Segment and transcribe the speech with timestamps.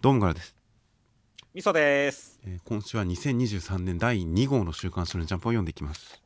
[0.00, 0.54] どうもからです、
[1.52, 2.38] みそです。
[2.46, 6.22] えー今週は2023年第2号の週刊少年ジャンプを読んでいきます。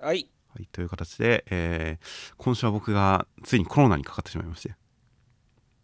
[0.00, 0.28] はい。
[0.52, 4.74] はい、という形で、えー今週は僕がついにコロナにかかってしまいまして、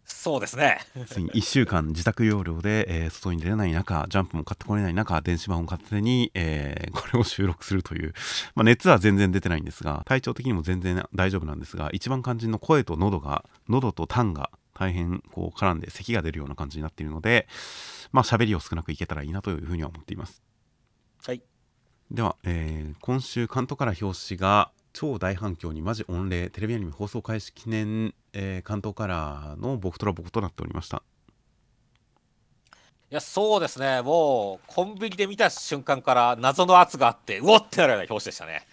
[0.03, 0.79] そうですね。
[1.07, 8.13] ついに1週間自宅療養で、えー外に出れない中、ジャンプも買ってこれない中、電子版を勝手に、えーこれを収録するという、
[8.55, 17.47] まあ、熱は全然出てないんですが、体調的にも全然大丈夫なんですが、一番肝心の声と喉が、喉と痰が大変こう絡んで咳が出るような感じになっているので、
[18.11, 20.43] まあ喋りを少なくいけたらいいなというふうには思っています。
[21.25, 21.41] はい。
[22.11, 31.01] では、えー今週関東から表紙が超大反響にマジ御礼テレビアニメ放送開始記念、えー関東カラーの僕とら僕となっておりました。
[33.11, 34.01] いや、そうですね。
[34.01, 38.67] もう、コンビニで見た瞬間から謎の圧があって、うおってなるような表紙でしたね。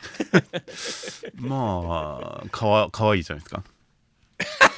[1.37, 3.63] まあかわかわいいじゃないですか。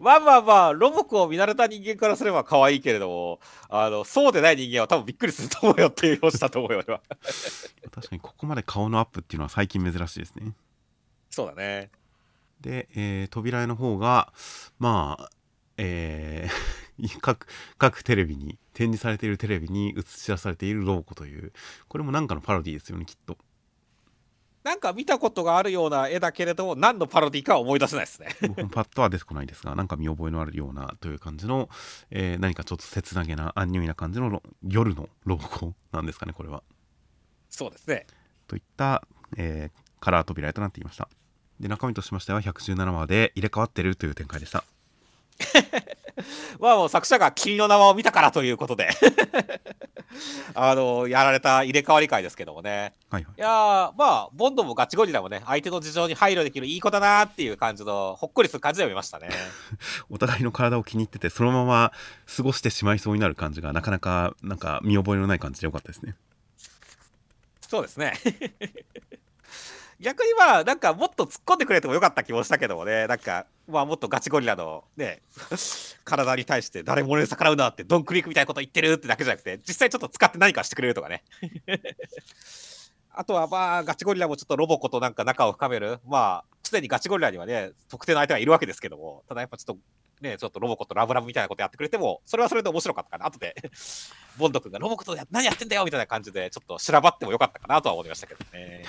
[0.00, 7.00] まあまあまあ、ロボコを見慣れた人間からすれば可愛いけれども、あの、そうでない人間は多分びっくりすると思うよっていう表紙だと思うよ、俺は。
[7.90, 10.52] 確かにここまで顔のアップっていうのは最近珍しいですね。
[11.30, 11.90] そうだね。
[12.60, 14.32] で、えー扉絵の方が
[14.78, 15.30] まあ
[15.76, 17.46] えー 各
[17.78, 21.52] 各テレビに展示されているテレビに映し出されているロボコという
[21.88, 23.36] これもなんかのパロディですよねきっと。
[24.64, 28.28] なんか見たことがあるような絵だけれども、何のパロディかは思い出せないですね。
[28.42, 31.68] 僕もパッとは出てこないですがなんか見覚えのあるようなという感じの、
[32.10, 36.62] えー何かちょっと切なげなアンニュイな感じのロ夜の ロボコなんですかねこれは。
[37.50, 38.06] そうですね。
[38.46, 41.08] といった、えーカラー扉絵となっていました。
[41.60, 44.64] で中身としましては117話で入れ替わってるという展開でした。
[46.60, 48.90] まあもう作者が君の名はを見たからということで
[50.54, 53.40] あのやられた入れ替わり会ですけどもねはいはいい。
[53.40, 59.28] やーまあボンドもガチゴリラもね相手の事情に配慮できるいい子だなーっていう感じのほっこりする感じで読みましたね
[60.10, 61.92] お互いの体を気に入っててそのまま
[62.36, 66.14] 過ごしてしまいそうになる感じがなかなかなんか見覚えのない感じでよかったですね。
[67.68, 68.12] そうですね
[70.02, 73.06] 逆にまあなんかもっと突っ込んでくれてもよかった気もしたけどもね。
[73.06, 75.22] なんかまあもっとガチゴリラのね
[76.04, 81.22] 体に対して誰も俺に逆らうなってドンクリークみたいなこと言ってるってだけじゃなくて実際ちょっと使って何かしてくれるとかね。
[83.14, 86.00] あとはまあガチゴリラもちょっとロボコとなんか仲を深める。
[86.04, 89.22] まあすでにガチゴリラにはね特定の相手がいるわけですけども。
[89.28, 89.82] ただやっぱちょっと
[90.20, 93.26] ねちょっとロボコとラブラブみたいなことやってくれてもそれはそれで面白かったかな。
[93.26, 93.54] 後で
[94.36, 98.84] ボンド君がロボコとや何やってんだよみたいな感じでちょっと修羅場ってもよかったかなとは思いましたけどね。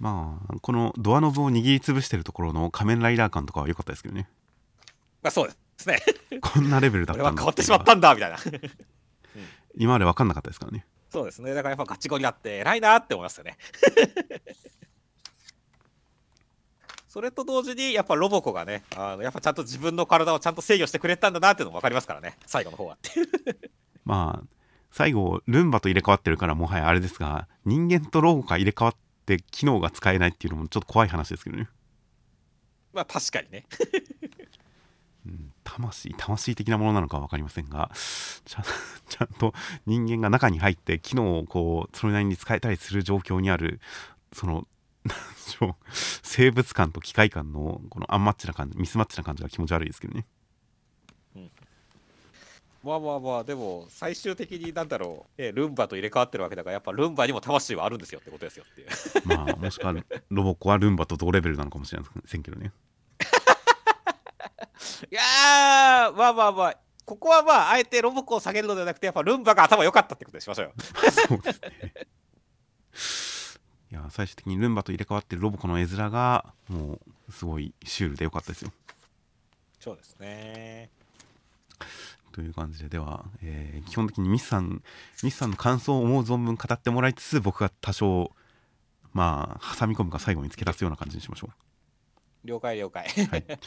[0.00, 4.28] まあこのドアノブを握りつぶしてるところの仮面ライダー感とかは良かったですけどね。
[5.22, 6.00] まあそうですね。
[6.40, 7.38] こんなレベルだったんだ俺は。
[7.38, 8.38] 変わってしまったんだみたいな。
[9.76, 10.86] 今まで分かんなかったですからね。
[11.10, 11.52] そうですね。
[11.52, 13.58] だからやっぱガチゴリラって偉いなって思いますよね。
[17.06, 22.38] それと同時にやっぱロボコがねあのやっぱちゃんと自分の体をちゃんと制御してくれたんだなっていうのも分かりますからね。
[22.46, 22.96] 最後の方は
[24.06, 24.46] まあ
[24.92, 31.68] 最後ルンバと入れ替わってるからもはやあれですが人間とロボが入れ替わって機能が使えないっていうのもちょっと怖い話ですけどね。
[32.92, 33.66] まあ確かにね
[35.26, 37.90] うん魂魂的なものなのかは分かりませんが
[38.44, 38.64] ちゃん
[39.08, 39.54] ちゃんと
[39.86, 43.80] 人間が中に入って機能をこうそれなりに使えたりする状況にある
[44.32, 44.66] その
[45.04, 50.26] なんでしょう生物感と機械感のこのアンマッチな感じミスマッチな感じが気持ち悪いですけどね
[52.82, 58.88] まあまあまあでも最終的になんだろう、えルンバと入れ替わってるわけだからやっぱルンバにも魂はあるんですよってことですよっていう。
[59.26, 59.94] まあもしくは
[60.30, 62.72] ロボコはルンバと同レベルなのかもしれませんけどね。
[65.10, 70.72] いやーまあまあまあここはまああえてロボコを下げるのではなくてやっぱルンバが頭良かったってことにしましょうよ
[71.28, 72.06] そうですね
[73.90, 78.72] いや最終的にルンバと入れ替わってるロボコの絵面がもうすごいシュールでよかったですよ。
[79.80, 80.90] そうですね
[82.32, 84.82] という感じででは、えー基本的にミスさん
[85.22, 88.32] ミスさんの感想を思う存分語ってもらいつつ僕が多少
[89.12, 91.50] まあ挟み込むか最後に付け足すような感じにしましょ
[92.44, 93.06] 了解了解。
[93.18, 93.58] う、はい、で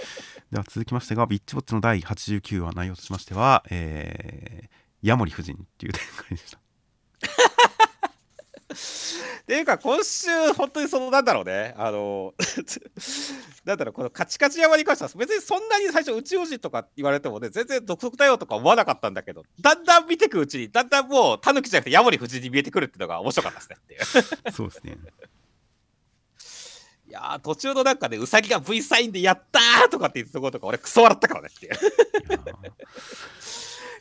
[0.58, 6.60] は続きましてがビッチウォッチの第89話内容としましては、えー、ヤモリ夫人っていう展開でした
[8.74, 11.74] っていうか今週本当にそのなんだろうね。
[11.78, 12.34] あの
[13.66, 24.52] なんだろうこのカチカチ山に関しては別にそんなに最初宇宙人とか言われてもね全然独特だよとか思わなかったんだけどだんだん見てくうちにだんだんもうタヌキじゃなくてヤモリ夫人に見えてくるっていうのが面白かったですねっていう。
[24.52, 24.98] そうですね。
[27.08, 31.74] いやー途中のなんかねウサギが V サインでやったーとかって言ったところとか俺クソ笑ったからねっていう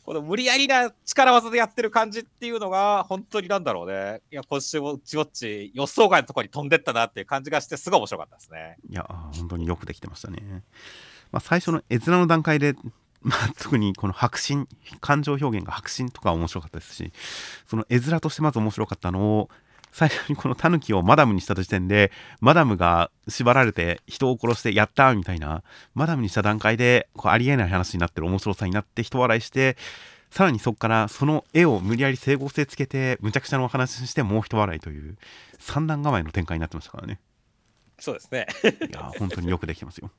[0.04, 4.20] この無理やりな力技でやってる感じっていうのが本当になんだろうね。
[4.32, 8.76] いや今週もうちウォッチ予想外のところに飛んでったなっていう感じがしてすごい面白かったですね。
[8.88, 9.06] いや
[9.36, 10.64] 本当によくできてましたね、
[11.30, 12.74] まあ、最初の絵面の段階で
[13.22, 14.66] まあ、特にこの迫真
[15.00, 17.12] 感情表現が迫真とか面白かったですし
[17.68, 19.48] その絵面としてまず面白かったのを
[19.92, 22.10] 最初にこのタヌキをマダムにした時点で
[22.40, 25.62] マダムが縛られて人を殺してやったみたいな
[25.94, 29.76] マダムにした段階でこうありえない話になってる面白さになって人笑いして
[30.30, 35.18] さらにそこからその絵を無理やり整合性つけてむちゃくちゃなお話してもう一笑いという
[35.58, 37.20] 三段構えの展開になってましたからね。
[37.98, 38.46] そうですね。
[38.64, 40.10] いや本当によくできてますよ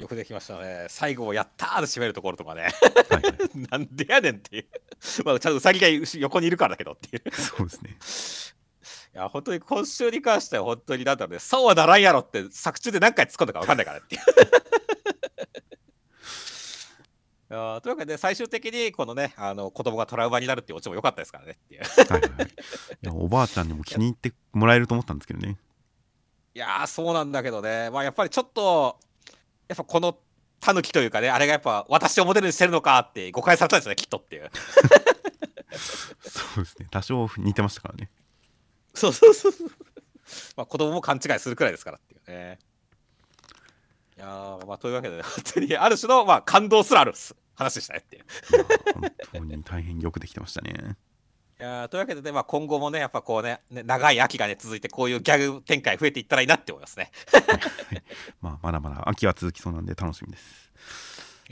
[0.00, 0.86] よくできましたね。
[0.88, 2.62] 最後やったーって締めるところとかね。
[3.10, 3.34] はいはい。
[3.70, 4.66] なんでやねんっていう。
[5.26, 5.88] まあちゃんとウサギが
[6.18, 7.30] 横にいるからだけどっていう。
[7.32, 7.98] そうですね。
[9.14, 11.38] いや本当に今週に関しては本当になんだろうね。
[11.38, 14.22] そうはならんやろって作中で何回突っ込んだか分かんないからっていう。
[17.50, 21.82] いやーというわけで最終的にこのねあの子供がトラウマになるっていうオチも良かったですからねっていう。
[21.82, 22.46] はいはいはい。
[22.46, 22.50] い
[23.02, 25.58] やおばあちゃんにも気に入ってもらえると思ったんですけどね。
[26.54, 27.90] いやーそうなんだけどね。
[27.90, 28.98] まあやっぱりちょっと
[29.70, 30.18] やっぱこの
[30.58, 34.50] タヌキというかねあれがやっぱ私をモデルにしてるのかって誤解されたんですよねきっとっていう。
[36.22, 36.88] そうですね。
[36.90, 38.10] 多少似てましたからね。
[38.92, 39.70] そうそうそうそう。
[40.56, 42.58] まあ子供も勘違いするくらいですからっていうね。
[44.16, 47.14] いやーまあというわけで、ね、本当にある種のまあ感動すらある
[47.54, 48.24] 話でしたねっていう。
[49.32, 50.72] 本当に大変よくできてましたね。
[50.72, 50.74] い
[51.62, 57.10] やーというわけでね、まあ、今後もねやっぱこうねね長い秋がね続いてこういうギャグ展開増えていったらいいなって思いますね
[58.40, 60.70] まあ、まだまだ秋は続きそうなんで楽しみです。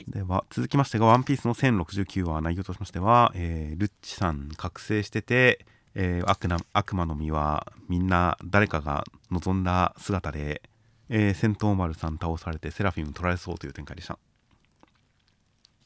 [0.07, 10.61] では続きましてが「ワンピースの1069話内容としましては、えールッチさん覚醒してて、えー悪な悪魔の実はみんな誰かが望んだ姿で、
[11.09, 14.17] えー戦闘丸さん倒されてセラフィム取られそうという展開でした。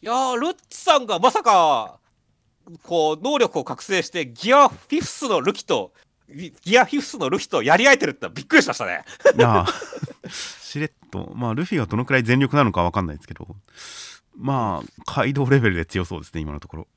[0.02, 2.00] いやールッチさんがまさか
[2.84, 5.94] こう能力を覚醒してギアフィフスのルキと
[6.30, 9.04] ギギアフィフスのルキとやり合えてるってびっくりしましたね。
[9.38, 13.48] いやーしれっとまあルフィがどのくらい全力なのかわかんないですけど
[14.36, 16.88] まあ街道レベルで強そうですね今のところ。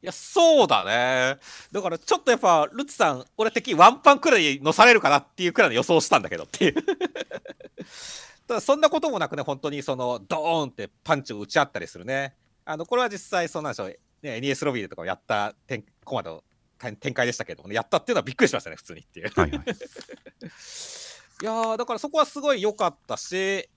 [0.00, 1.38] いやそうだね。
[1.72, 6.74] だからちょっとやっぱルッチさん俺的にワンパンくらい乗されるかなっていうくらいの予想をしたんだけどっていう。
[8.46, 12.34] ただそんなこともなくね本当にそのドーンってパンチを打ち合ったりするね。
[12.64, 16.42] あのこれは実際そうなんでしょう、ね、NES ロビーでとかをやった展コマの
[16.78, 19.32] 展展開でしたけどもねやったっていうのはびっくりしましたね普通にっていう。
[19.34, 23.68] はいはい、 いやーだからそこはすごい良かったし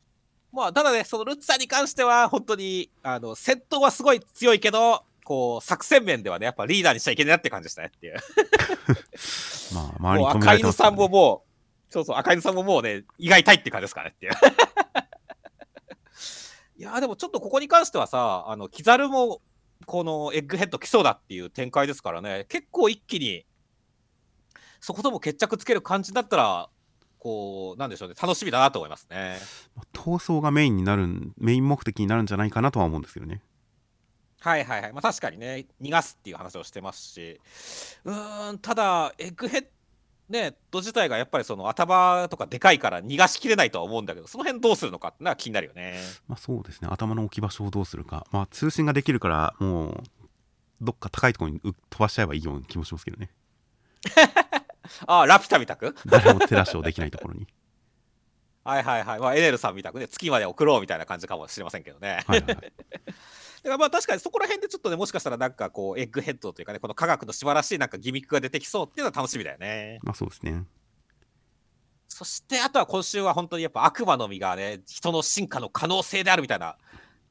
[0.51, 8.15] まあただねそのルッツさんに関しては本当にあの戦闘はすごい強いけどこう作戦面ではねやっぱリーダーにしちゃいけないなって感じでしたねっていう。
[9.73, 14.33] まあ周りに止めら赤犬さんももうそうそう赤犬さんももうね胃が痛いって感じですからねっていう。
[16.77, 19.41] いやーでもちょっとここに関してはさあのキザルも
[19.85, 22.45] このエッグヘッド来そうだっていう展開ですからね。
[22.49, 23.45] 結構一気に
[24.79, 26.69] そことも決着つける感じだったら
[27.19, 28.15] こうなんでしょうね。
[28.19, 29.37] 楽しみだなと思いますね。
[29.75, 33.41] まあ闘争がメインになるんメイン目的になるんじゃないかなとは思うんですけどね。
[34.39, 34.93] はいはいはい。
[34.93, 35.67] まあ確かにね。
[35.79, 37.39] 逃がすっていう話をしてますし。
[38.05, 39.65] うーんただエッグヘッ
[40.31, 45.99] ねド自体がやっぱりその頭とかでかいから逃がしきれないとは思うんだけどその辺どうするのかってのは気になるよね。
[46.27, 46.87] まあそうですね。
[46.91, 48.25] 頭の置き場所をどうするか。
[48.31, 50.03] まあ通信ができるからもう
[50.81, 53.29] どっか高いところにう飛ばしちゃえばいいような気もしますけどね。
[55.05, 55.95] ああラピュタみたく？
[56.05, 57.47] 誰も手出しをできないところに。
[58.63, 59.19] はいはいはい。
[59.19, 60.07] まあエネルさんみたくね。
[60.07, 62.23] 月まで送ろうみたいな感じかもしれませんけどね。
[62.27, 62.61] はいはいはい。
[62.61, 62.61] だ
[63.63, 69.99] からまあ確かにそこら辺でちょっとねもしかしたらなんかこうエッグヘッドというかねこの科学の素晴らしいなんかギミックが出てきそうっていうのは楽しみだよね。
[70.03, 70.63] まあそうですね。
[72.07, 76.75] そしてあとは今週は本当にやっぱ悪魔の実がね人の進化の可能性であるみたいな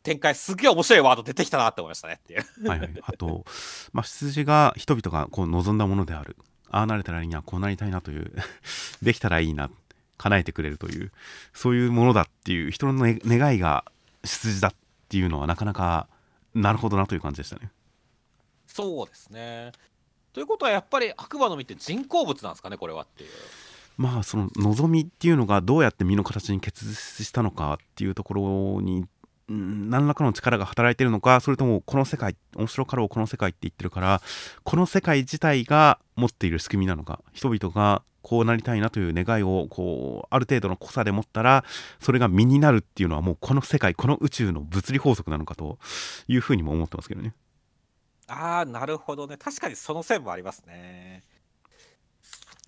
[0.02, 2.68] 展開すげえ面白いワード出てきたなって思いましたねっていう。
[2.68, 2.90] はいはい。
[3.02, 3.44] あと
[3.92, 6.36] まあ羊が人々がこう望んだものである。
[6.70, 8.32] ああなれたらいいなこうなりたいなという
[9.02, 9.70] できたらいいな
[10.18, 11.12] 叶えてくれるという
[11.52, 13.84] そういうものだっていう人の、ね、願いが
[14.22, 14.74] 羊だっ
[15.08, 16.08] ていうのはなかなか
[16.54, 17.70] なるほどなという感じでしたね。
[18.66, 19.72] そうですね。
[20.32, 23.30] ということはやっぱり悪魔の実って人工物なんですかねこれはっていう。
[23.96, 29.04] まあその望みっていうのがどうやって身の形に結実したのかっていうところに
[29.50, 34.22] うん何らかの力が働いてるのかそれともこの世界面白かろうこの世界って言ってるから
[34.62, 41.64] この世界自体が持っている仕組みなのか人々がこうなりたいなという願いをこうある程度の濃さで持ったら
[41.98, 45.78] それが身になるっていうのはもうこの世界この宇宙の物理法則なのかと
[46.28, 47.34] いうふうにも思ってますけどね。
[48.28, 51.24] ああなるほどね確かにその線もありますね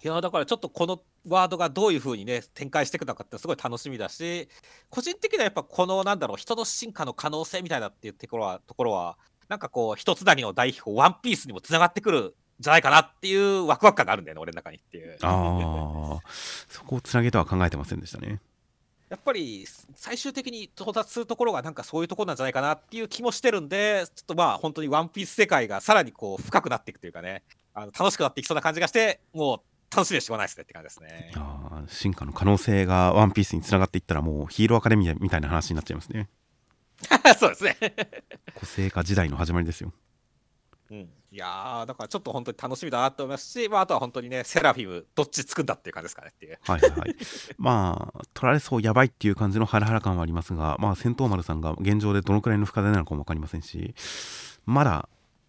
[0.04, 4.48] いやだからちょっとこのワードがどういう風にね展開していくのかってすごい楽しみだし
[4.90, 9.16] 個人的にはやっぱこのなんだろう人の進化の可能性みたいなっていうところはところは
[9.48, 16.28] なんかこう一つなぎの大秘宝ワンピースにもつながってくるんじゃないかなっていうワクワク感があるんだよね俺の中にっていうああ
[16.68, 18.40] そこをつなげとは考えてませんでしたね。
[19.12, 27.42] やっぱり最終的に到達するところがなんかそういうところなんじゃないかなっていう気もしてるんで、ちょっとまあ本当にワンピース世界がさらにこう深くなっていくというかね、
[27.74, 29.60] あの楽しくなっていきそうな感じがして、もう
[29.94, 31.32] 楽しみでしょうがないですねって感じですね。
[31.36, 36.28] あ進化の可能性がワンピースにつながっていったらもうヒーローアカデミアみたいな話になっちゃいますね。
[37.38, 37.76] そうですね
[38.54, 39.92] 個性化時代の始まりですよ。
[40.90, 40.98] うん、
[41.30, 46.58] いやだからちょっと本当に楽しみだなと思いますし、まあ、あとは本当にね、セラフィム、どっちつくんだっていう感じですかねっていう。
[46.62, 47.16] はいはいはい。
[47.56, 53.94] まあ、取られそうやばいっていう感じのハラハラ感はありますが、まあ、戦闘丸さんが現状でどのくらいの深手なのかも分かりませんし、
[54.66, 55.08] まだ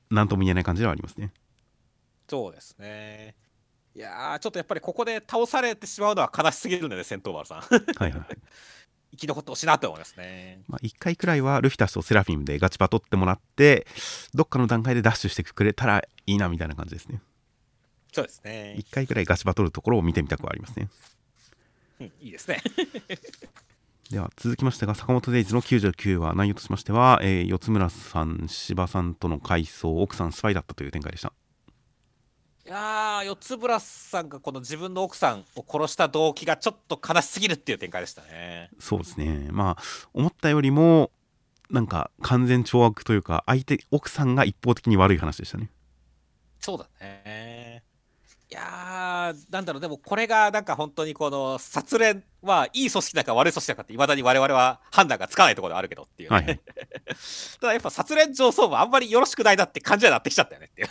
[0.10, 1.34] 何とも言えない感じではありますね。
[2.30, 3.36] そうですね。
[3.96, 7.60] いやちょっとやっぱりここで倒されてしまうのは悲しすぎるんでね、戦闘丸さん。
[7.60, 8.26] はいはい、はい。
[9.12, 10.64] 生き残ってほしいなと思いますね。
[10.68, 13.86] まあ、1回くらいはルフィタスとセラフィムでガチパ取ってもらって、
[14.34, 17.22] どっかの段階でダッシュしてくれたらいいなみたいな感じですね。
[18.12, 18.76] そうですね。
[18.80, 20.90] 1回くらいガチバトるところを見てみたくはありますね。
[22.00, 22.64] うん、いいですね。
[24.10, 31.34] では続きましてが坂本デイズの99話内容としましては、えー、四つ村さん芝さんとの回想奥さんスパイだったという展開でした
[32.65, 38.70] いやー四つブラスさんがこの自分の奥さんを殺した動機がちょっと悲しすぎるっていう展開でしたね。
[38.79, 39.50] そうですね。
[39.51, 41.12] まあ思ったよりも
[41.70, 45.70] なんか完全懲悪というか相手奥さんが一方的に悪い話でしたね。
[46.62, 47.52] そうだね
[48.53, 49.81] いやーなんだろう。
[49.81, 56.45] でもこれがなんか本当にこの殺練はいい組織だか悪い組織だかっていまだに我々は判断がつかないところであるけどっていう、ね、はい、
[57.60, 60.69] ただやっぱ殺練上層部あんまりよろしくないなって感じになってきちゃったよね。
[60.72, 60.89] っていう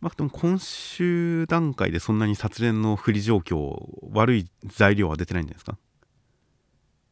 [0.00, 3.76] まあでも今週段階でそんなに殺練の不利状況
[4.14, 5.76] 悪い材料は出てないんじゃないですか？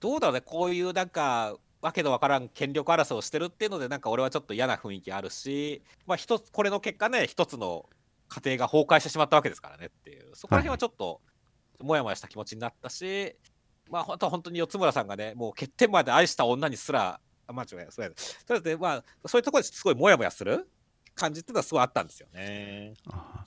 [0.01, 0.41] どうだろうね。
[0.41, 7.85] こういうなんかわけのわからん権力争いをしてるっていうのでなんか俺はちょっと嫌な雰囲気あるしまあ一つこれの結果ね一つの
[8.31, 11.21] 家庭が崩壊してしまったわけですからねっていうそこら辺はちょっと
[11.83, 13.37] もやもやした気持ちになったし、
[13.91, 18.11] まあ本当は本当に四つ村さんがねもう欠点まで愛した女にすらまあ違うそうや
[18.47, 20.69] とりあえずまあそういうところですごいもやもやする
[21.15, 22.95] 感じっていうのはすごいあったんですよね。
[23.09, 23.45] あ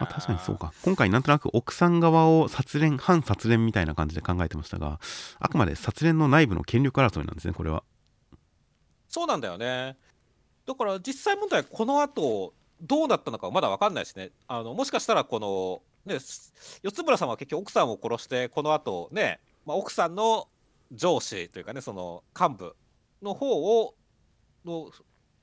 [0.00, 0.72] まあ、確かにそうか。
[0.82, 5.00] 今回なんとなく奥さん側を殺練反殺練みたいな感じで考えてましたが
[5.38, 7.82] あくまで殺練の内部の権力争いなんですねこれは。
[9.08, 9.96] そうなんだよね。
[10.66, 16.20] だから実際問題この後どうなったのかまだ分かんないしねあのもしかしたらこの、ね、
[16.82, 20.48] 四つ村さんは結局奥さんを殺してこの後ね、まあ、奥さんの
[20.90, 22.76] 上司というかねその幹部
[23.22, 23.94] の方を
[24.64, 24.90] の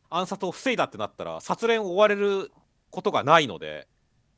[0.10, 2.52] 暗殺を防いだってなったら殺練を追われる
[2.90, 3.88] ことがないので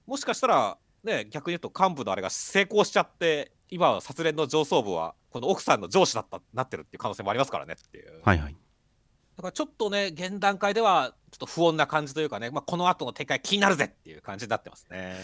[0.06, 8.22] もしかしたらね逆に言うと幹部のあれが成功しちゃって今は殺練の上層部はこの奥さんの上司だったなってるっていう可能性もありますからねっていう。
[8.24, 8.56] はいはい
[9.38, 15.16] だからちょっとね、現段階ではと不穏な感じというかね、まあ、この後の展開気になるぜっていう感じになってますね。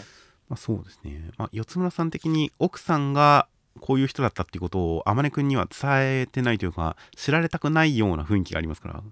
[0.48, 1.30] まあ、そうですね。
[1.36, 3.48] まあ、四村さん的に奥さんが
[3.80, 9.02] こういう人だったっていうことを天音君には伝えてないというか、知られたくないような雰囲気がありますから、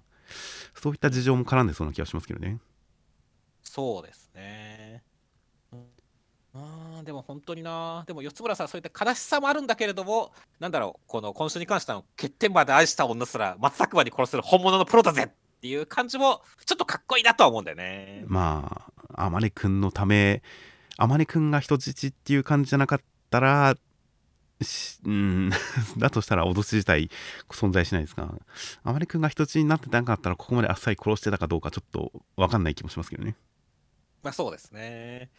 [0.75, 2.59] そういった事情も絡んでそうな気がしますけどね。
[3.63, 5.03] そうですね。
[6.55, 18.25] うん、でも本当にな、でも四つ村さん、そういった悲しさもあるんだけれども、なんだろう、この今週に関しての欠点まで愛した女すら、松坂に殺せる本物のプロだぜっていう感じも、ちょっとかっこいいなとは思うんだよね。
[18.27, 20.43] まあ、天音くんのため、
[20.99, 23.77] 天音くんが人質っていう感じじゃなかったら、
[25.05, 25.51] うん、
[25.99, 27.11] だとしたら脅し自体
[27.51, 28.35] 存在しないですが、
[28.85, 33.37] 天音くんが人質になってなかったら、ここまであっさり殺してたかどうか、ちょっと分かんない気もしますけどね。
[34.23, 35.31] まあそうですね。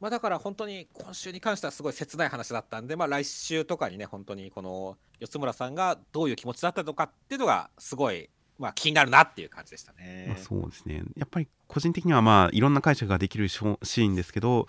[0.00, 10.26] まあ、だから本当に今週に関してはすごい切ない話だったんで、まあ、来週とかにね本当にこの四村さんがどういう気持ちだったのかっていうのがすごい、まあ、気になるなっていう感じでしたね。
[10.28, 14.66] まあ、そうですねやっぱり個人的にはまあいろんな解釈ができるシーンですけど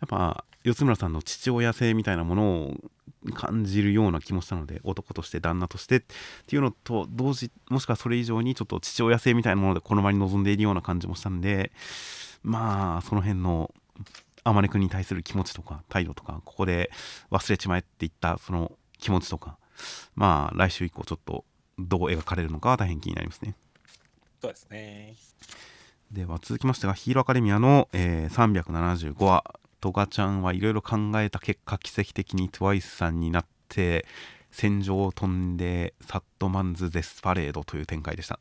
[0.00, 2.74] やっぱ四村さんの父親性みたいなものを
[3.34, 6.00] 感じるような気もしたので男として旦那としてっ
[6.46, 11.72] ていうのと同時もしくはそれ以上にちょっと父親性みたいなものでこの場に臨んでいるような感じもしたんで
[12.42, 13.74] まあその辺の
[14.44, 16.90] 天音君に対する気持ちとか態度とかここで
[17.30, 19.58] 忘れちまえっていったその気持ちとか
[20.14, 21.44] まあ来週以降ちょっと
[21.78, 23.54] どう描かれるのかは大変気になりますね。
[24.40, 25.14] そうですね。
[26.10, 29.44] では続きましてがヒーローアカデミアの、えー、375話。
[29.80, 34.06] トガちゃんはいろいろ考えた結果奇跡的に TWICE さんになって
[34.50, 38.40] 戦場を飛んでサットマンズ・デスパレードという展開でした。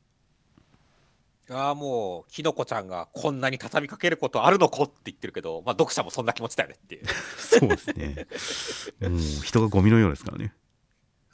[1.50, 7.06] ああもうきのこちゃんがこんなに畳みかけることあるのこって言ってるけど、まあ、読者もそんな気持ちだよねっていう。
[7.40, 8.28] そうですね。
[9.10, 10.54] もう人がゴミのようですからね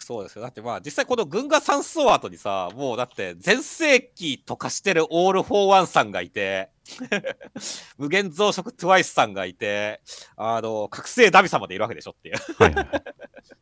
[0.04, 0.42] そうですよ。
[0.42, 6.70] だってまあ実際この群訝山荘跡にさ、もうだって全盛期とかしてるオール・フォー・ワンさんがいて、
[7.98, 10.02] 無限増殖トゥワイスさんがいて、
[10.36, 12.36] あの、覚醒荼毘様でいるわけでしょっていう。
[12.58, 13.04] はいはいはい。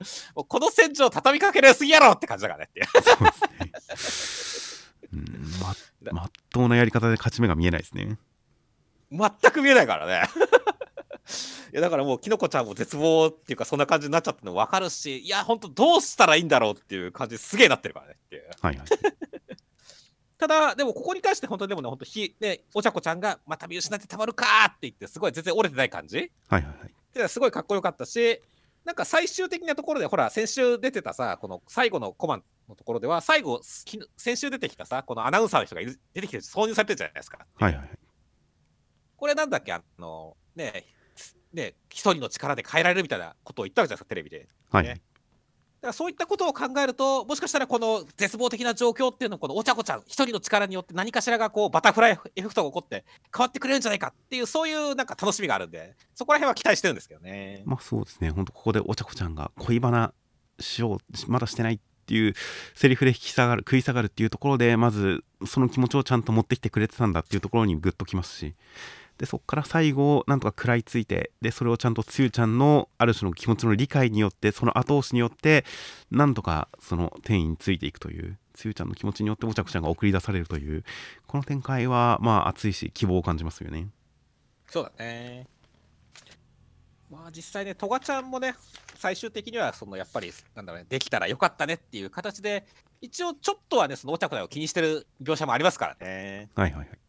[0.36, 2.86] もうこの戦場畳みかけるすぎやろって感じだからねっていう。
[2.88, 5.12] そうですね。
[5.14, 5.76] うん、ま、
[6.12, 8.18] まっとうなやり方で勝ち目が見えないですね。
[9.12, 10.24] 全く見えないからね。
[11.72, 18.88] いやだからもうきのこちゃんも絶望っていうかそんな感じになっちゃったの分かるしいやほんとどうしたらいいんだろうっていう感じすげえなってるからねっていうはいはい。
[20.38, 26.92] ただでもここに関して本当にでもね本当ひねおちゃこちゃんがまた見失ってたまるかーって言ってすごい全然折れてない感じはいはいはい。
[27.14, 28.42] ですごいかっこよかったし
[28.84, 37.90] なんか最終的なところでほら先週出てたさこの最後のコマンのところでは最後き先週出てきたさこのアナウンサーの人が出てきて挿入されてるじゃないですかはいはいはい。
[39.16, 40.86] これなんだっけあのね
[41.54, 44.48] ね一人の力で変えられるみたいなことを言ったわけじゃないですかテレビで。
[44.70, 44.84] はい。
[44.84, 45.02] ね
[45.82, 53.04] だからそういったことを考えるともしかしたらこの絶望的な状況っていうのをこのおちゃこちゃん一人の力によって何かしらがこうバタフライエフェクトが起こって
[53.36, 57.64] 変わってくれるんじゃないかっていうそういうなんか楽しみがあるんでそこら辺は期待してるんですけどね。
[57.66, 58.30] まあそうですね。
[58.30, 60.14] 本当ここでお茶子ちゃんが恋バナ
[60.60, 62.34] しよう、まだしてないっていう
[62.76, 68.56] セリフで引き下がる、食い下がるっていうところで、まずその気持ちをちゃんと持ってきてくれてたんだっていうところにグッときますし、
[69.22, 75.64] で、そこから最後、なんとか食らいついて、で、それをちゃんとつゆちゃんのある種の気持ちの理解によって、その後押しによって、
[76.10, 80.84] なんとかその転移についていくという、つゆちゃんの気持ちによってお茶子ちゃんが送り出されるという、
[81.28, 83.90] この展開は、まあ熱いし、希望を感じますよね。
[84.68, 85.46] そうだね。
[87.12, 88.56] まあ実際ね、トガちゃんもね、
[88.96, 92.66] 最終的にはそのやっぱりなんだろうね、できたらよかったねっていう形で、
[93.02, 96.50] 一応ちょっとはね、そのお茶子を気にしてる描写もありますからね。
[96.56, 97.01] はいはいはい。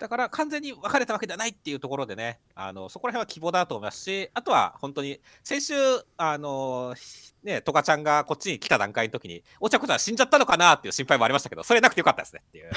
[0.00, 5.74] だから完全に別れたわけではないっていうところでね、あのそこら辺は希望だと思いますし、あとは本当に先週、
[6.16, 6.94] あの
[7.42, 12.70] ね、トカちゃんがこっちに来た段階の時に、お茶子ちゃん死んじゃったのかなっていう心配もありましたけど、それなくてよかったですねっていう。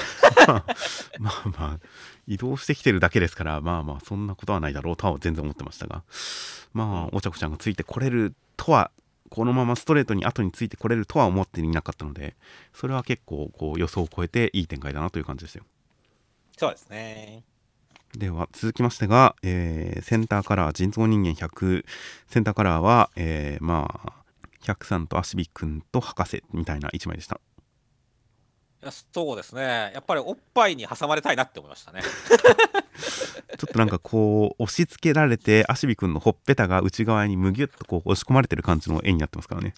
[1.20, 1.78] まあまあ
[2.26, 6.04] 移動してきてるだけですからまあまあそんなことはないだろうとは全然思ってましたが
[6.72, 8.90] まあお茶子ちゃんがついてこれるとは
[9.30, 12.36] このままストレートに後についてこれるとは思っていなかったので
[12.72, 15.64] それは結構こう予想を超えていい展開だなという感じですよ
[16.56, 17.44] そうですね。
[18.16, 21.84] では続きましてが、えーセンターカラー人造人間100
[22.28, 24.12] センターカラーは、えーまあ
[24.62, 27.40] 100さんとアシビ君と博士みたいな1枚でした
[28.82, 29.92] いやそうですね。
[29.94, 32.02] やっぱりおっぱいに挟まれたいなって思いましたね。
[33.58, 39.74] ちょっとなんかこう押し付けられてアシビ君のほっぺたが内側にむぎゅっとこう押し込まれてる感じの絵になってますからね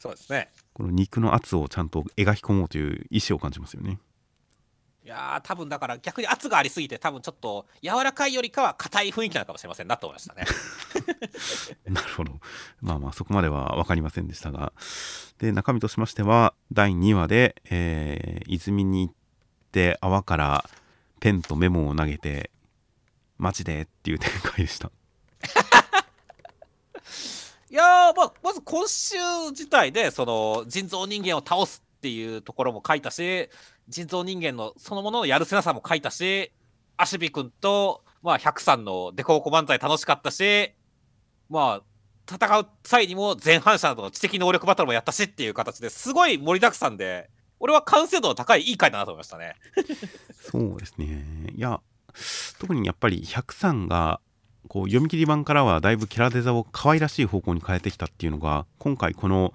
[0.00, 0.50] そうですね。
[0.72, 3.98] この肉の圧をちゃんと描き込もうという意思を感じますよね
[5.08, 10.44] いやー、多分だから逆に圧がありすぎて、多分ちょっと柔らかいよりかは硬い雰囲気なのかもしれませんなと思いましたね。
[11.88, 12.32] なるほど。
[12.82, 14.74] まあまあそこまでは分かりませんでしたが。
[15.38, 19.14] で中身としましては第2話で、えー泉に行っ
[19.72, 20.68] て泡から
[21.20, 22.50] ペンとメモを投げて
[23.38, 24.90] マジでっていう展開でした。
[27.70, 29.16] いやー、まあ、まず今週
[29.52, 33.50] 自体で、その人造人間を倒すっていうところも書いたし、
[33.88, 36.52] 人造人間のそのもののやるせなさも書いたし、
[36.96, 40.72] アシビ君と、まあ、100さんのデコボコ漫才楽しかったし、
[41.48, 41.82] まあ、
[42.30, 49.56] 戦う際にも前半者などの知的能力バトルもやったしっていう形ですごい盛りだくさんで、俺は完成度の高いいい回だなと思いましたね。
[50.32, 51.24] そうですね
[51.54, 51.80] いや
[52.58, 54.20] 特にやっぱり100さんが
[54.68, 59.52] こう読み切り版からはだいぶキャラデザを可愛らしい方向に変えてきたっていうのが今回この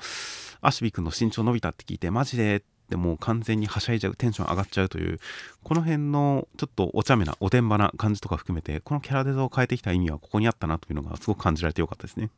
[0.61, 2.63] アシビ君の身長伸びたって聞いてマジで
[2.93, 5.19] ってもう完全にはしゃいじゃうテンション上がっちゃうという
[5.63, 12.29] この辺のちょっとお茶目なおてんばな感じとか含めてこのキャラデザを変えてきた意味はここにあったなというのがすごく感じられてよかったですね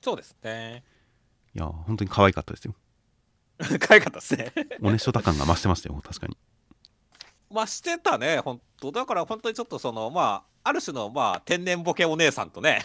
[0.00, 0.84] そうですね。
[1.54, 2.74] いや本当に可愛かったですよ
[3.80, 4.52] 可愛かったですね。
[4.82, 6.36] おねしょた感が増してましたよ確かに
[7.50, 12.82] まあしてたね、本当だから本当にちょっとその、まあ、ある種の、まあ、天然ボケお姉さんとね、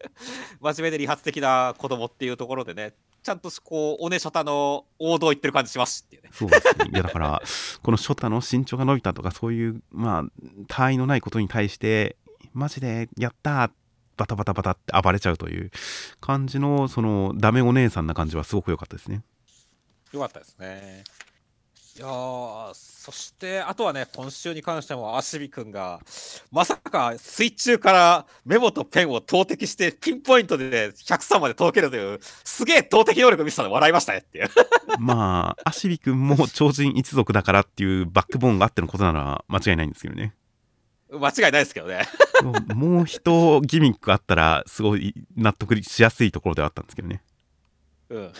[0.60, 2.94] 真面目で理髪的な子供っていうところでね、
[3.26, 6.30] ちゃんとこう、おねしょたの王道行ってる感じしますっていうね。
[6.32, 6.90] そうですね。
[6.92, 7.42] いやだから、
[7.82, 10.24] このショタの身長が伸びたとか、そういう、まあ、
[10.68, 12.16] 他愛のないことに対して、
[12.52, 13.70] マジで、やったー
[14.16, 15.72] バタバタバタって暴れちゃうという
[16.20, 19.22] 感じの、その、ダメお姉さんな感じはすごく良かったですね。
[20.12, 21.02] よかったですね。
[21.96, 25.98] いやーそしてあとはね今週に関してもアシビ君が
[26.52, 34.48] まさか水中からメモとペンを投擲してピンポイントで103まで届けるというすげえ投擲能力見せたの笑いましたねっていう
[34.98, 40.34] まあ、アシビ君も超人一族だからっていうバックボーンがあってのことなら間違いないんですけどね。
[41.10, 42.02] 間違いないですけどね
[42.74, 47.22] もう一ギミックあったら、すごい納得しやすいところではあったんですけどね。
[48.10, 48.32] うん。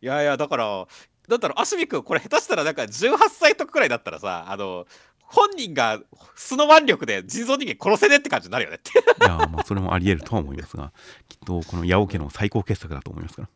[0.00, 0.86] いやいや、だから、
[1.28, 4.86] なんだろう、アシミ君、これ下手したらなんか18歳とかくらいだったらさ、あの、
[5.32, 5.98] 本人が
[6.34, 8.90] 素の腕力で人造人間殺せねえって感じになるよねって。
[8.90, 8.92] い
[9.26, 10.92] やーまあそれもありえるとは思いますが
[11.26, 13.48] きっとこの八尾家の最高傑作だと思いますから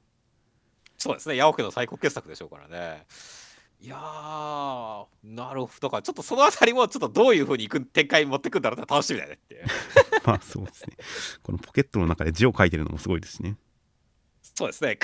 [0.97, 3.05] そうですね、八百家の最高傑作でしょうからね。
[3.79, 5.89] いやー、なるほど。
[5.89, 9.65] だからちょっとそのあたりもちょっとどういうふうにいく展開に持ってくんだろうな楽しみだねっていう。
[10.25, 10.97] まあそうですね
[11.43, 13.57] このポケットの中で字を書いてるのもすごいですしね
[14.57, 14.99] そうですね。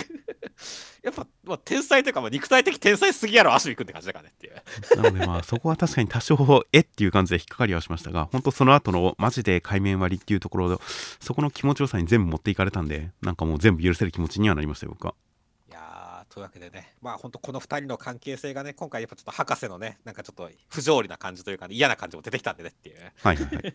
[1.04, 4.54] やっぱ、まあ、天才というか、まあ、肉体的天才すぎやろ、アシビ君って感じだからねっていう。
[4.96, 10.80] なのでまあそこは確かに多少えっていう感じで引っかかりはしましたが本当その後のマジで海面割りっていうところ
[11.20, 15.14] そこの気持ちよさに全部持っていかれたんでなんかもう全部許せる気持ちにはなりましたよ僕は
[16.32, 22.96] というわけでね、まあ本当この2人の関係性がね、今回やっぱちょっと博士のね、なんかちょっと不条理な感じというか、ね、嫌な感じも出てきたんでねっていう。
[23.22, 23.74] はいはい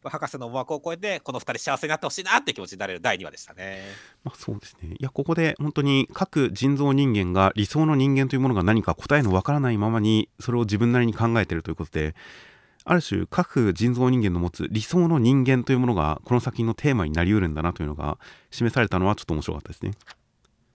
[0.00, 3.82] 博士の思惑を超えて、この2人幸せになってほしいなって気持ちになれる第2話でしたね。
[4.22, 12.14] まあそうですねいやここで本当に各人造人間が理想の人間というものが何か答えのわからないままにそれを自分なりに考えているということで
[12.84, 18.18] ある種各人造人間の持つ理想の人間というものがこの作品のテーマになりうるんだなというのが
[18.50, 19.92] 示されたのはちょっと面白かったですね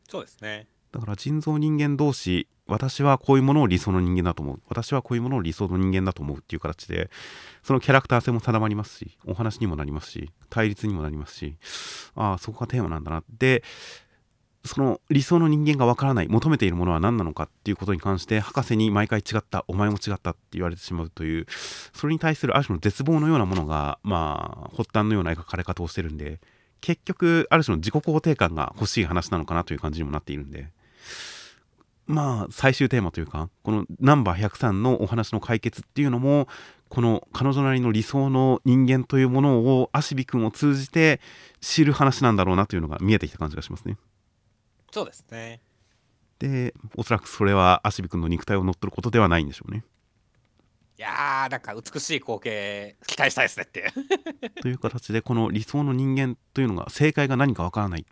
[0.10, 0.68] そうですね。
[0.94, 4.62] だから人造人間同士私はこういうものを理想の人間だと思う。
[4.70, 7.10] 私はこういうものを理想の人間だと思うっていう形で
[7.62, 11.58] そのキャラクター性も定まりますしお話にもなりますし対立にもなりますし
[12.16, 13.24] ああそこがテーマなんだな。
[13.38, 13.64] で
[14.66, 21.48] その理想の人間がわからない求めているものは何なのかっていうことに関して博士に毎回違ったお前も違ったって言われてしまうという
[21.94, 26.40] それに対するある種の絶望のようなものがまあ発端のような描かれ方をしてるんで
[26.80, 30.70] 結局ある種の自己肯定感が欲しい話なのかなという感じにもなっているんで。
[32.06, 36.48] まあ最終テーマというかこのナンバー103のお話の解決っていうのも
[36.90, 41.22] この彼女なりの理想の人間というものをアシビ君を通じて
[41.62, 43.98] 知る話なんだろうなというのが見えてきた感じがしますね。
[44.92, 45.62] そうですね。
[46.40, 49.84] でおそらくそれはアシビ君の肉体を乗っ取ることではないんでしょうね。
[51.00, 54.50] いやー、なんか美しい光景、期待したいですねっていう。
[54.62, 58.06] という形でこの理想の人間というのが正解が何かわからない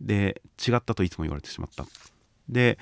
[0.00, 1.86] で違ったといつも言われてしまった
[2.48, 2.78] で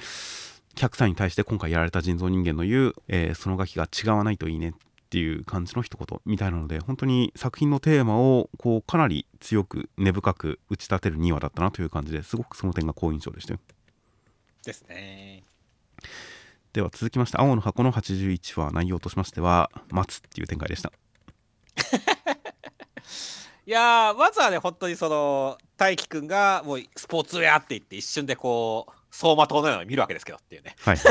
[0.74, 4.72] 客さんに対して今回やられた人造人間の言う、えーそのガキが違わないといいねっ
[5.10, 13.60] ていう感じの一言みたいなので本当に作品のテーマをこうかなり強く根深く打ち立てる2話だったなという感じですごくその点が好印象でしたよ
[14.64, 15.44] ですね。
[16.72, 20.90] では続きまして青の箱の81話内容としましては待つっていう展開でした
[23.64, 30.74] いやー、まずはね、本当にその、大輝くんがもうスポーツウェアって言って、一瞬でこう、走馬灯のように見るわけですけどっていうね。
[30.80, 30.98] はい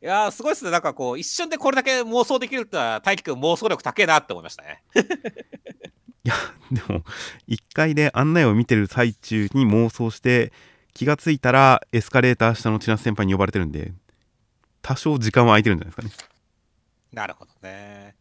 [0.00, 0.70] いやー、すごいっすね。
[0.70, 4.84] なんかこう、一瞬でこれだけ妄想できるってのは、大輝くん妄想力高えなって思いましたね。
[6.24, 6.34] いや
[6.70, 7.04] でも
[7.48, 10.52] 1階で案内を見てる最中に妄想して
[10.92, 13.92] 気がついたらエスカレーター下の千夏先輩に呼ばれてるんで
[14.82, 16.30] 多少時間は空いてるんじゃないですかね
[17.12, 18.14] なるほどね。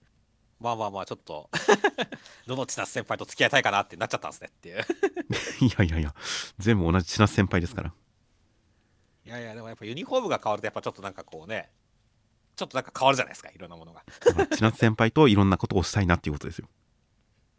[0.59, 1.49] まあまあまあ、ちょっと、
[2.47, 4.85] どの千夏先輩と付き合いたいかなってなっちゃったんですねっていう。
[5.59, 6.15] いやいやいや
[6.57, 7.93] 全部同じ千夏先輩ですから
[9.27, 11.69] いやいや、でもやっぱユニフォームが変わると、やっぱちょっとなんかこうね、
[12.55, 14.03] ちょっとなんか変わるじゃないですか、いろんなものが。
[14.55, 16.69] 千夏先輩といろんなことをしたいなっていうことですよ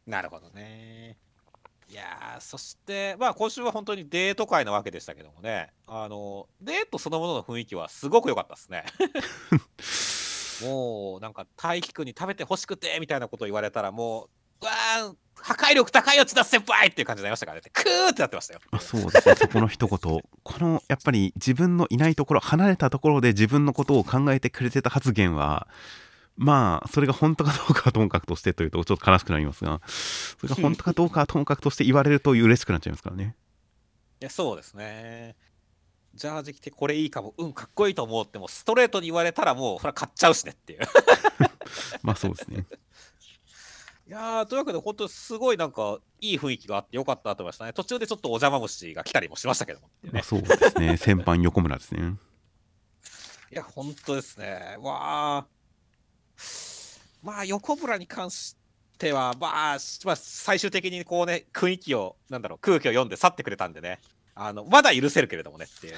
[0.07, 1.19] なるほどね。
[1.91, 8.85] いやー、そして、まあ今週は本当にデート会なわけでしたけどもね、あの、デートそのものの雰囲気はすごく良かったですね。
[10.69, 14.29] もう、なんか、大輝くんに食べてほしくて、みたいなことを言われたら、もう、う
[14.67, 17.71] わー、破壊力高いよ、千田先輩っていう感じになりましたからね。
[17.73, 18.61] クーってなってましたよ。
[18.71, 20.23] あそうですねそこの一言こ
[20.59, 25.69] のやっぱり自分のいないところ離れたところで自分のことを考えてくれてた発言は
[26.37, 33.35] まあそれが本当かどうかはともかくとしてというとちょっと悲しくなりますがそれが本当かどうかはともかくとして言われると嬉しくなっちゃいますからね
[34.21, 35.37] いや、そうですね。
[36.15, 40.81] ジャージ着てこれいいかも、うん、かっこいいと思うって、もうストレートに言われたら、もう、それは買っちゃうしねっていう。
[42.03, 42.65] まあそうですね
[44.09, 47.75] いやーというわけで、本当にすごいなんか、いい雰囲気があってよかったと思いましたね。
[47.75, 50.11] 途中でちょっとお邪魔虫が来たりもしましたけどもね。
[50.15, 52.15] まあそうですね 先輩横村ですね
[53.53, 54.77] いや、本当ですね。
[54.81, 55.47] わあ。
[57.23, 58.57] まあ、横村に関し
[58.99, 64.01] ては、まあ、しまあ、最終的にこうね、雰囲気を、なんだろう、空気を読んで去ってくれたんでね。
[64.35, 65.97] あの、まだ許せるけれどもねっていう。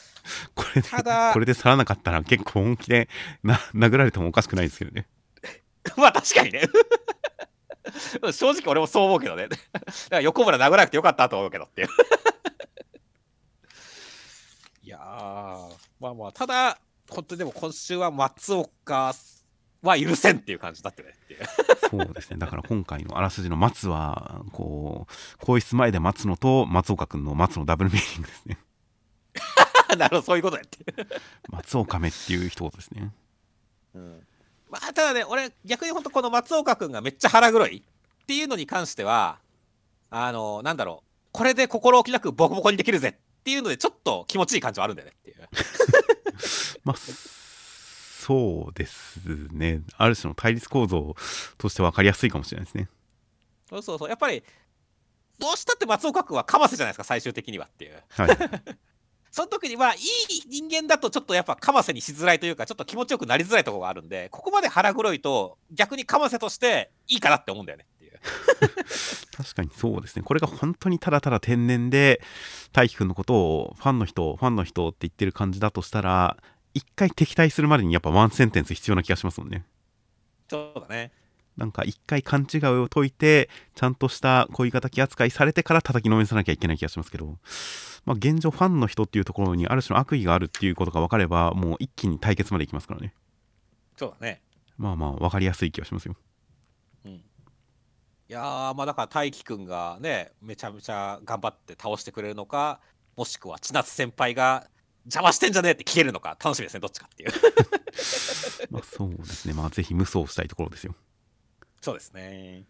[0.54, 3.08] これでただこれで去らなかったら結構本気で
[3.42, 5.08] な殴られてもおかしくないですけどね
[5.96, 6.68] まあ、確かにね。
[8.32, 9.48] 正直俺もそう思うけどね。
[9.50, 9.58] だか
[10.10, 11.88] ら横村殴らなくてよかったと思うけどっていう。
[14.82, 15.00] いやー、
[16.00, 19.14] まあまあ、ただ、本当にでも今週は松岡
[19.82, 21.40] は許せんっていう感じになってるねっていう。
[21.90, 22.38] そうですね。
[22.38, 28.58] だから今回のあらすじの松は、こう、更衣室前で待つのと、松岡君の松のダブルミーニングですね。
[29.96, 30.84] なるほど、そういうことやって。
[31.48, 33.12] 松岡めっていう一言ですね。
[33.94, 34.26] うん
[34.70, 37.84] まあ、ただね、俺、逆に本当この松岡君がめっちゃ腹黒い
[38.22, 39.38] っていうのに関しては、
[40.10, 45.36] あの、なんだろう、これで心置きなくボコボコにできるぜっていうので、ちょっと気持ちいい感じはあるんだよねっていう。
[46.84, 49.18] まあ、そうです
[49.50, 49.82] ね。
[49.96, 51.16] ある種の対立構造
[51.58, 52.88] として分かりやすいかもしれないですね。
[53.68, 54.42] そうそうそう、やっぱり、
[55.38, 58.02] どうしたって松岡君はかませじゃないですか、最終的にはっていう。
[58.10, 58.28] はい。
[59.30, 60.00] その時には、いい
[60.48, 68.20] 人間だとちょっとやっぱかませにしづらいというか、ちょっと気持ちよくなりづらいところがあるんで、ここまで腹黒いと、逆にかませとしていいかなって思うんだよねっていう。
[69.36, 70.22] 確かにそうですね。
[70.22, 72.20] これが本当にただただ天然で、
[72.72, 76.36] 大輝くんのことをファンの人、ファンの人って言ってる感じだとしたら、
[76.74, 79.64] 一回敵対するまでにやっぱワンセンテンス必要な気がしますもんね。
[80.48, 81.12] そうだね。
[81.60, 87.36] なんか一回勘違いを解いて、ちゃんとした恋敵扱いされてから叩きのめさなきゃいけない気がしますけど、
[88.06, 93.12] まあ現状ファンの人っていうところにある種の悪意があるっていうことが分かれば、もう一気に対決までいきますからね。
[93.94, 94.40] そうだね。
[94.78, 96.16] まあまあ分かりやすい気がしますよ。
[97.04, 97.12] うん。
[97.12, 97.22] い
[98.28, 102.80] やー、まあだから大輝くんがね、めちゃめちゃ頑張って倒してくれるのか、
[103.18, 104.66] もしくは千夏先輩が
[105.04, 107.30] 邪魔してんじゃねえって消えるのか、楽しみですね、どっちかっていう。
[108.72, 109.52] まあそうですね。
[109.52, 110.94] まあぜひ無双したいところですよ。
[111.80, 112.64] そうですね。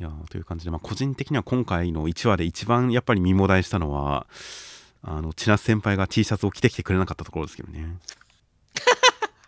[0.00, 4.26] いやーという感じで、まあ、個人的には今回の1話で一番やっぱり見もだえしたのは
[5.02, 7.96] あの千夏先輩が T シャツを着てきてくれなかったところですけどね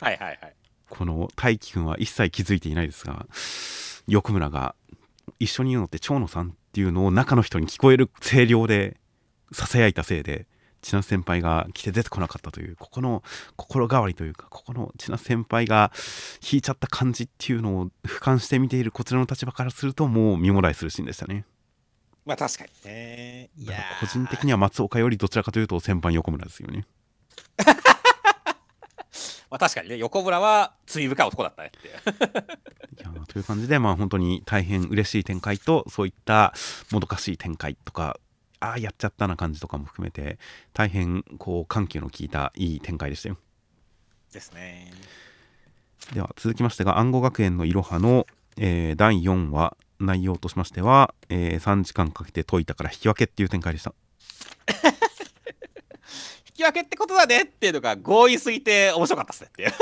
[0.01, 0.55] はいはいはい。
[0.89, 3.27] この大輝くんは一切気づいていないですが
[4.07, 4.77] 欲村が
[5.41, 8.99] 一緒に言うのって蝶野さんっていうのを中の人に聞こえる声量で
[9.53, 10.47] ささやいたせいで
[10.83, 13.23] 千夏先輩が来て出てこなかったというここの
[13.57, 15.93] 心変わりというかここの千夏先輩が
[16.51, 21.45] 引いちゃった感じっていうのを俯瞰して見ているこちらの立場からするともう見もらいするシーンでしたね。
[22.25, 23.51] まあ確かにね。
[23.57, 26.87] いや個人的には松岡よりどちらかというと先輩横村ですよね。
[29.49, 31.89] まあ確かにね、横村は罪深い男だったねって。
[31.89, 36.53] いやーという感じでまあ本当に大変嬉しい展開とそういった
[36.91, 38.19] もどかしい展開とか
[38.67, 40.39] ああやっちゃったな感じとかも含めて
[40.73, 43.39] 大変こう緩急の効いたいい展開でしたよ
[44.33, 44.91] ですね。
[46.13, 48.27] では続きましてが暗号学園のいろはの、
[48.59, 53.95] えー第4話内容としましては、えー3時間かけて解いたから引き分けっていう展開でした
[56.49, 59.73] 引き分けってことだねっていうのが合意すぎて面白かったっすねっていう。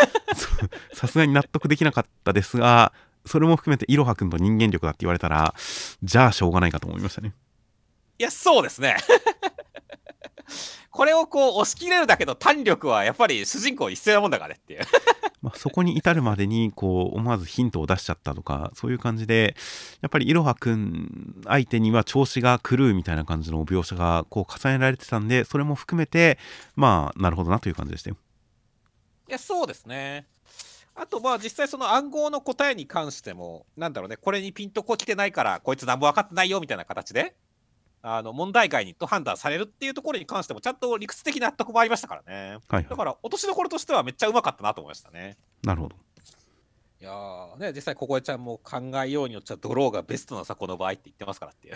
[0.95, 2.93] さすがに納得できなかったですが
[3.27, 5.55] それも含めていろはくんと人間力だって言われたら
[6.03, 7.35] じゃあしょうがないかと思いましたね
[8.19, 8.97] いや、そうですね。
[10.91, 14.83] これをこう押し切れるだけの胆力はやっぱり主人公に必要なもんだからねっていう。
[15.43, 19.57] まあ、そこに至るまでにこう思わずヒントを出しちゃったとかそういう感じで
[20.01, 26.39] やっぱりいろはくん相手には調子が狂うみたいな感じの描写がこう重ねられてたんでそれも含めて
[26.77, 28.17] まあなるほどなという感じでしたよ。
[29.29, 30.27] いや、そうですね。
[30.95, 37.35] あと、まあ、実際その暗号の答えに関しても、なんだろうね、これにピンとこ来てないから、こいつ何も分かってないよみたいな形で、
[38.07, 42.51] あの問題外にと判断されるっていうところに関しても、ちゃんと理屈的な納得もありましたからね。
[42.51, 45.39] はいはい、だから、落としどころとしてはめっちゃうまかったなと思いましたね。
[45.63, 45.97] なるほど。
[47.01, 51.75] いやーね、実際、ここえちゃんも考えようによっちゃドローがベストなさ、この場合って言ってますからっていう。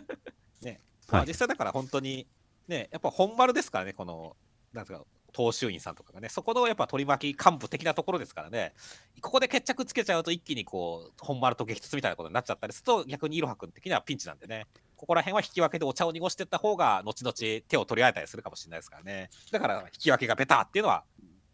[0.64, 2.26] ね、まあ、はい実際だから本当に、
[2.68, 4.34] ね、やっぱ本丸ですからね、この、
[4.72, 5.04] なんですか、
[5.36, 8.72] 東州院さんとかがね、そこのやっぱ取り巻き幹部的なところですからね、
[9.20, 17.34] ここで決着つけちゃうと一気にこう、本丸と激突みたいなことになっちゃったりすると、逆にいろは君的にはピンチなんでね、ここら辺は引き分けでお茶を濁していった方が、後々
[17.68, 19.30] 手を取り合えたりするかもしれないですからね。
[19.50, 21.04] だから、引き分けがベターっていうのは、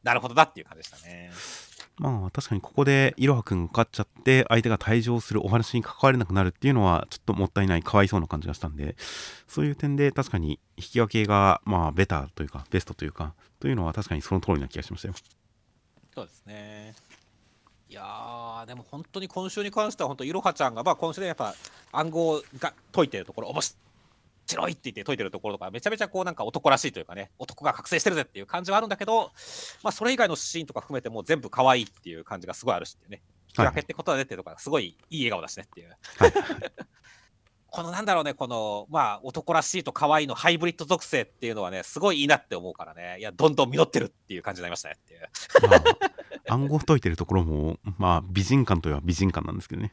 [0.03, 1.31] なるほどなっていう感じでしたね。
[1.99, 8.97] まあ確かにここでいろはくんが勝っちゃって相手が退場するお話に関われなくなるっていうのはちょっともったいないかわいそうな感じがしたんで
[9.47, 15.15] そういう点で確かに引き分けがまあベターというかベストというかというのは確かにその通りな気がしましたよ。
[16.15, 16.95] そうですね。
[17.93, 21.55] いやー、でも本当に今週に関しては、本当、いろはちゃんが、まあ、今週でやっぱ
[21.93, 23.61] 暗号が解いてるところ、面
[24.47, 29.31] 白いって言って解いてるところとか、めちゃめちゃこう、なんか男らしいというかね、男が覚醒してるぜっていう感じはあるんだけど、
[29.83, 35.91] まあ、それ以外のシーンとか含めて、もう全部可愛いっていう感じがすごいあるしね、引き分けってことだねっていうとか、すごいいい笑顔だしねっていう。
[36.17, 36.33] はい、
[37.73, 45.21] このなんだろうね、この、まあ、男らしいと可愛いのハイブリッド属性っていうのはね、すごいいいなって思うからね、いや、どんどん実ってるっていう感じになりましたねっていう。
[45.71, 49.91] まあ、 暗号解いてるところもまあ美人感といえば美人感なんですけどね。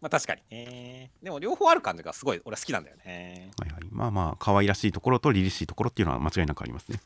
[0.00, 1.10] まあ確かにね。
[1.22, 3.50] でも両方ある感じがすごい俺好きなんだよね。
[3.60, 7.00] はいはい、まあまあ可愛らしいところと凛々しいところっていうのは間違いなくありますね。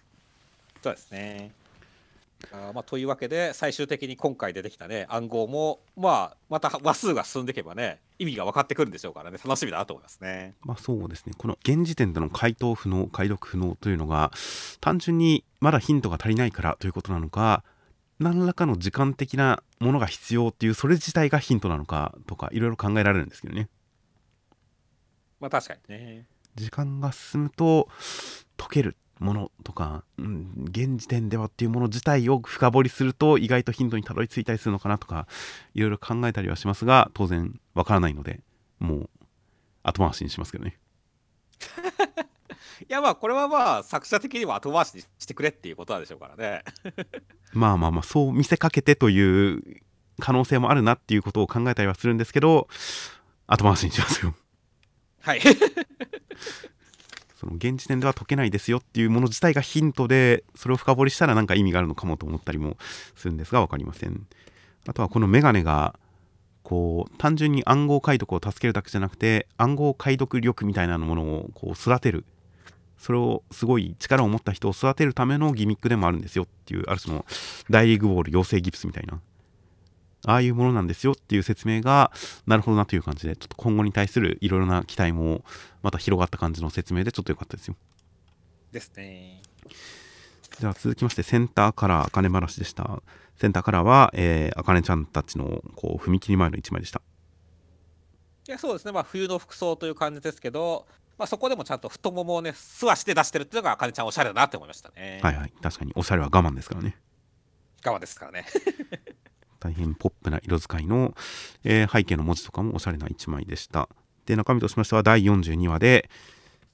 [0.81, 1.51] そうですね。
[2.53, 10.55] あまあ、というわけで最終的に今回出てきたね暗号もまあまた話数が進んでいけばね意味が分かってくるんでしょうからね楽しみだなと思いますね。
[10.63, 14.31] まあそうですねこの現時点での回答不能解読不能というのが
[14.81, 17.65] 単純にまだヒントが足りないからということなのか
[18.21, 23.69] 何らかの時間的なものが必要っていうそれ自体がヒントなのかとかいろいろ考えられるんですけどね。
[25.41, 26.27] まあ確かにね。
[26.55, 27.89] 時間が進むと
[28.57, 35.27] 解けるものとか、うん、現時点ではっていうもの自体を深掘りすると意外とヒントにたどり着いたりするのかなとか
[35.75, 38.41] いろいろ考えたりはしますが当然わからないので
[38.79, 39.11] もう
[39.83, 40.79] 後回しにしますけどね。
[42.89, 46.63] いやまあこれはまあ作者的には後回しにしてくれっていうことなんでしょうからね。
[47.53, 49.21] まあまあまあそう見せかけてとい
[49.55, 49.83] う
[50.21, 52.69] 可能性もあるなっていうことを考えたりはするんですけど
[53.47, 54.35] 後回しにしますよ。
[55.21, 55.41] はい
[57.39, 62.77] その現時点では解けないですよっていうもの自体がヒントでそれを深掘りしたら何か意味があるのかもと思ったりも
[63.15, 64.27] するんですが分かりません。
[64.89, 65.95] あとはこのメガネが
[66.65, 72.25] こう単純に暗号解読を助けるだけじゃなくて暗号解読力みたいなものをこう育てる。
[72.99, 77.25] それをすごい力を持った人を育てるためのギミックでもあるんですよっていうある種の
[77.71, 79.21] 大リーグボール養成ギプスみたいな。
[80.27, 82.11] ああいうものなんですよっていう説明が
[82.47, 85.45] なるほどなという感じでちょっと今後に対するいろいろな期待も
[85.83, 87.77] また広がった感じの説明でちょっと良かったですよ。
[88.73, 89.43] ですね。
[90.59, 93.03] じゃあ続きましてセンターカラー茜話でした。
[93.37, 97.01] センターカラーはえあかねちゃんたちのこう踏切前の一枚でした。
[98.49, 98.93] いやそうですね。
[98.93, 100.87] まあ冬の服装という感じですけど
[101.19, 105.19] まあ、そこでもちゃんと太ももをね素足で出してるっていうのがあかねちゃんおしゃれだなって思いましたね。
[105.23, 105.53] はいはい。
[105.61, 106.97] 確かにおしゃれは我慢ですからね。
[107.85, 108.47] 我慢ですからね。
[109.18, 109.18] 大
[109.79, 111.15] 変ポップな色使いの、
[111.65, 113.89] えー、背景の文字とかもおしゃれな一枚でした。
[114.27, 116.11] で中身としましては第42話で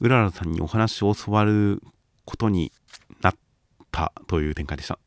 [0.00, 1.80] うららさんにお話を教わる
[2.24, 2.72] ことに
[3.22, 3.34] なっ
[3.92, 4.98] たという展開でした。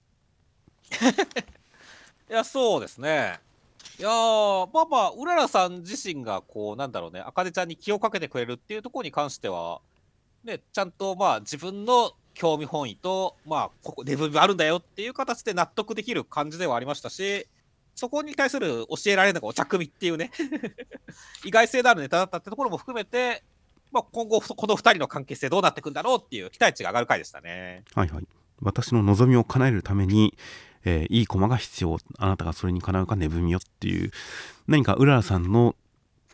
[2.29, 3.39] いやそうですね。
[3.99, 9.81] いやまあまあうららさん自身がこうなんだろうねあかねちゃんに気をかけてくれるっていうところに関しては
[10.43, 17.47] ねちゃんとまあ自分の興味本位とまあここレベルあるんだよっていう形で納得できる感じではありましたし
[17.97, 20.29] そこに対する教えられるのがお茶組っていうね。
[21.43, 23.43] 意外性のあるネタだったってところも含めて、
[23.91, 27.83] まあ、今後この2人の関係性どうなっていくんだろうっていう期待値が上がる回でしたね。
[27.95, 28.27] はいはい。
[28.61, 30.37] 私の望みを叶えるために、
[30.85, 31.97] えー、いい駒が必要。
[32.19, 34.11] あなたがそれにかなうかねぶみよっていう。
[34.67, 35.75] 何かうららさんの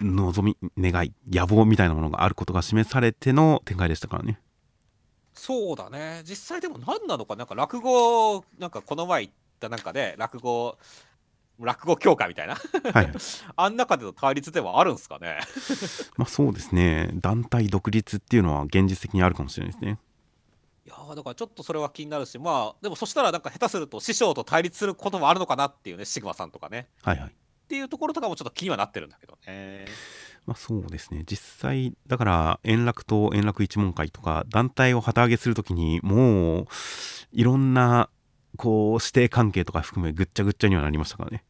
[0.02, 4.38] 望み願い野望みたいなものがあることが示されての展開でしたからね。
[5.34, 6.24] そうだね。
[6.26, 7.38] 実際でも何なのか。
[7.38, 10.78] なんか落語なんかこの前言ったなんかで落語
[11.66, 12.56] 落語協会みたいな。
[12.94, 13.12] はい、
[13.56, 15.40] あん中での対立ではあるんですかね？
[16.18, 17.10] まあそうですね。
[17.16, 20.00] 団体独立っていうのは現実的にあるかもしれないですね。
[20.86, 26.88] いやだからちょっとそれは気になるしまあでもそしたらなんか下手すると師匠と対立することもあるのかなっていうねシグマさんとかね。
[27.02, 27.30] はいはい。
[27.30, 27.32] っ
[27.68, 29.86] ていうところとかもちょっと気にはなってるんだけどね。
[30.46, 31.24] まあそうですね。
[31.26, 36.68] 実際だから円楽と円楽一門会とか団体を旗揚げするときにもう
[37.32, 38.10] いろんな
[38.58, 41.44] こう師弟関係とか含めぐっちゃぐっちゃにはなりましたからね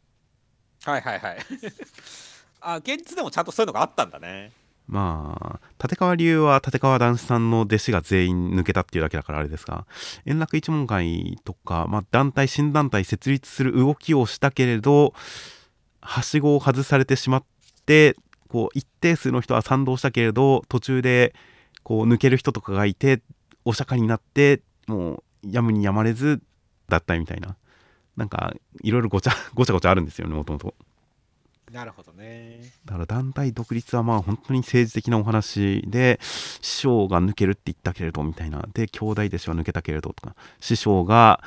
[0.85, 1.37] はいはいはい。
[2.61, 4.51] あ現実でもちゃんとそういうのがあったんだね。
[4.87, 9.85] まあ立川流は立川談志さんの弟子が全員抜けたっていうだけだからあれですが
[10.25, 15.13] 円楽一門会とか、まあ、団体新団体設立する動きをしたけれど
[16.01, 17.43] はしごを外されてしまっ
[17.85, 18.17] て
[18.49, 21.33] こう一定数の人は賛同したけれど途中で
[21.83, 23.21] こう抜ける人とかがいて
[23.63, 26.41] お釈迦になってもうやむにやまれず
[26.89, 27.55] だったみたいな。
[28.17, 30.75] なんかいろいろごちゃ ごちゃごちゃあるんですよねもともと。
[31.71, 41.43] なるほどねだから団体独立はまあ本当に政治的なお話で師匠が抜けるって言ったけれどみたいなで兄弟弟子は抜けたけれどとか師匠が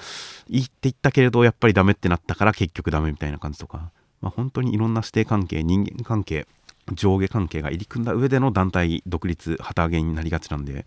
[0.49, 6.49] いいって言ったけれどやっぱりダメってなったから結局ダメみたいな感じとか、まあ、本当にいろんな師弟関係人間関係
[6.93, 10.87] 上下関係が入り組んだ上での団体独立旗揚げになりがちなんで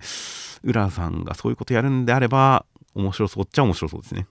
[0.64, 4.28] 浦さんがそういうことやるんであれば面白そうっちゃ面白そうですね。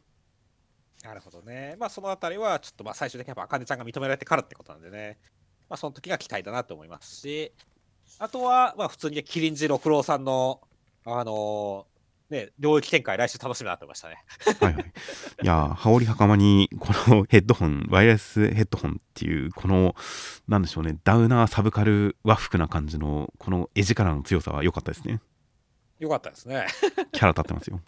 [1.49, 1.77] ね。
[1.79, 5.19] まあそのあたりはちょっとまあ最終的にやっぱあかねちゃんが認められてからってことなんでね。
[5.69, 7.53] まあその時が期待だなと思いますし、
[8.19, 10.61] あとはまあ普通にキリンジ六郎さんの
[11.05, 14.19] あのー、ね、領域展開、来週楽しみだなと思いましたね。
[14.61, 14.93] はいはい。
[15.43, 19.97] いや、羽織袴に、このヘッドホン、ワイヤレスヘッドホンっていう、この、
[20.47, 25.21] なんでしょうね、ダウナーサブカル和服な感じの、この絵力の強さは良かったですね。
[25.99, 26.67] 良かったですね。
[27.13, 27.81] キャラ立ってますよ。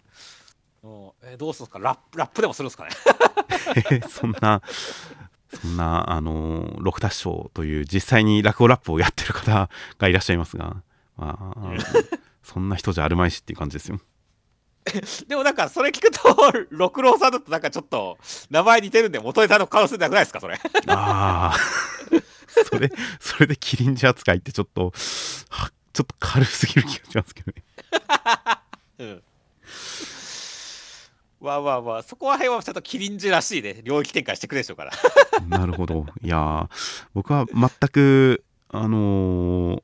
[1.23, 1.79] えー、どうするんですか？
[1.79, 4.01] ラップラップでもするんですかね？
[4.09, 4.61] そんな
[5.61, 9.69] そんなあの六田師匠という実際に落語ラップをやってる方
[9.99, 10.77] がいらっしゃいますが、
[11.17, 11.73] まあ、
[12.43, 13.99] そんな人じゃあるまいしっていう感じですよ。
[15.27, 18.17] でもなんかそれ聞くと 六郎さんだとなんかちょっと
[18.49, 20.39] 名前似てるんで元ネタの可能性なくないですか？
[20.39, 20.59] それ。
[20.87, 21.55] ああ
[22.69, 24.91] それそれでキリンジ扱いってちょっと
[25.49, 27.63] はちょっと軽すぎる気がしますけどね。
[28.99, 29.23] うん
[31.41, 33.81] まあまあまあそこら辺はちゃんとキリンジらしいね。
[33.83, 34.91] 領域展開してくれでしょうから。
[35.49, 36.05] なるほど。
[36.21, 36.69] いやー
[37.13, 39.83] 僕は全くあのー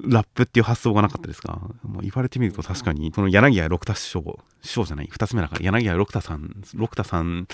[0.00, 7.48] ラップっていう発想がなかったですが、もう言われてみると確かに、この柳家六太師匠、師匠じゃない、二つ目だから、柳家六太さん、六太さん、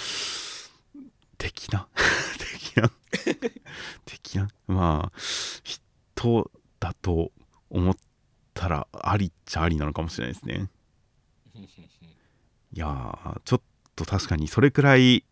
[1.38, 1.86] 的な？
[2.38, 2.90] 的な？
[4.04, 4.48] 的な？
[4.66, 5.18] まあ、
[5.62, 7.30] 人だと
[7.70, 7.96] 思っ
[8.52, 10.68] たら、ありっちゃありなのかもしれないですね。
[12.74, 13.60] いやー、ちょっ
[13.96, 15.24] と確かに、それくらい、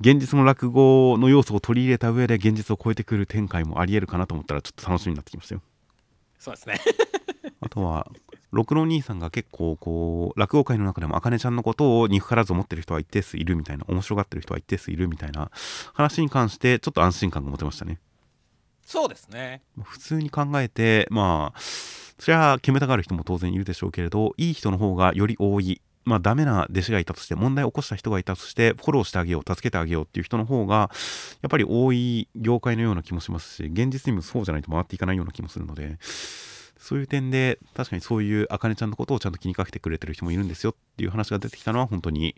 [0.00, 5.62] 現実の落語の要素を取り入れた上で現実を超えてくる展開もありえるかなと思ったらちょっと楽しみになってきましたよ。
[6.38, 6.78] そうですね
[7.60, 8.06] あとは
[8.52, 15.50] 六郎兄さんが結構こう落語界の中でも茜ちゃんのことを憎からず思ってる人は一定数いるみたいな面白がってる人は一定数いるみたいな
[15.94, 17.98] 話に関してちょっと安心感が持てましたね。
[18.84, 30.90] そうですね普通に考えてまあそれは煙たがる人も当然いるでしょうけれどいい人の方がより多いまあダメな弟子がいたとして問題を起こした人がいたとしてフォローしてあげよう助けてあげようっていう人の方が
[31.42, 35.98] やっぱり多い業界のような気もしますし現実にもそうじゃないと回っていかないような気もするので
[36.78, 42.36] そういう点で確かにそういうあかねちゃんのことをちゃんと気にかけてくれてる人もいるんですよっていう話が出てきたのは本当に、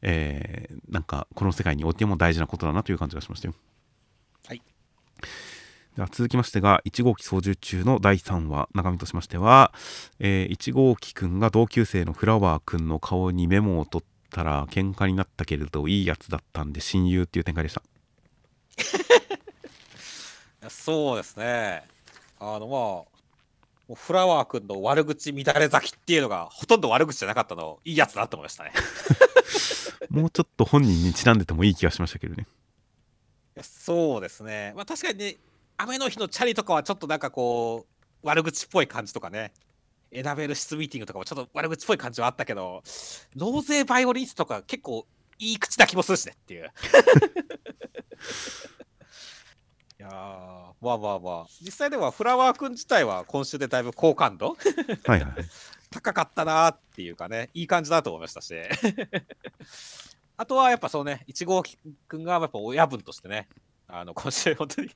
[0.00, 3.54] えーなんかこの世界においても大事なことだなという感じがしましたよ。
[4.46, 4.62] はい
[6.00, 9.70] では続きましてが1号機操縦中の第3話中身としましては、
[10.18, 17.82] え1号機くんが同級生のフラワーくんの顔にメモを取ったら喧嘩になったけれどいいやつだったんで親友っていう展開でした。
[20.70, 21.82] そうですね。
[22.38, 23.06] あのまあも
[23.90, 28.72] うフラワーくんの悪口乱れ咲きっていうのがほとんど悪口じゃなかったのいいやつだなと思いましたね。
[30.08, 32.46] もうちょっと本人にちなんでてもいい気がしましたけどね。
[33.60, 34.72] そうですね。
[34.74, 35.36] まあ確かにね
[35.82, 37.86] 雨の日のチャリとかはちょっとなんかこ
[38.22, 39.52] う悪口っぽい感じとかね。
[40.12, 42.82] 選べる室ミーティングとかもちょっと悪口っぽい感じはあったけど
[43.36, 45.06] 納税バイオリンストとか結構
[45.38, 46.64] いい口な気もするしねっていう。
[50.00, 50.12] いやー
[50.80, 51.46] まあまあまあ。
[51.60, 54.56] 実際ではフラワーくん自体は今週でだいぶ好感度？
[55.06, 55.32] はいはい
[55.90, 58.54] 高かったなーっていうかねいい感じだと思いましたし。
[60.36, 61.78] あとはやっぱそうね1号機
[62.08, 63.48] くんがやっぱ親分としてね
[63.92, 64.88] あの今週本当に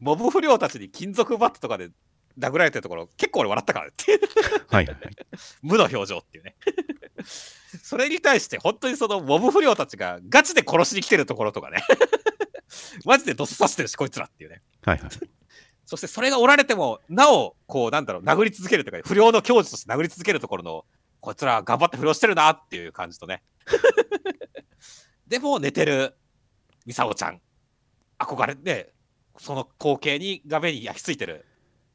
[0.00, 1.90] モブ不良たちに金属バットとかで
[2.38, 3.92] 殴られてるところ結構俺笑ったからね。
[3.92, 4.20] っていう
[4.68, 4.88] はい。
[5.62, 6.56] 無の表情っていうね。
[7.82, 11.82] それに対して本当にそのモブ不良たちがガチで殺しに来てるところとかね。
[13.04, 14.62] マジでドス刺してるしこいつらっていうね。
[14.82, 15.10] はいはい。
[15.86, 20.84] そしてそれがおられてもなおこうなんだろう殴り続けるというか不良の教授として殴り続けるところの
[21.20, 23.42] こいつら頑張って不良してるなっていう感じとね。
[25.26, 26.16] でも寝てる
[26.86, 27.40] ミサオちゃん
[28.24, 28.94] 憧れで
[29.38, 31.44] その光景に画面に焼き付いてる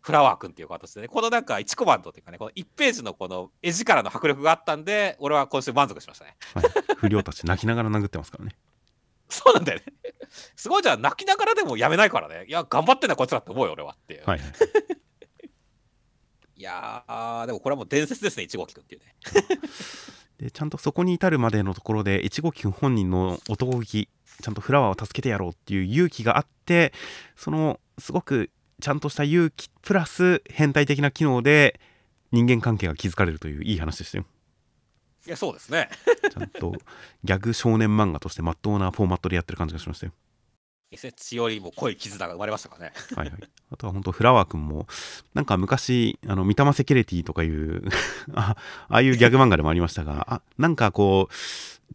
[0.01, 1.07] フラワーくんっていう形でね。
[1.07, 6.37] このなんか1コマンドっていうかねこの1ページのこの絵力の迫力があったんで俺は今週満足しましたね。
[6.53, 6.65] はい、
[6.97, 8.55] 不良たち泣きながら殴ってますからね。
[9.29, 9.85] そうなんだよね。
[10.55, 11.01] すごいじゃん。
[11.01, 12.45] 泣きながらでもやめないからね。
[12.47, 14.49] いや頑張ってんなこいつらって思うよ俺はっていう、はいはい。
[16.55, 19.15] いやーでもこれはもう伝説ですね1号機くんっていうね。
[20.39, 24.09] でちゃんとそこに至るまでのところで一号機くん本人の男気
[24.41, 26.93] ちゃんとフラワーを助けてやろうっていう勇気があって
[27.35, 28.49] そのすごく
[28.81, 31.79] ちゃんとした勇気プラス変態的な機能で
[32.31, 34.25] 人間関係が築かれるといういい話でしたよ。
[35.27, 35.89] いやそうですね。
[36.31, 36.73] ちゃんと
[37.23, 40.13] ギャグ少年漫画としてまっとうなフォーマットでやってる感じがしましたよ。
[40.97, 42.93] 血よりも濃い絆が生まれましたからね。
[43.15, 43.39] はいはい、
[43.71, 44.87] あとは本当フラワーくんも
[45.33, 47.83] なんか昔あの三玉セキュリティとかいう
[48.33, 48.55] あ
[48.87, 51.33] ああいうギャグ漫画でもありましたがあなんかこう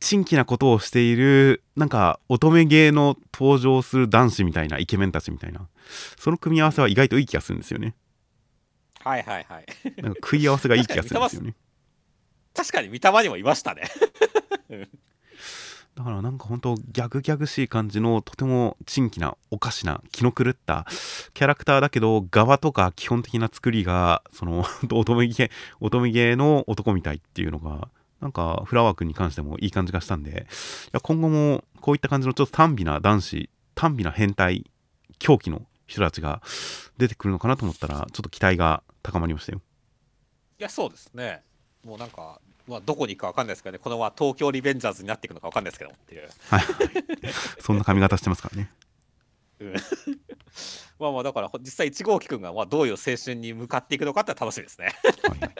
[0.00, 5.68] 珍奇なことをしているなんか乙女芸の登場する男子みたいなイケメンたちみたいな。
[6.18, 7.94] その組み合わせは意外といい気がするんですよね。
[9.00, 9.66] はいはいはい。
[10.02, 11.54] なんか食い合わせがいい気がするんですよね。
[12.54, 13.82] 確かに三玉にもいましたね。
[15.94, 20.86] だからなんか本当ギャグギャグしい感じのとても珍奇なおかしな気の狂った
[21.34, 27.88] キャラクターだけど側とか基本的な作りがその 乙女芸乙女芸の男みたいっていうのが
[28.24, 30.34] なんかフラワー君に関してもいい感じがしたんでい
[30.92, 34.64] や今後もこういった感じのちょっと短美な男子短美な変態
[35.18, 36.40] 狂気の人たちが
[36.96, 39.60] 出てくるのかなと思ったらちょっと期待が高まりましたよ。
[40.58, 41.42] いやそうですね。
[41.84, 43.78] もうなんかまあどこに行くかわかんないですけどね。
[43.78, 45.90] このまま東京リベンジャーズになっていくのかわかんないですけど。
[45.90, 46.18] もってい。
[46.24, 46.28] う
[47.60, 48.70] そんな髪型してますからね。
[50.98, 54.94] まあまあだから実際1号機くんがまあどういう青春に向かっていくのかって楽しみですね。
[55.28, 55.54] はいはい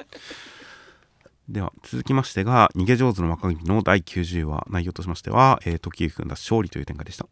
[1.48, 7.26] では続きましてが逃げ上手の若君の第90話内容としましては、えー、時行くんだ勝利という展開でした。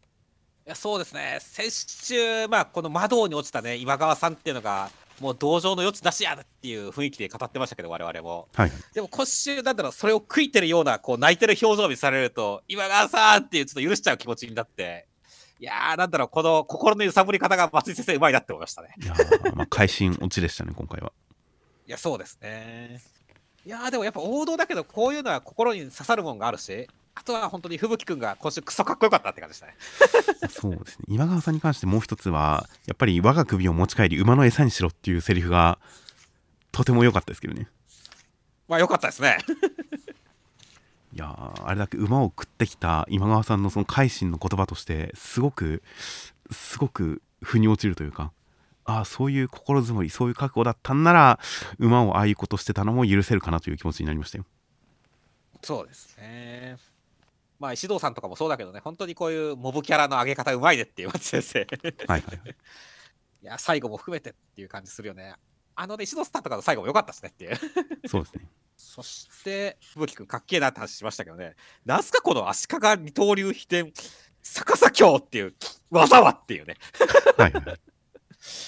[0.65, 1.39] いやそうですね。
[1.41, 15.07] 先週まあこの窓に落ちたね今川さんっていうのがもう同情の余地なしやっていう雰囲気で語ってましたけど我々も、はい、でも今週なんだろうそれを悔いてるようなこう泣いてる表情を見されると今川さんっていうちょっと許しちゃう気持ちになって。
[15.59, 18.89] いやーなんだろうこの心の揺さぶり方が松井先生うまいなって思いましたね。
[19.01, 19.13] いや
[19.55, 21.13] まあ会心落ちでしたね今回は。
[21.87, 23.01] いやそうですね
[23.65, 29.75] いやーでもやっぱ王道だけどこういうのは心に刺さるもんがあるしあとは本当に吹雪くんが今週クソかっこよかったって感じでしたね。
[30.49, 31.05] そうですね。
[31.07, 35.77] 今川さんに関してもう一つはやっぱり我が首を持ち帰り馬の餌にしろっていうセリフが
[36.71, 37.67] とても良かったですけどね。
[38.67, 39.37] まあ良かったですね。
[41.13, 45.83] いやーあれだけ馬を食ってきた今川さんのその改心の言葉としてすごく
[46.51, 48.31] すごく腑に落ちるというか
[48.85, 51.39] ああそういう心づもりそういう覚悟だったんなら
[51.79, 54.45] 馬をああいうことしてたのも許せるかなという気持ちになりましたよ。
[55.61, 56.77] そうですね。
[57.59, 61.59] まあ石堂さんとかもそうだけどね本当にこういうモブキャラの上げ方うまいねっていう松先生。
[61.59, 61.69] はい
[62.07, 62.39] はいはい。
[63.43, 65.35] いや最後も含めてっていう感じするよね。
[65.75, 68.07] あのね石堂さんとかの最後も良かったですねっていう。
[68.07, 68.47] そうですね。
[68.75, 71.55] そして吹雪くんかっけえなって話しましたけどね。
[71.85, 73.93] なんすかこの足利二刀流秘伝
[74.41, 75.55] 逆さ京っていう
[75.89, 76.75] 技はっていうね。
[77.37, 77.92] はいはいはい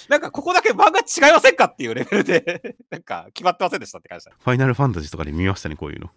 [0.09, 4.31] なんかここだけ漫画違いませんかっていうレベルで なんか決まってませんでしたって感じだ。
[4.39, 6.11] ファイナルファンタジーとかで見ましたねこういうの。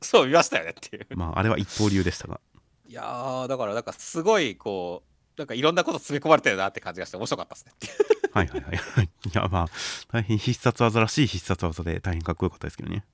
[0.00, 1.06] そう見ましたよねっていう。
[1.16, 2.40] まああれは一刀流でしたが。
[2.86, 8.30] いやーだからなんかすごいこうなんかいろんなこと詰め込まれてるなって感じがして面白かったですねっていう。
[8.32, 8.76] はいはいはい。
[8.76, 9.68] は いいやまあ
[10.10, 13.04] 大変必殺技らしい必殺技で大変かっこよかったですけどね。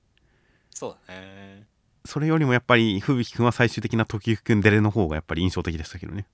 [0.71, 1.67] そうだね。
[2.05, 6.25] それよりもやっぱり吹雪くんは最終的な時行くんデレの方がやっぱり印象的でしたけどね。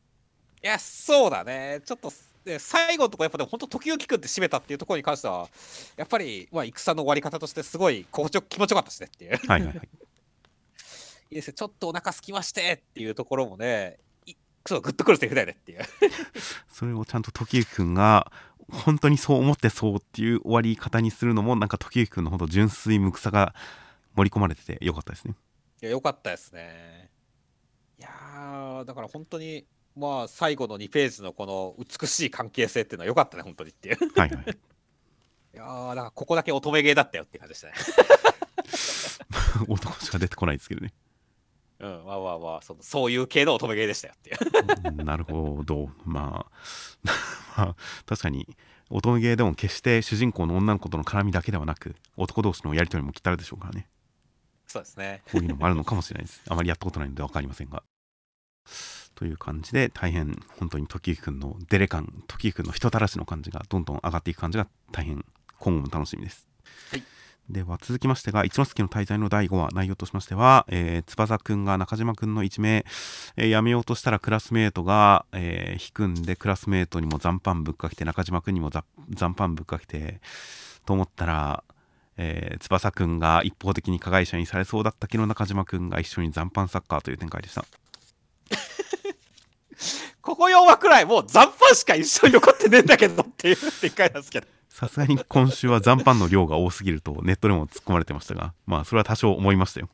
[0.63, 1.81] いやそうだね。
[1.85, 2.11] ちょっと
[2.45, 5.49] で最後のとこやっぱでも本当時々くんって締めたっていうところに関しては
[5.97, 9.37] やっぱりまあ戦の終わり方としてすごい気持ちよかったですねっていう。
[9.47, 9.77] はいはいはい。
[9.81, 9.81] い
[11.31, 11.53] いですね。
[11.53, 15.81] ちょっとお腹空きましてっていうところもねいそうグッとくるセリフだよねっていう。
[16.71, 18.31] それをちゃんと時行くんが
[18.69, 23.55] 本当にそう思ってそうっていう終わり方にするのもなんか時行くんのほんと純粋無草が
[24.15, 25.33] 盛り込まれててよかったですね。
[25.81, 27.09] いやよかったですね。
[27.97, 29.65] いやーだから本当に
[29.95, 33.97] まあ最後の2ページのこの美しい関係性っていうのは良かったね本当にっていう。
[34.19, 34.45] はいはい。
[35.53, 37.73] いやーだからここだけ乙女芸だったよっていう感じでしたね。
[39.69, 40.93] 男しか出てこないですけどね。
[41.79, 44.37] うんまあまあまあそのそういう系の乙女芸でしたよっていう。
[44.89, 45.89] うんなるほど。
[46.03, 46.51] まあ
[47.57, 47.75] まあ
[48.05, 48.47] 確かに
[48.89, 53.87] 乙女芸でも決して主人公の女の子との絡みだけではなく男同士のやり取りもきっとあるでしょうからね。
[54.67, 55.21] そうですね。
[55.31, 56.41] こういうのもあるのかもしれないです。
[56.49, 57.81] あまりやったことないので分かりませんが
[59.15, 65.25] という感じで大変本当に時行くんのデレ感時行くんの人たらしの感じがどんどん上がっていく感じが大変
[65.59, 66.47] 今後も楽しみです、
[66.91, 67.03] はい。
[67.49, 72.85] では続きましてが一之輔の滞在の第5話内容としましては、えー翼くんが中島くんの一命、
[73.37, 80.19] えーやめようとしたらクラスメートが、えー引くんでクラスメートにも残飯ぶっかけて中島くんにもざ残飯ぶっかけて
[80.85, 81.63] と思ったら
[82.17, 87.63] えー翼くんが一方的に加害者にされそうだったけど中島くんが一緒に残飯サッカーという展開でした
[90.25, 94.47] ここ4話くらいもう残飯しか一緒に残ってねえんだけどっていう展開なんですけど。
[94.69, 99.89] さすがに今週は残飯の量が多すぎるとネットでも突っ込まれてましたがまあそれは多少思いましたよ。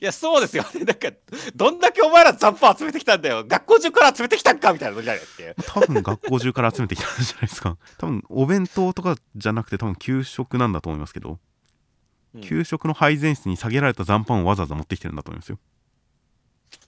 [0.00, 0.84] いやそうですよね。
[0.84, 1.10] なんか
[1.54, 3.44] どんだけお前ら残飯集めてきたんだよ。
[3.46, 7.76] 学校中から集めてきたんかみたいなのじゃないって多分学校中から集めてきたんじゃないですか。
[7.98, 11.38] 多分お弁当とかじゃなくて多分給食なんだと思いますけど、
[12.34, 12.40] うん。
[12.42, 15.58] 給食の配膳室に下げられた残飯をわざわざ持ってきてるんだと思いますよ。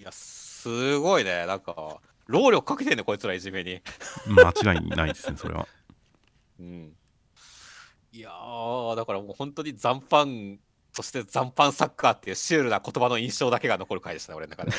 [0.01, 1.47] いやすごいね。
[1.47, 3.83] なんか労力かけてんねこいつらいじめに。
[4.29, 5.67] 間違いないですねそれは。
[6.61, 6.93] うん。
[8.13, 10.59] いやーだからもう本当に残飯
[10.93, 14.73] そして残飯サッカーっていうシュールな言葉の印象だけが残る回でしたね俺の中で。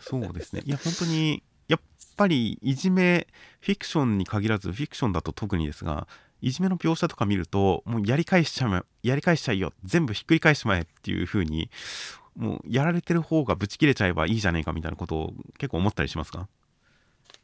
[0.00, 0.62] そうですね。
[0.64, 1.80] いや、本当に、やっ
[2.16, 3.26] ぱり、いじめ、
[3.60, 6.06] フィクションに限らず、フィクションだと特にですが、
[6.40, 11.70] いじめの描写とか見ると、もうやり返しちゃう、やり返しちゃいよ、全部ひっくり返しまえっていう風に、
[12.36, 16.48] もうやられてる方がブチ切れちゃえばいいじゃねえかみたいなことを結構思ったりしますか？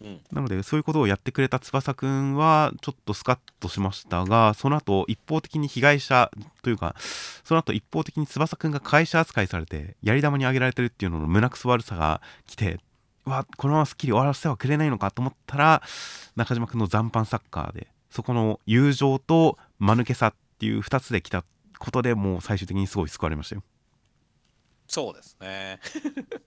[0.00, 6.30] うんなので、そういうことをやってくれた翼くんは、ちょっとスカッとしましたが、その後、一方的に被害者
[6.62, 6.96] というか、
[7.44, 12.80] その後一方的に翼くんが会社扱いされて、やり玉に挙げられてるっていうのの胸くそ悪さが来て、
[13.26, 15.82] うわ、このまますっきり終わらせてはくれないのかと思ったら、
[16.34, 21.44] 中島くんの残飯サッカーで、そこの友情と間抜けさっていう2つで来た
[21.78, 23.62] ことでもう最終的にすごい救われましたよ。
[24.92, 25.80] そうですね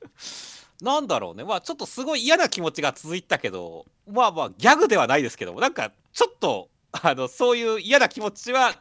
[0.79, 8.79] なんだろうねまあちょっとすごい嫌な気持ちが続いたけどまあまあギャグではないですけどもなんかちょっとあのそういう嫌な気持ちは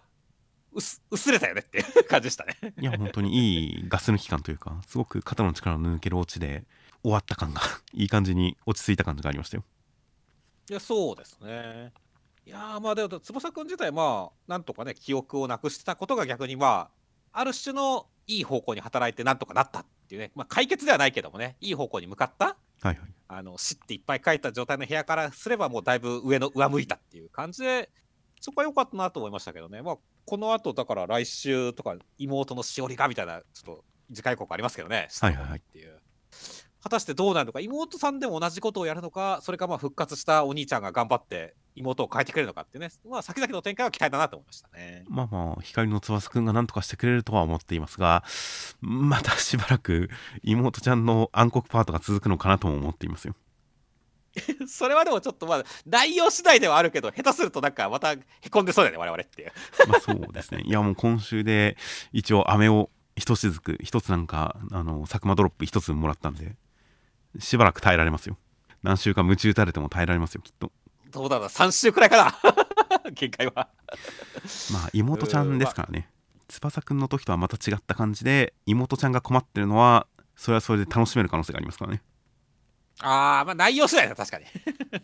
[0.74, 2.58] 薄薄れたよねっていう感じでしたね。
[2.78, 6.64] いや本当にいいガス抜き感というかすごく肩の力の抜けるオチで
[7.02, 7.62] 終わった感が
[7.94, 9.64] いい感じに落ち着いた感じがありましたよ
[10.68, 11.92] いや、そうですね。
[12.46, 16.90] いやーまあでも翼くん自体まあなんとかね記憶をなくしてたことが逆にま
[17.32, 22.46] あある種のいい方向に働いてなんとかなったっていうね、まあ、解決ではないけどもねいい方向に向かった。
[22.46, 22.98] はいはい。
[23.26, 27.90] あの死っていっぱい書いた状態の部屋からすればもうだいぶ上の上向いたっていう感じで
[28.40, 29.82] そこは良かったなと思いましたけどね。
[29.82, 29.96] まあ
[30.26, 35.08] この後だから来週とか妹のしおりがみたいなちょっと次回告ありますけどね。
[35.20, 35.58] はいはいはい。
[35.58, 35.98] っていう
[36.84, 45.06] 果たしてどうなるのか妹さんでも同じことをやるのかそれかまあ復活したお兄ちゃんが頑張って妹を変えてくれるのかってねまあ先々の展開は期待だなと思いましたね。
[45.08, 48.22] まあまあ光の翼くんが何とかしてくれるとは思っていますが
[48.82, 50.10] またしばらく
[50.42, 53.34] 妹ちゃんの暗黒パートが続くのかなとも思っていますよ。
[54.68, 58.18] それはでもちょっとまあ内容次第ではあるけど下手するとなんかまたへ
[58.50, 59.52] こんでそうだよね我々っていう。
[59.88, 60.60] まあそうですね。
[60.66, 61.78] いやもう今週で
[62.12, 66.56] 一応飴を一しずく一つなんかあの佐久間ドロップ一つもらったんで
[67.38, 68.36] しばらく耐えられますよ。
[68.82, 70.70] 何週間夢中打たれても耐えられますよきっと。
[71.10, 72.34] どうだろう3週くらいかな。
[73.12, 73.68] 限界は。
[74.72, 76.10] まあ妹ちゃんですからね。
[76.48, 80.06] 翼くんの時とはまた違った感じで妹ちゃんが困ってるのは
[80.36, 82.02] それはそれで楽しめる可能性がありますからね。
[83.00, 84.44] ああまあ内容次第だ確かに。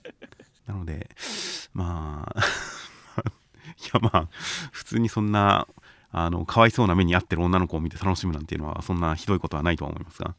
[0.67, 1.09] なので
[1.73, 4.29] まあ いやまあ
[4.73, 5.67] 普通にそんな
[6.13, 10.35] あのかわいそうな目に遭ってる女の子を見て楽しむなんていうのはそんなひどいことはないとは思いますが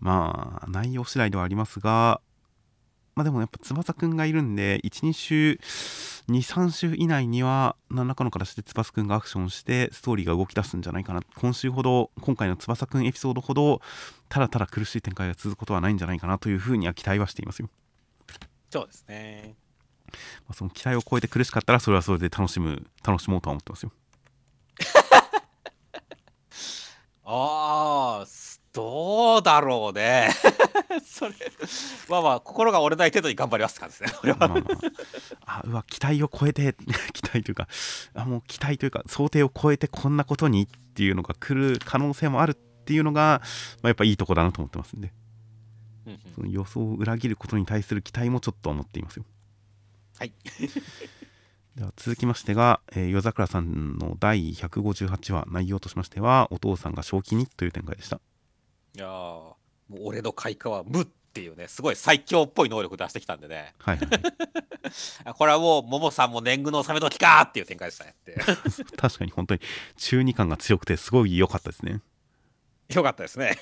[0.00, 2.20] まあ内容次第ではありますが
[3.14, 5.58] まあでもやっぱ翼くんがいるんで12週
[6.30, 11.22] 23週以内には何らかの形で翼くんがアクションしてストーリーが動き出すんじゃないかな。
[11.36, 13.80] 今週ほど今回の翼くんエピソードほど
[14.28, 17.68] ただただ苦しい展開が続くことはないんじゃないかなというふうには期待はしていますよ。
[18.70, 19.56] そうですね。
[20.46, 23.92] まあその期待を超えて苦しかったらそれはそれで楽しむ楽しもうとは思ってますよ。
[27.24, 28.26] ああ
[28.72, 30.30] どうだろうね。
[31.04, 31.34] それ。
[32.08, 34.10] まあまあ心が折れない程度に頑張りますからですね。
[34.18, 34.48] これはまあ。
[34.48, 34.56] ま
[35.44, 36.76] ああうわ期待を超えて
[37.12, 37.68] 期待というか
[38.14, 43.42] あもう期待というか想定を超えてこんなことにっていうのが来る可能性もあるっていうのが、
[43.82, 45.12] まあ、やっぱいいとこだなと思ってますんで。
[46.06, 46.20] うんうん。
[46.34, 49.24] その予想を裏切ることに対する期待もちょっと思っていますよ。
[50.18, 50.32] はい。
[51.76, 58.20] では続きましてが、えー夜桜さんの第158話内容としましてはお父さんが正気にという展開でした
[58.96, 59.56] いやーも
[59.90, 63.74] う俺の開花は無っていうねすごい最強っぽい能力出してきたんでね。
[63.78, 68.34] はいはい、 これはもう桃さんも年貢の納め時かーっていう展開でしたねって。
[68.96, 69.60] 確かに本当に
[69.96, 72.00] 中二感が強くてすごい良かったですね。
[72.88, 73.56] よかったですね。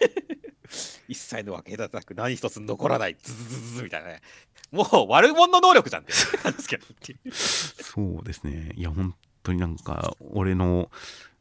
[1.09, 4.22] 一切の分け隔てなく何一つ残らないズズズズズみたいなね。
[4.70, 6.85] もう悪者の能力じゃんって感じですけど
[7.33, 8.72] そうですね。
[8.74, 10.91] いや本当になんか俺の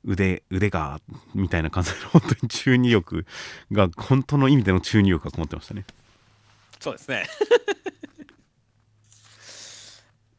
[0.08, 1.00] 腕腕が
[1.36, 3.26] みたいな感じで 本当に中二力
[3.72, 5.86] が本当の意味での中二力がこもってましたね
[6.80, 7.28] そうですね。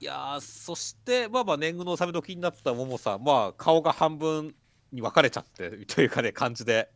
[0.00, 4.54] いやそしてまあまあ年貢の納め時になったももさんまあ顔が半分
[4.92, 6.88] に分かれちゃってというかね感じで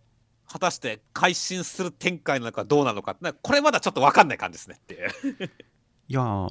[0.47, 5.11] 果たして改心する展開なのかどうなのかこれまだちょっと分かんない感じですねっていう。
[6.13, 6.47] いや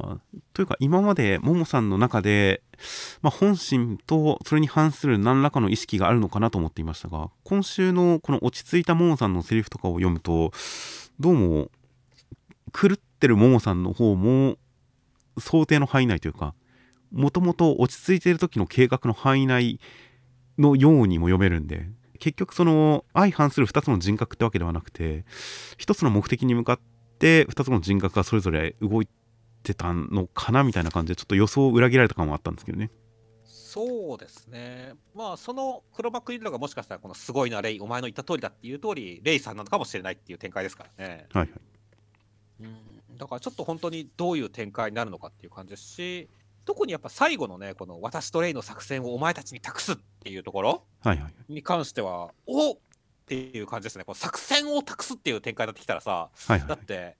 [0.56, 2.64] というか今までももさんの中で、
[3.22, 10.52] まあ、本心とそれに反する何らかの意識があるのかなと思っていましたが今週のこの落ち着いたももさんのセリフとかを読むと
[11.20, 11.70] どうも
[12.74, 14.56] 狂ってるももさんの方も
[15.38, 16.56] 想定の範囲内というか
[17.12, 19.80] もともと落ち着いている時の計画の範囲内
[20.58, 21.86] のようにも読めるんで
[22.18, 25.24] 結局その相反する2つの人格ってわけではなくて
[25.78, 26.80] 1つの目的に向かっ
[27.20, 29.21] て2つの人格がそれぞれ動いて
[29.74, 32.92] たのかなみたいな感じでちょっと予想を裏切られた感はあったんですけどね。
[33.44, 34.94] そうですね。
[35.16, 41.28] まあその黒幕いるのがもしかしたらこのすごいなレイお前の言った通りだっていう通りレイさんなのかもしれないっていう展開ですからね。
[41.32, 41.50] はいはい。
[42.62, 42.64] う
[43.14, 46.30] ん、だからちょっと本当にどういう展開になるのかっていう感じですし
[46.64, 54.04] 特にやっぱ最後のねこの私とレイの作戦をお前たちに託すっていうところはいはいに関してはおっっていう感じですね。
[54.04, 56.68] この作戦を託すっていう展開になってきたらさはいはい。
[56.68, 57.16] だって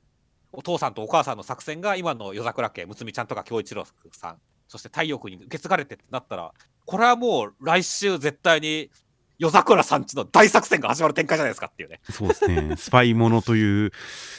[0.54, 4.38] お父さんとお母さんの作戦が今の夜桜家むつみちゃんとか京一郎さん
[4.68, 6.52] そして太陽君に受け継がれてってなったら
[6.86, 8.90] これはもう来週絶対に
[9.42, 12.00] 夜桜さんちの大作戦が始まる展開じゃないですかっていうね。
[12.12, 12.76] そうですね。
[12.78, 13.92] スパイものという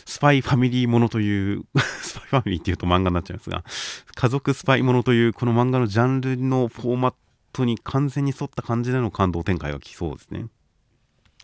[0.07, 1.65] スパイファミリーものという
[2.01, 3.65] スパイファミリーっていうと漫画になっちゃいますが
[4.15, 7.15] 家族スパイものというこの漫画のジャンルのフォーマッ
[7.53, 10.47] トに完全に沿った感じでの感動展開が来そうですね。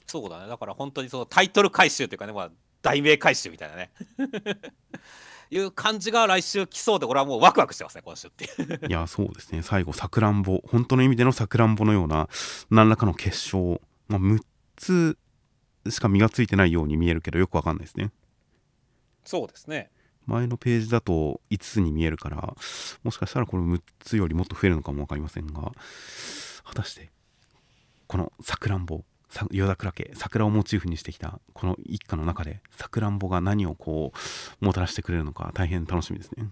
[0.06, 0.48] そうだね。
[0.48, 2.50] だから本当にそのタイトル回収というかね、まあ、
[2.82, 3.90] 題名回収みたいなね。
[5.50, 8.86] いう感じが来週来そうで俺はもうワクワクしてますね今週っていう。
[8.86, 9.62] いやそうですね。
[9.62, 10.60] 最後さくらんぼ。
[10.66, 12.28] 本当の意味でのさくらんぼのような
[12.70, 14.40] 何らかの結晶、まあ、6
[14.76, 15.18] つ
[15.88, 18.12] しか実がついてないように見えるけどよくわかんないですね。
[19.24, 19.90] そうですね。
[20.26, 22.54] 前のページだと5つに見えるから
[23.02, 25.72] もしかしたらこの6つよりもっと増えるのかも分かりませんが
[26.64, 27.10] 果たして
[28.06, 29.04] このさくらんぼ
[29.50, 34.12] 与田倉家桜をモチーフにしてきたこの一家の中でさくらんぼが何をこ
[34.60, 36.48] うもたらしてくれるのか大変楽しみですね。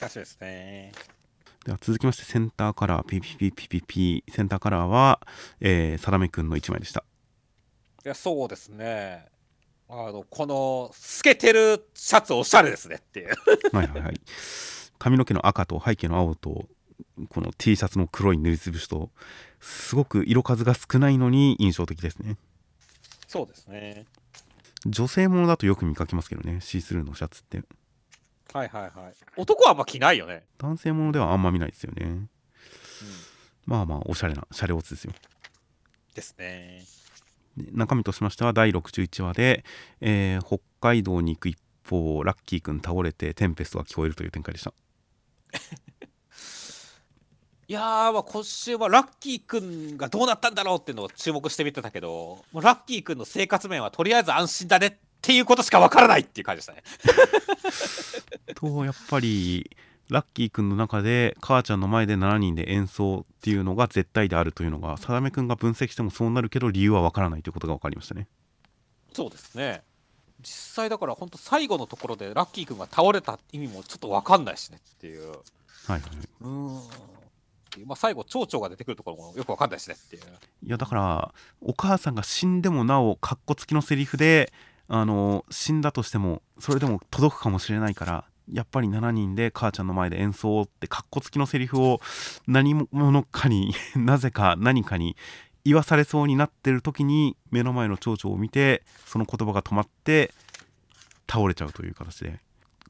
[0.00, 0.92] 楽しみですね。
[1.64, 5.20] では続きましてセンターカラーピピピピピピセンターカラーは、
[5.60, 7.04] えー、さだめくんの1枚でした。
[8.04, 9.26] いやそうですね。
[9.88, 13.28] あのこの透けてるシャツおしゃれですねっていう。
[13.72, 14.20] はいはいはい。
[14.98, 16.66] 髪の毛の赤と背景の青と
[17.28, 19.10] この T シャツの黒い塗りつぶしと
[19.60, 22.36] すごく色数が少ないのに印象的ですね。
[23.28, 24.06] そうですね。
[24.86, 27.62] 女性ものだとよく見かけますけどねシースルーのシャツって。
[28.52, 28.92] はいはいはい。
[29.36, 30.44] 男はあんま着ないよね。
[30.58, 32.28] 男性ものではあんま見ないですよね、うん、
[33.66, 35.12] まあまあおしゃれなシャレオツですよ。
[36.14, 36.82] ですね。
[37.56, 39.64] 中身としましては第61話で、
[40.00, 44.72] えー、北海道に行く一方ラッキーくん倒れてテンペストが聞こえるという展開でした
[47.72, 54.92] いやーまあ今週はラッキーくんがどうなったんだろうっていうのを注目してみてたけどラッキーくんの生活面はとりあえず安心だねっ
[55.22, 56.82] ていうことしかわからないっていう感じでしたね。
[58.56, 59.74] とやっぱり
[60.10, 68.28] ラッキーくんの中で母ちゃんの前で7人で演奏っていうのが絶対であるというのがさだめくんが分析してもそうなるけど理由はわからないということが分かりましたね。
[69.14, 69.82] そうですね。
[70.42, 75.30] 実際だから本当最後のところでラッキーくんが倒れた意味もちょっと分かんないしねっていう。
[75.30, 75.38] はい
[75.86, 76.00] はい
[76.42, 77.21] うん
[77.86, 80.22] まあ、最後蝶々が出てくるところもよく分かんないしねっていう。
[80.64, 84.52] いやだからお母さんが死んでもなおかっこつきのセリフで
[84.88, 92.00] あの死んだとしてもそれでも届くかもしれないからやっぱり7人で母ちゃんの前で演奏ってかっこつきのセリフを
[92.46, 95.16] 何者かに なぜか何かに
[95.64, 100.34] 言わされそうになってる時に目の前の蝶々を見てその言葉が止まって
[101.30, 102.40] 倒れちゃうという形で。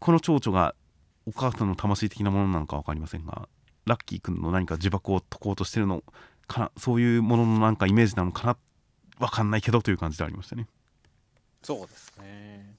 [0.02, 0.74] この蝶々が
[1.26, 3.48] お母さんの魂的なものなのか分かりませんが
[3.84, 6.02] ラッキーくんの何か呪縛を解こうとしてるの
[6.46, 8.56] かなそういうもののなんかイメージなのかな
[9.18, 10.66] 分かんないけどという感じでありましたね。
[11.62, 12.74] そうですね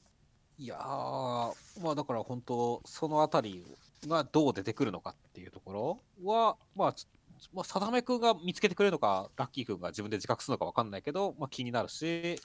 [0.60, 6.96] いやまあだから本当その辺りがどう出てくるのかっていうところはまあ
[7.52, 12.40] まあ、定め君が見つけてくれるのか、ラッキー君が自分で自覚するのか分かんないけど、まあ、気になるし、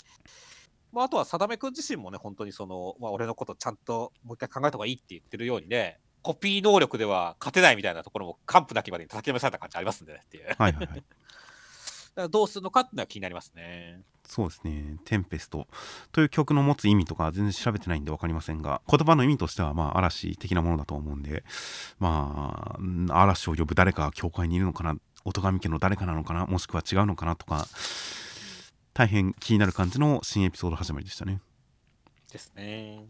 [0.92, 10.44] まあ、あとは定め君自身もね、本当にその、まあ、俺のことちゃんともう一回考えた方がいいって言ってるようにね、コピー能力では勝てないみたいなところも、完膚なきまでに叩きのめされた感じありますんでねっていう。
[10.44, 10.86] はいはいはい。
[10.92, 11.02] だか
[12.16, 14.02] らどうするのかっていうのは気になりますね。
[14.26, 15.66] そうですね「テンペスト」
[16.12, 21.44] という曲の持つ意味とか全然調べてないんで分かりませんが言葉の意味としてはまあ嵐的なものだと思うんで
[21.98, 22.76] ま
[23.08, 27.66] あ嵐を呼ぶ誰かが教会にいるのかな音神家の誰かなのかなもしくは違うのかなとか
[28.92, 31.40] 大変気になる感じの新エピソード始まりでしたね。
[32.30, 33.06] ですね。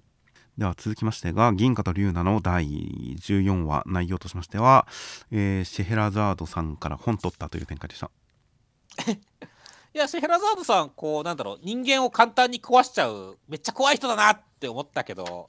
[0.59, 4.89] では続きましてが銀貨と龍奈の第14話内容としましては、
[5.31, 8.11] えー、シェヘラザードさんから本取ったという展開でした。
[9.95, 15.49] いやシェヘラザードさんこうなんだろう人間を簡単に壊しちゃうめっちゃ怖い人だなって思ったけど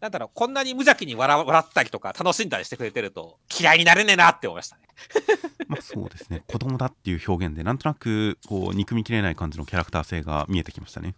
[0.00, 4.82] なんだろうこんなに無邪気に笑笑ったりとか楽しんだりしてくれてると嫌いになれねえなって思いましたね。
[5.68, 6.42] まあそうですね。
[6.46, 11.14] 子供だっていう表現でなんとなくこう憎みきれない感じのキャラクター性が見えてきましたね。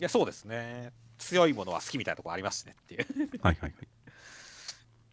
[0.00, 3.06] いやそうですね強いものは好きみたいなとこありますしねっていう。
[3.42, 3.72] はいはいはい。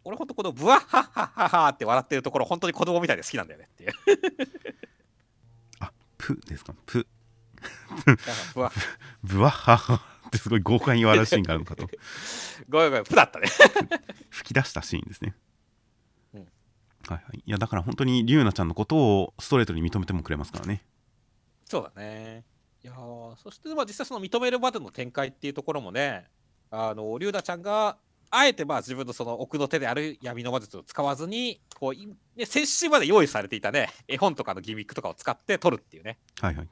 [0.04, 3.92] 俺ほんとこのブワッハッハッハッハって笑ってるところ本当に子供みたいで好きなんだよねっていう。
[5.80, 6.74] あプですか？
[6.86, 7.06] プ。
[8.56, 8.88] ブワッ
[9.24, 9.96] ブワッハッハ
[10.28, 11.90] ってすごい豪快に笑うシーンがあるのかと。
[12.70, 13.48] ごめんごめんプだったね。
[14.30, 15.36] 吹き出したシーンですね、
[16.34, 16.40] うん。
[16.42, 17.44] はいはい。
[17.46, 20.84] いやだから本当に龍奈ちゃんのことをストレートに認めてもくれますからね。
[21.66, 22.46] そうだね
[22.84, 22.94] いや
[23.44, 26.26] そしてまあ実際その認めるまでの展開っていうところもね
[26.72, 27.98] あの龍奈ちゃんが
[28.32, 36.18] あえてまあ自分のその奥の手である闇の魔術を使わずにこう、ね、先週まで用意されていたね絵本とかのギミックとかを使って取るっていうね。
[36.40, 36.68] はいはい。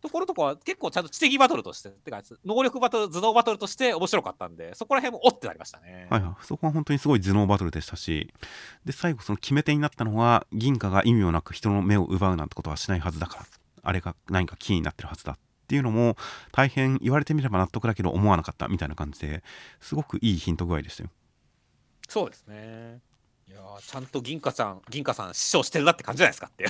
[0.00, 6.06] ところとかは結構ちゃんと知的バトルとしててか能力バトル頭脳バトルとして面白かったんでそこら辺もおってなりましたね。
[6.10, 6.44] はいはい。
[6.44, 8.32] そこは本当にすごい頭脳バトルでしたし
[8.84, 13.46] で最後その決め手になったのは銀貨が意味をなく人の目を奪うなんてことはしないはずだから
[13.84, 16.16] あれが何かキーになってるはずだっていうのも
[16.52, 19.42] 大変言われてみれば納得だけど思わなかったみたいな感じで
[19.80, 21.10] すごくいいヒント具合でしたよ。
[22.08, 23.00] そうですね。
[23.48, 26.66] いやちゃんと銀貨さん銀貨さん師匠してるなって感じじゃないですかって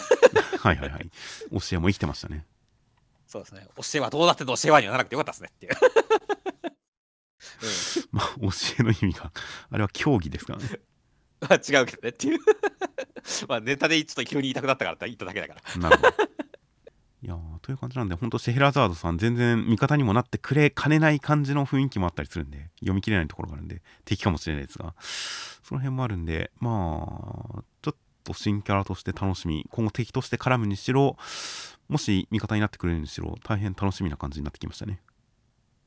[0.58, 1.10] はいはいはい。
[1.50, 2.46] 教えも生きてましたね。
[3.26, 3.66] そうですね。
[3.76, 5.72] 教えはどうだっての教えはにはならなくてよかったですねっていう、
[8.12, 8.48] まあ教
[8.80, 9.32] えの意味が
[9.70, 10.68] あれは競技ですからね。
[11.40, 12.38] ま あ違うけどねっていう。
[13.48, 15.80] まあネタでちょっと急に言いたくなったからって言っただけだから。
[15.80, 16.14] なるほど
[17.24, 24.94] いやーという感じなんで本当シェヘラザードさん全然味方にもなってくれかねない感じの雰囲気もあったりするんで読み切れないところがあるんで敵かもしれないですが。
[25.64, 31.16] その辺もあるんでまあちょっと新キャラとして楽しみ今後敵として絡むにしろ
[31.88, 35.00] もし味方になってくれるにしろ大変楽しみな感じになってきましたね。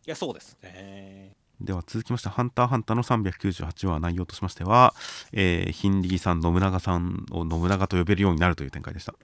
[0.08, 1.36] いやそうですね。
[1.62, 4.96] では続きまして「ハンターハンター」の398話内容としましては、
[5.32, 9.16] えー、ヒンリギさん信長さんを信長と呼べるようになるという展開でした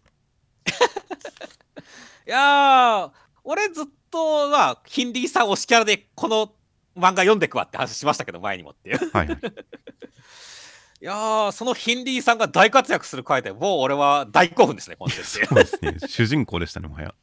[2.26, 3.12] いやー
[3.44, 6.48] 俺ずっとまあヒンリーさん推しキャラでこの
[6.96, 8.98] 漫画読んでくわって話しましたけど前にもっていう。
[9.12, 9.38] はいはい。
[11.02, 15.98] いやーそのヒンリーさんが大活躍する回でもう俺は大興奮ですね今週そうですね。
[16.08, 17.14] 主人公でしたねもはや。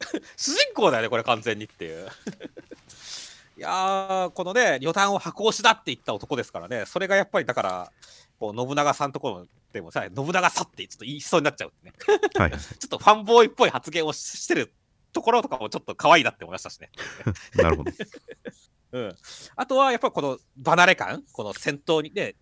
[0.36, 2.08] 主人公だよねこれ完全にっていう。
[3.56, 7.92] いやーこのね旅団を箱押しだって言った男ですからねそれがやっぱりだから
[8.42, 11.92] こう信長さんところでもさ信長さってちょっと言いそうになっちゃうね
[12.34, 12.60] はい はい。
[12.60, 14.74] ちょっとファンボーイっぽい発言をしてる
[15.12, 16.90] ところとかもちょっと可愛いなって思いましたしね。
[17.54, 17.92] なるほど。
[18.92, 19.16] うん、
[19.54, 22.34] あとはやっぱりこの離れ感、この戦闘にね、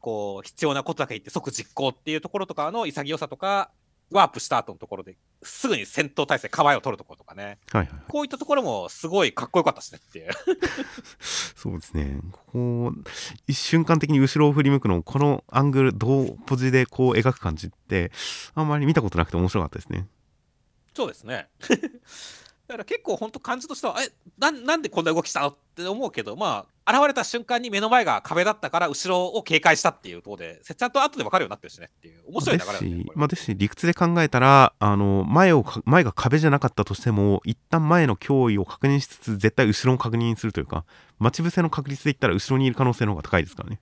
[0.00, 3.72] こう必要なことだけ言って即実行っていうところとかの潔さとか、
[4.12, 10.30] ワープした後のところですぐに戦闘態勢、構えを取るところとかね、はいはいこういったところもすごいかっこよかったですねっていう。
[11.56, 12.18] そうですね
[12.52, 13.04] こう
[13.46, 18.10] 一瞬間的に後ろを振り向くのをこのアングル同ポジでこう描く感じって
[18.54, 20.06] あんまり見たことなくて面白かったですね
[20.94, 21.48] そうですね。
[22.68, 40.84] だから結構本当感じとしては、えななんでこんな動きしたのって思うけど、まあ、現れた瞬間に目の前が壁だったから、後ろを警戒したっていうところで、ちゃんと後で分かるようになってるしねっていう、面白い流れだしまあ、ですし理屈で考えたらあの前をか前が壁じゃなかったとしても一旦前の脅威を確認しつつ絶対後ろを確認するというか
[41.18, 43.80] 待ち伏せの確率で言ったら後ろにいる可能性の方が高いですからね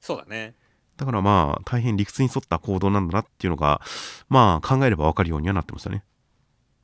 [0.00, 0.54] そうだね。
[0.96, 3.80] だからまあ大変理屈に沿った行動なんだなっていうのが
[4.28, 6.04] まあ考えれば分かるようにはなってましたね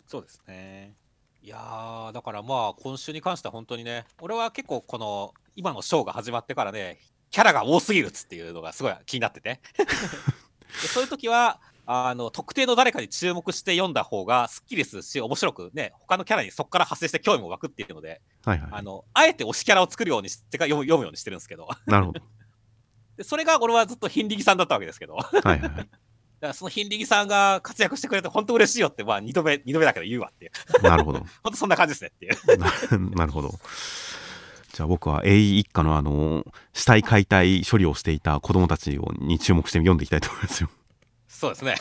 [0.06, 0.79] そうですね。
[1.50, 7.00] いやー、だからまあ、今週に関しては本当にね、俺は結構この、今のショーが始まってからね、
[7.32, 9.60] キャラが多すぎるっつっていうのがすごい気になってて。
[9.82, 22.20] でそういう時は、あの、特定の誰かに注目して読んだ方がスッキリするし、面白くね、他のキャラにそこから派生して興味も湧くっていうので、はいはい、あの、あえて推しキャラを作るようにしてか読む読むようにしてるんですけど、なるほど。
[23.16, 25.88] でそれが俺はずっとヒンリギさんだったわけですけど、はいはい
[26.48, 30.52] らそのヒンリギさんが活躍してくれて本当嬉しいよって、まあ二度目、二度目だけど言うわっていう。
[30.82, 32.58] なるほど 本当そんな感じですねっていう。
[32.58, 32.72] な
[33.16, 33.58] なるほど。
[34.72, 40.70] じゃあ僕は AE 一家のあの死体解体処理をしていた子供たちをに注目して読んでいきたいと思いますよ。
[41.28, 41.74] そうですね。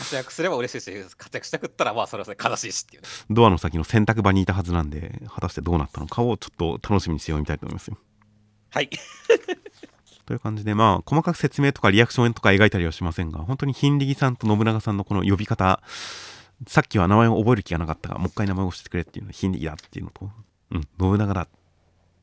[0.00, 3.08] 活躍すれば嬉しいし、活躍しなくったら、まあ、それはそれ悲しいしっていうね。
[3.28, 7.98] ドアの先の洗濯場にいたはずなんで果たしてどうなったのかをちょっと楽しみにして読みたいと思いますよ。
[8.70, 8.90] はい。
[10.30, 15.82] という感じでまあ細かく説明とかリアクションとか描いたりはしませんが本当にヒンリギさんと信長さんのこの呼び方
[16.68, 20.30] さっきは名前を覚える気がなかったがもう一回名前を教えてくれっていうのはヒンリギだっていうのと
[20.70, 21.48] うん信長だ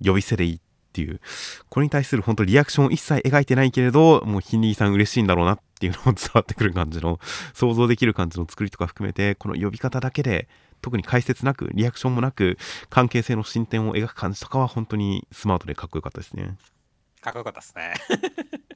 [0.02, 0.60] 呼び捨てでいいっ
[0.94, 1.20] ていう
[1.68, 7.20] これに対する本当リアクションを一切描いてないけれどもうヒンリギさん嬉しいんだろうなっていうのも伝わってくる感じの
[7.54, 10.48] 想像できる感じの作りとか含めてこの呼び方だけで
[10.82, 12.58] 特に解説なくリアクションもなく
[12.90, 16.56] 関係性の進展を描く感じとかは本当にスマートでかっこよかったですね。
[17.28, 17.94] かっこよかったですね。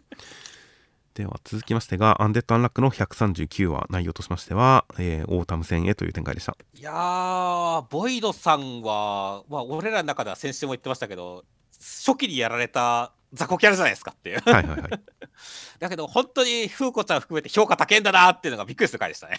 [1.14, 6.56] では続きましてが、アンデッド・アンラックの139話、内容としましては、えーオータム戦へという展開でした。
[6.74, 11.44] いやー、ボイドさんは、まあ、俺らの中では先週も言ってましたけど、
[11.80, 14.40] 初期にやられた雑魚キャラじゃないですかっていう。
[14.40, 14.90] はいはいはい。
[15.80, 19.38] だけど、本当に風子ちゃん含めて評価高いんだなっていうのがびっくりする回でしたね。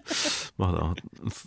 [0.58, 0.94] まだ、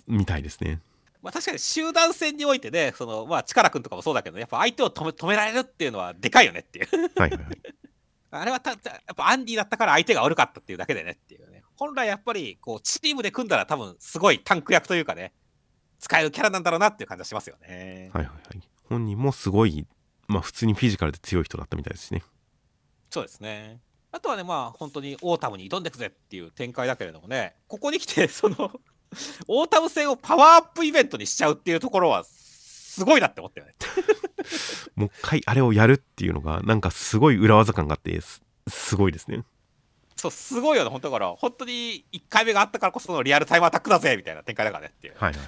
[0.07, 0.80] みたいですね。
[1.22, 6.88] まあ確かに集団戦においてね、そのまあ、力君とかもそうだけど、やっぱ相手を止め止められるっていうのはでかいよねっていう。
[7.20, 7.61] はいはいはい。
[8.32, 11.63] あれはたたやっぱアンディだったから相手が悪かったっていうだけでねっていうね。
[11.76, 15.34] 本来やっぱりこうチームで組んだら多分すごいタンク役というかね、
[15.99, 18.11] 使えるキャラなんだろうなっていう感じがしますよね。
[18.13, 18.61] はいはいはい。
[18.88, 19.88] 本人もすごい、
[20.28, 22.24] まあ普通にフィジカルで強い人だったみたいですしね。
[23.09, 23.80] そうですね。
[24.11, 28.72] あとはね、まあ本当にオータムに挑んでいくぜっていう展開だけれどもね、ここに来て、その、
[29.47, 33.76] オータム戦をパワーアップイベントにしちゃうっていうところは、すごいなって思ったよね。
[34.95, 39.43] もう一回あれをやるっていうのが、なんかすごい裏技感があって、すすごいですね。
[40.16, 45.16] そう、すごいよね、本当だから、本当に1回目があったからこそのリアルタイムアタックだぜみたいな展開だからねっていう。
[45.18, 45.41] はいはい。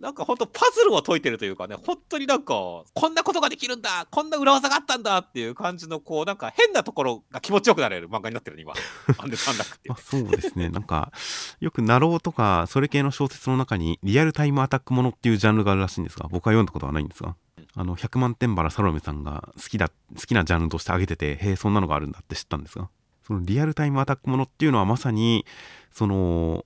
[0.00, 8.72] なんか本当パズルを解いてるというかね、本当になんか、こんなことができるんだこんな裏技があったんだっていう感じの、こう、なんか変なところが気持ちよくなれる漫画になってるね、今。
[9.18, 10.70] アンデサンラックってそうですね。
[10.70, 11.12] なんか、
[11.60, 17.36] よく、ナローとか、それ系の小説の中に、リアルタイムアタックものっていうジャンルがあるらしいんですが、僕は読んだことはないんですが、
[17.74, 19.94] あの、100万点原サロメさんが好きだ、好
[20.26, 22.88] きなジャンルとして挙げてて、へえ、そんなのがあるんだって知ったんですが、
[23.26, 25.44] そのリアルタイムアタックものっていうのはまさに、
[25.92, 26.64] その、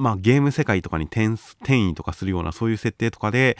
[0.00, 1.34] まあ、ゲーム世界とかに転
[1.88, 3.58] 移とかするようなそういう設定とかで、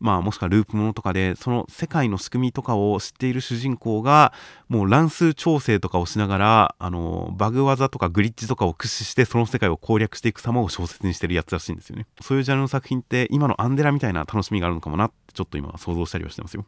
[0.00, 4.32] まあ、もしくはループものとかでその世界の仕組みとかを知っている主人公が
[4.68, 16.64] もう乱数調整とかをしながらあのバグ技とかグリッジとかを駆使してその世界を攻略していく様を小説にしてるやつらしいんですよねそういうジャンルの作品って今のアンデラみたいな楽しみがあるのかもなってちょっと今想像したりはしてますよ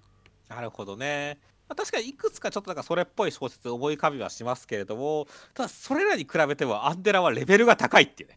[0.48, 1.38] なるほどね。
[1.70, 8.36] まあ、確かにいくつかちょっとなんかそれっぽい小説思い浮かびはしますけれども、ただそれらに比べてもアンデラはレベルが高いっていうね。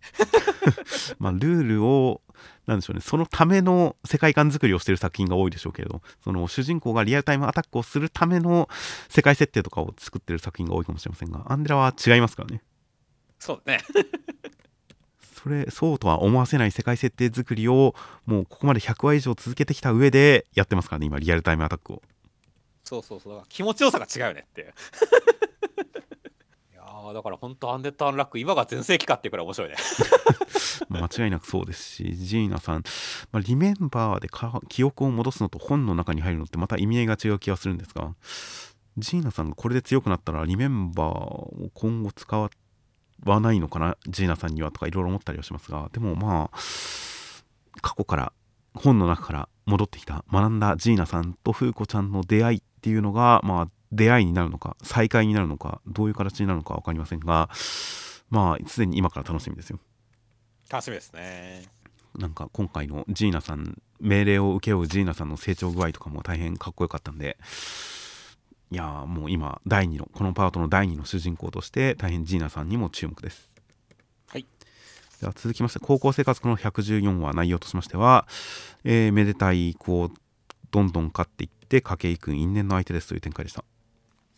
[1.18, 2.22] まあルールを
[2.68, 8.70] なんでしょうねそのための世界観作りをしてる作品が多いでしょうけれどその主人公がリアルタイムアタックをするための
[9.10, 12.62] 世界設定とかを作ってる作品が多いかもしれませんがアンデラは違いますからね
[13.40, 13.80] そうね。
[15.44, 22.02] それそうとは思わせない世界設定作りをもうここまで100話以上続けてきた上でやってますからね今リアルタイムアタックを
[22.84, 23.34] そうそうそう。
[23.34, 24.68] だから気持ちよさが違うよねっていう。
[26.74, 29.76] いやだから本当アンデッド・アンラック今が全盛期かっていうくらい面白いね。
[30.90, 32.84] 間違いなくそうですしジーナさん、
[33.32, 34.30] まあ、リメンバーで
[34.68, 38.14] 記憶を戻すのと本の中に入るのってまた意味合いが違う気がするんですが
[38.98, 42.50] ジーナさんがこれで強くなったらリメンバーを今後使
[43.26, 43.98] わないのかな？
[44.08, 46.58] ジーナさんにはとかいろいろ思ったりはしますがでもまあ
[47.82, 48.34] 過去から
[48.76, 57.50] 本の中から戻ってきた学んだジーナさんとフーコちゃんの出会いっていうのがまあ出会いになるのか再会になるのかどういう形になるのか分かりませんが
[58.30, 59.80] まあすでに今から楽しみですよ
[60.70, 61.66] 楽しみですね。
[62.18, 67.38] なんか今回のジーナさん命令を請け負うジーナさんの成長具合とかも大変かっこよかったんで
[68.72, 73.53] いやーもう今第2のこのパートの第2の主人公として大変ジーナさんにも注目ですはい
[75.24, 78.28] では続きまして高校生活の114話内容としましては、
[78.84, 80.12] えーめでたい子を
[80.70, 83.64] どんどん勝っていって筧君因縁の相手ですという展開でした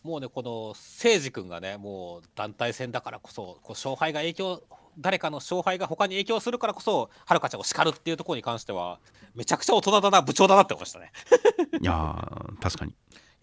[0.04, 0.76] もうね、この誠
[1.20, 4.62] 司君がね、もう団体戦だからこそ、こう勝敗が影響、
[4.96, 9.00] 誰かの勝敗が他に影響するからこそ、はるかちゃんを叱るっていうところに関しては、
[9.34, 11.10] めちゃくちゃ大人だな、部長だなって思いましたね。
[11.82, 12.94] いやー確かにい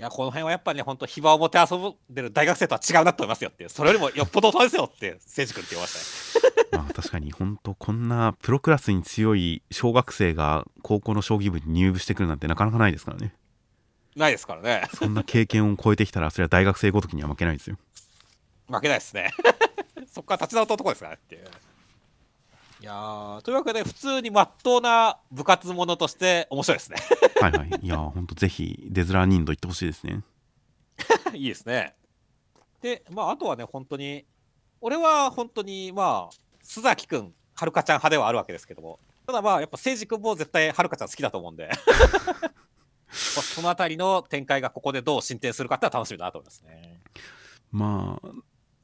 [0.03, 6.53] や、この辺はやっぱりね、本当、暇を持って遊んでる大学生とは違うなと思いますよってそれよりもよっぽど大人ですよって、誠司君って言いましたね。
[6.71, 13.35] まあ確かに本当こんなプロクラスに強い小学生が高校の将棋部に入部してくるなんてなかなかないですからね
[14.15, 14.87] ないですからね。
[14.93, 17.77] そんな経験を超えてきたらそれは大学生ごときには負けないですよ
[18.69, 19.31] 負けないですね。
[20.11, 21.45] そこから立ち直った男ですからねっていう。
[22.83, 26.97] いやーというわけで、普通にまっとうな部活ものとして面白いですね。
[27.39, 30.21] はいはいいやーほんとぜひデズラーニンド行ってほしいですね
[31.33, 31.95] いいですね。
[32.81, 34.25] で、まあ、あとはね、本当に、
[34.81, 41.69] 俺は本当に、まあ、須崎くん、はるかちゃん派ではあるわけですけども、ただまあ、やっぱ、誠司君も絶対はるかちゃん好きだと思うんで、
[43.07, 46.99] そのあたりの展開がここでどう進展するかって楽しみだなと思いますね。
[47.71, 48.27] まあ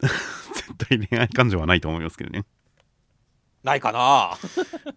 [0.00, 2.46] 絶対恋愛感情はないと思いますけどね、
[3.62, 4.38] ないかな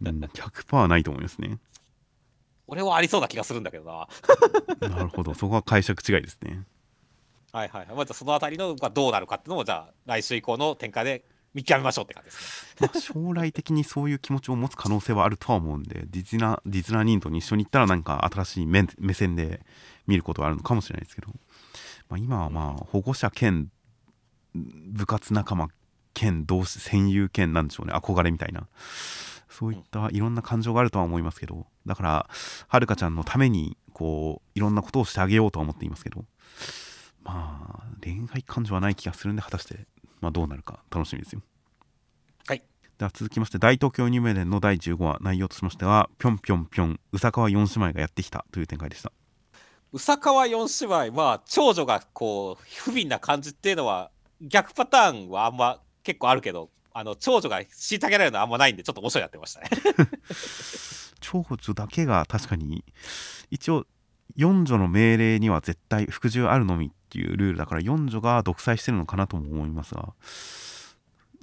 [0.01, 1.59] うん、100%ないと思いますね
[2.67, 3.85] 俺はありそうな気がするんだけど
[4.79, 4.87] な。
[4.89, 6.63] なるほどそこは解釈違いですね
[7.51, 7.85] はいはい。
[7.87, 12.89] まあ、じゃあそのあたりのがどうなるかっていうのも、じゃあ、来週以降の展開で見極めましょうって感じですね。
[12.91, 19.61] まあ、将来的にそういう気持ちを持つ可能性はあるとは思うんでディズナディズナーニンドに一緒に行ったらなんか新しい目目線で
[20.07, 21.27] 見ることはあるのかもしれないですけど、
[22.09, 23.69] まあ、今はまあ保護者兼
[24.55, 25.67] 部活仲間
[26.13, 27.93] 兼同志戦友兼なんでしょうね。
[27.93, 28.67] 憧れみたいな。
[29.53, 32.27] そういったいろんな感情があるとは思いますけどだから
[32.67, 36.25] はるかちゃんのためにこういろんなことをしてあげようとは思っていますけど
[37.23, 39.85] まあ恋愛感情はない気がするんで果たして、
[40.21, 41.41] まあ、どうなるか楽しみですよ。
[42.47, 42.63] はい。
[42.97, 49.11] では続きまして大東京ニューメデンの第15話内容としましてはぴょんぴょんぴょん宇佐川四姉妹がやってきたという展開でした。
[49.93, 54.09] 宇佐川四姉妹、まあ、長女がこう、不憫な感じっていうのは、
[54.41, 59.69] 逆パターンはあんま結構あるけど、あの長女が虐げられるのはあんまないんで、ちょっと面白いなってましたね。
[61.21, 62.83] 長女だけが確かに
[63.49, 63.87] 一応
[64.35, 70.13] 四女の命令には絶対服従あるのみっていうルールだから四女が独裁してるのかなとも思いますが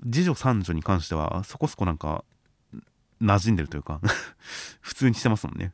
[0.03, 2.25] 次女三女に関してはそこそこなんか
[3.23, 4.01] 馴染んでるというか
[4.81, 5.73] 普通にしてますもんね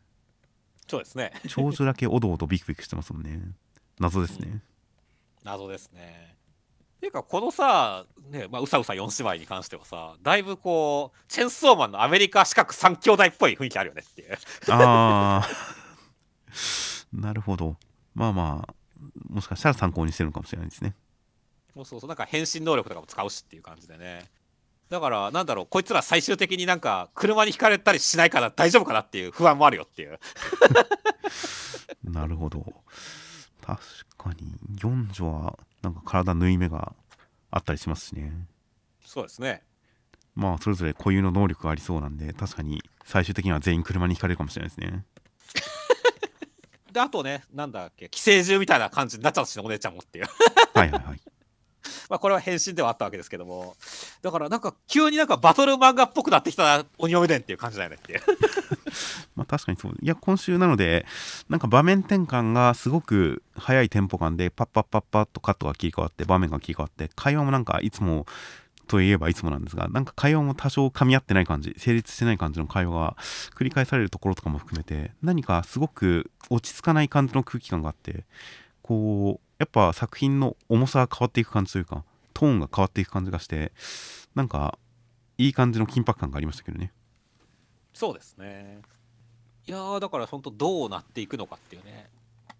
[0.88, 1.32] そうですね。
[1.48, 3.40] 長女だけおどおどビクビクしてますもんね
[3.98, 4.62] 謎ですね
[5.42, 6.35] 謎ですね。
[7.00, 14.38] ていうかこのさ、ねまあ、うさうさ4姉妹に関してはさだいぶこうチェンソーマンのアメリカ四角三兄弟っぽい雰囲気あるよねっていう。
[14.70, 15.48] ああ
[17.12, 17.76] なるほど。
[18.14, 18.74] まあまあ
[19.28, 20.94] もしかしたら参考にしてるのかもしれないですね。
[21.74, 22.08] そうそうそう。
[22.08, 24.30] なんか変身能力とかも使うしっていう感じでね。
[24.88, 30.18] だからなんだろうこいつら最終的になんか車にひかれたりしないから大丈夫かなっていう不安もあるよっていう。
[32.04, 32.64] なるほど
[33.66, 33.82] 確
[34.16, 34.54] かに。
[34.80, 36.92] 四女はなんか体縫い目が
[37.50, 38.32] あったりしますしね。
[39.04, 39.64] そうですね。
[40.36, 45.04] まあそれぞれ固有の能力がありそうなんで確かに最終的には全員車にひかれるかもしれないですね。
[46.92, 50.26] であとねなんだっけ寄生獣みたいな感じになっちゃうしねお姉ちゃんもっていう。
[50.74, 51.20] はいはいはい
[52.08, 53.76] まあこれは変身ではあったわけですけども。
[54.22, 58.22] だからなんか急になんかバトル漫画っぽくなってきた鬼嫁伝っていう感じだよねっていう。
[59.36, 59.92] まあ確かにそう。
[60.00, 61.06] いや今週なので
[61.48, 68.26] なんか場面転換がすごく速いテンポ感でパッパッパッパッとカットが切り替わって場面が切り替わって会話もなんかいつも
[68.86, 73.16] といえばいつもなんですがなんか会話も多少噛み合ってない感じ成立してない感じの会話が
[73.54, 78.24] 繰り返されるところとかも含めて何かすごく落ち着かない感じの空気感があって
[78.82, 82.04] こうやっぱ作品の重さが変わっていく感じというか
[82.34, 83.72] トーンが変わっていく感じがして
[84.34, 84.78] なんか
[85.38, 86.92] いい感じの緊迫感がありましたけどね。
[87.94, 88.82] そうですね。
[89.66, 92.10] いやだから本当どうなっていくのかっていうね。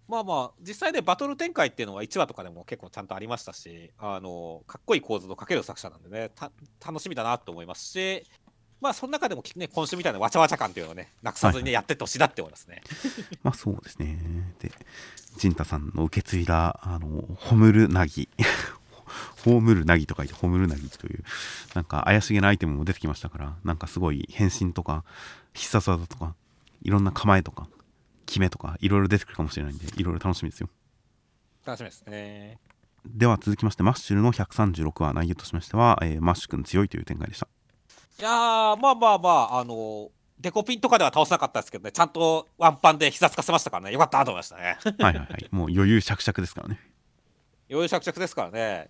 [0.07, 6.31] まあまあ実際ねバトル展開っていうのは1話とかでも結構ちゃんとありましたしあのかっこいい構図のかける作者なんでね
[6.85, 8.23] 楽しみだなと思いますし
[8.79, 12.81] まあその中でもね今週みたいなわちゃわちゃ感っていうのをねなくさずにね、やってってほしいなって思いますね。
[13.43, 14.53] まあそうですね。
[14.59, 14.71] で
[15.37, 18.29] 陣太さんの受け継いだあのホムルナギ。
[19.37, 21.23] 葬るナギと書いて葬るナギという
[21.73, 25.05] なんか怪しげなアイテムも出てきましたからなんかすごい変身とか
[25.53, 26.35] 必殺技とか
[26.81, 27.69] いろんな構えとか
[28.25, 30.69] 決めとかいろいろ出てくるかもしれないんでいろいろ楽しみですよ。
[31.65, 32.59] 楽しみですね。
[33.05, 37.47] では続きましてマッシュルの136話内容としましては、えーマッシュ君強いという展開でした
[38.19, 40.09] いやーまあまあまああの
[40.39, 41.91] デコピンとかでは倒せなかったですけどね。
[41.91, 43.91] ちゃんとワンパンで膝つかせましたからね。
[43.91, 44.77] よかったと思いましたね。
[44.83, 45.47] はいはいはい。
[45.53, 46.79] もう余裕しゃくしゃくですからね。
[47.69, 48.89] 余裕しゃくしゃくですからね。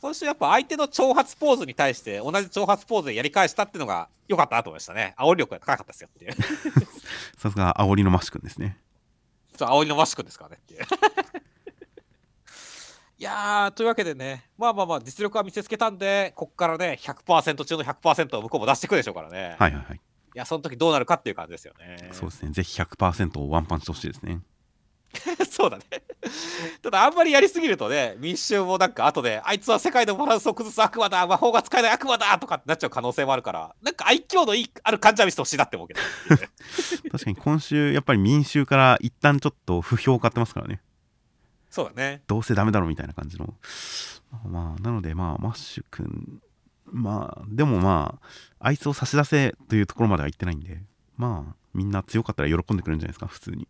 [0.00, 5.14] 今週やっぱ相手の挑発ポーズに対して同じ挑発ポーズでやり返したっていうのが良かったなと思いましたね。
[5.18, 6.32] 煽り力が高かったですよっていう。
[7.38, 8.78] さすが煽りのマッシュ君ですね。
[9.56, 10.80] そう煽りのマシ君ですからねっていう
[13.22, 19.96] いやーというわけでねまあまあまあ実力は見せつけたんでこっからね100%中の100%を向こうも出してくるでしょうからね、はいはいはい。
[19.96, 20.00] い
[20.34, 22.08] やその時どうなるかっていう感じですよね。
[22.10, 22.50] そうですね。
[22.50, 24.40] ぜひ100%をワンパンしてほしいですね。
[25.48, 25.84] そうだね。
[26.82, 36.00] ただあんまりやりすぎるとね、民衆もなんか後で、あいつは世界のバランスを崩す悪魔だ、魔法が使えない悪魔だとかってなっちゃう可能性もあるから、なんか愛嬌のいいある感じは見せてほしいなって思うけど。
[37.12, 40.80] 確かに今週やっぱり民衆から一旦ちょっと不評を買ってますからね
[41.72, 42.22] そうだね。
[42.26, 43.54] どうせダメだろみたいな感じの
[44.44, 46.42] まあなのでまあマッシュ君
[46.84, 48.18] まあでもま
[48.60, 50.82] ああいつを差し出せというところまでは行ってないんで
[51.16, 53.66] まあみんな強かったら喜んでくれるんじゃないですか普通に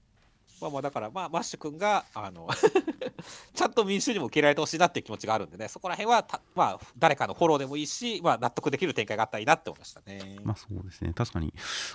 [0.63, 2.49] まあまあだから、まあ、マッシュ君が、あの、
[3.53, 10.39] ちゃんと民衆にも受け入れられてほしいなっていう気持ちがあるんでね、そこら辺はた、まあ、誰かのフォローでもいいし、まあ、納得できる展開があったらいいなって思いましたね。
[10.45, 11.53] まあそうですね確かに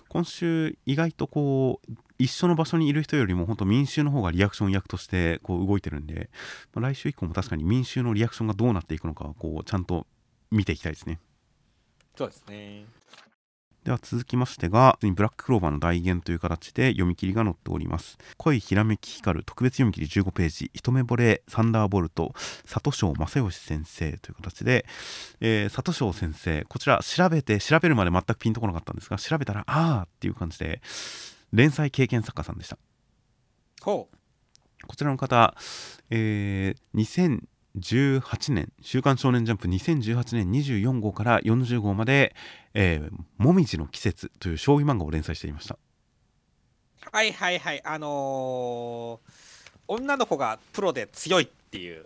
[0.09, 6.29] 今週意外とこう一緒の場所にいる人よりも本当民衆の方がリアクション役としてこう動いてるんで、
[6.73, 10.07] まあ来週以降も確かに民衆のリアクションがどうなっていくのかをこうちゃんと
[10.51, 11.19] 見ていきたいですね
[12.17, 12.85] そうですね。
[13.87, 22.33] では続きましてがブラッククローバーの代言という形で読み切りが載っております恋ひらめき光る特別読み切り15ページ一目惚れサンダーボルト
[22.65, 24.85] 里翔正義先生という形で、
[25.39, 30.81] えー、里翔先生こちら調べて調べるまで全くピンとこなかったんですが調べたらあーっていう感じで
[31.53, 32.77] 連載経験作家さんでした。
[34.85, 35.55] こちらの方、
[36.09, 42.35] えー2018年「週刊少年ジャンプ」2018年24号から40号まで
[42.73, 45.77] 「えーもみじの季節」という将棋漫画を連載していました
[47.11, 47.81] はいはいはい。
[47.85, 49.47] あのー
[49.89, 52.05] 女の子がプロで強いっていう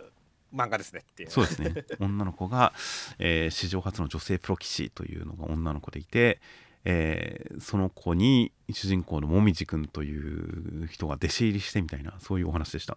[0.54, 1.30] 漫画ですねっていう。
[1.30, 2.72] そうですね女の子が、
[3.18, 6.40] えー史上初の女性プロ棋士というのが女の子でいて、
[6.84, 12.96] えーその子に主人公のもみじくんという人が弟子入りしてみたいなそういうお話でした。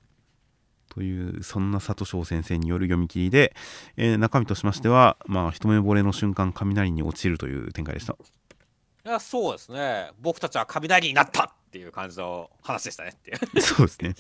[0.96, 3.54] というそんな佐藤翔先生による読み切りで、
[3.98, 8.14] えー中身としましては、まあ、一目惚れの瞬間雷に落ちるという展開でした。
[8.14, 10.10] いやそうですね。
[10.22, 13.38] 僕たちは雷になったっていう感じの話でしたねっていう。
[13.62, 14.16] そうですね。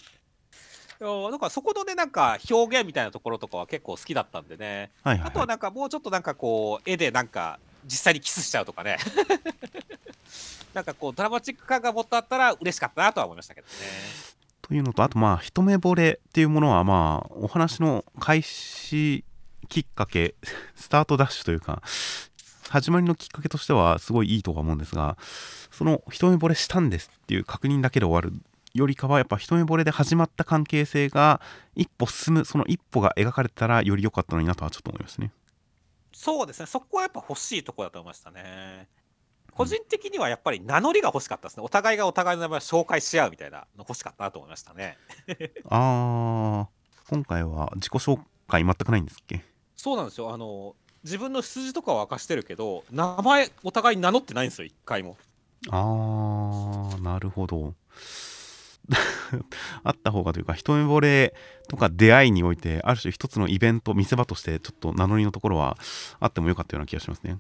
[0.99, 4.91] なんかそこのねなんか表現みたいなところとかは結構好きだったんでね。
[5.03, 5.27] はいはい、は。
[5.27, 8.97] あとはいなんかもうちょっとなんかこう絵でなんか実際にキスしちゃうとかね。
[10.73, 14.34] なんかこうドラマチック感がもっとあったら嬉しかったなとは思いましたけどね。
[14.67, 19.23] というのと、あとまあ、一目惚れっていうものは、まあ、お話の開始
[19.69, 20.33] きっかけ
[20.73, 21.83] スタートダッシュというか
[22.69, 25.17] 始まりのきっかけとしてはすごいいいとは思うんですが
[25.69, 28.41] その一目惚れしたんですっていう確認だけで終わる
[28.73, 31.41] よりかはやっぱ一目惚れで始まった関係性が
[31.75, 35.31] 一歩進むその一歩が描かれたらより良かったのになとはちょっと思いますね
[36.11, 38.87] そうですね、そこはやっぱ欲しいところだと思いましたね。
[39.55, 41.63] 個人的にはやっぱり名乗りが欲しかったですね。
[41.63, 44.97] お互いがお互いの名前を紹介し合うみたいなの欲しかったなと思いましたね。
[45.69, 49.43] あー今回は自己紹介全くないんですっけ？
[49.75, 50.33] そうなんですよ。
[50.33, 55.17] あの、自分の出自とかは明かしてるけど、名前お互いに名乗ってないんですよ、一回も。
[55.69, 57.73] あーなるほど
[59.83, 61.33] あった方がというか一目惚れ
[61.69, 65.77] とか出会いにおいてある種一つのイベント見せ場としてちょっと名乗りのところは
[66.19, 67.39] あってもよかったような気がしますね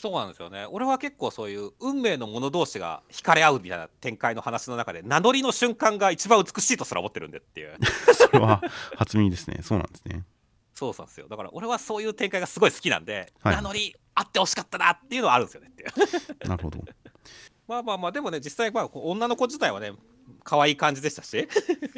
[0.00, 0.66] そうなんですよね。
[0.70, 7.76] 俺は結構そういう運命の者同士が惹かれ合うみたいな展開の話の中で、名乗りの瞬間が一番美しいとすら思ってるんでっていう。
[8.14, 8.62] それは
[8.96, 10.24] 初耳ですねそうなんですね
[10.74, 11.28] そうなんですよ。
[11.28, 15.90] だから俺はそういう展開がすごい好きなんで、はい名乗りあってほしかったなっていうのはあるんですよねっていう。
[16.48, 16.78] なるほど
[17.68, 19.92] まあまあまあでもね実際まあ女の子自体はね
[20.42, 21.46] 可愛い感じでしたし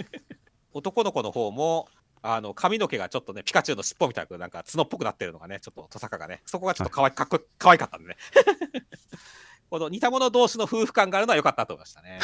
[0.75, 1.89] 男の子の方も
[2.23, 7.41] あの髪の毛がちょっとねピカチュウの尻尾みたいななんか角っぽくなってるのがねちょっとトサカがねそこがちょっと可愛いかっこい
[7.75, 8.17] いかったんでね。
[9.69, 12.21] この似た者同士の夫婦感があるのは良かったと思いましたね。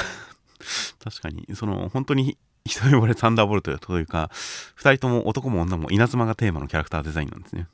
[1.02, 1.46] 確かに。
[1.56, 4.30] その本当に一目惚れサンダーボルトというか
[4.76, 7.66] 2人とも男も女も稲妻がテーマのキャラクターデザインなんですね。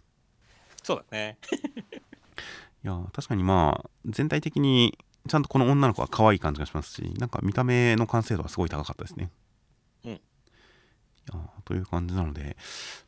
[0.83, 1.39] そうだね。
[2.85, 4.97] いや確かにまあ全体的に
[5.29, 9.25] ちゃんとこの女の子は可愛い感じがしますしなんか見た目の完成度はすごい高かったですね。
[9.25, 9.44] うん
[11.33, 12.57] いやという感じなので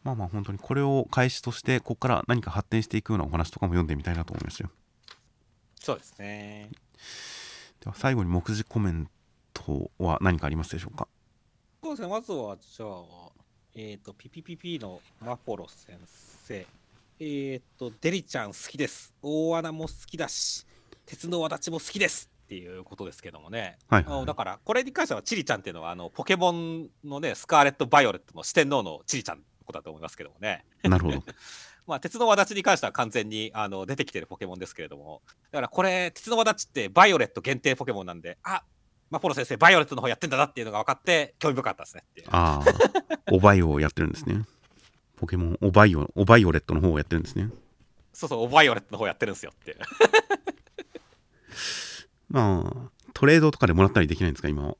[0.03, 4.71] まあまあ本当にこれを開始としてここから何か発展していくようなお話とかも読んでみたいなと思いましたよ。
[5.81, 6.71] そうですね。
[7.81, 9.09] では最後に目次コメン
[9.53, 11.07] トは何かありますでしょうか？
[11.83, 12.09] そうですね。
[12.09, 13.31] まずはじゃあ
[13.75, 16.67] えっ、とピピピピのマポロ先生。
[17.21, 19.15] えっ、とデリちゃん好きです。
[19.23, 20.67] 大穴も好きだし
[21.05, 23.77] 鉄の轍も好きですっていうことですけどもね。
[23.89, 30.65] はいはい、だからこれに関してはチリちゃんっていうのはあのポケモンのねスカーレット・バイオレットの四天王のチリちゃんのことだと思いますけどもね。
[30.85, 31.25] なるほど。
[31.89, 35.23] まあ鉄の轍に関しては完全にあの出てきてるポケモンですけれども。
[35.51, 38.63] だからこれ鉄の轍ってバイオレット限定ポケモンなんであ
[39.11, 42.29] マポロ先生バイオレットの方やってんだなっていうのが分かって興味深かったですねっていう。
[42.31, 43.33] ああ。
[43.33, 44.45] オバイオをやってるんですね。
[45.17, 47.51] ポケモンオバイオオバイオレットの方をやってるんですね。
[48.13, 49.79] そうそうバイオレットの方やってるんですよっていう
[52.29, 54.77] まあトレードとかでもらったりできないんですか今は？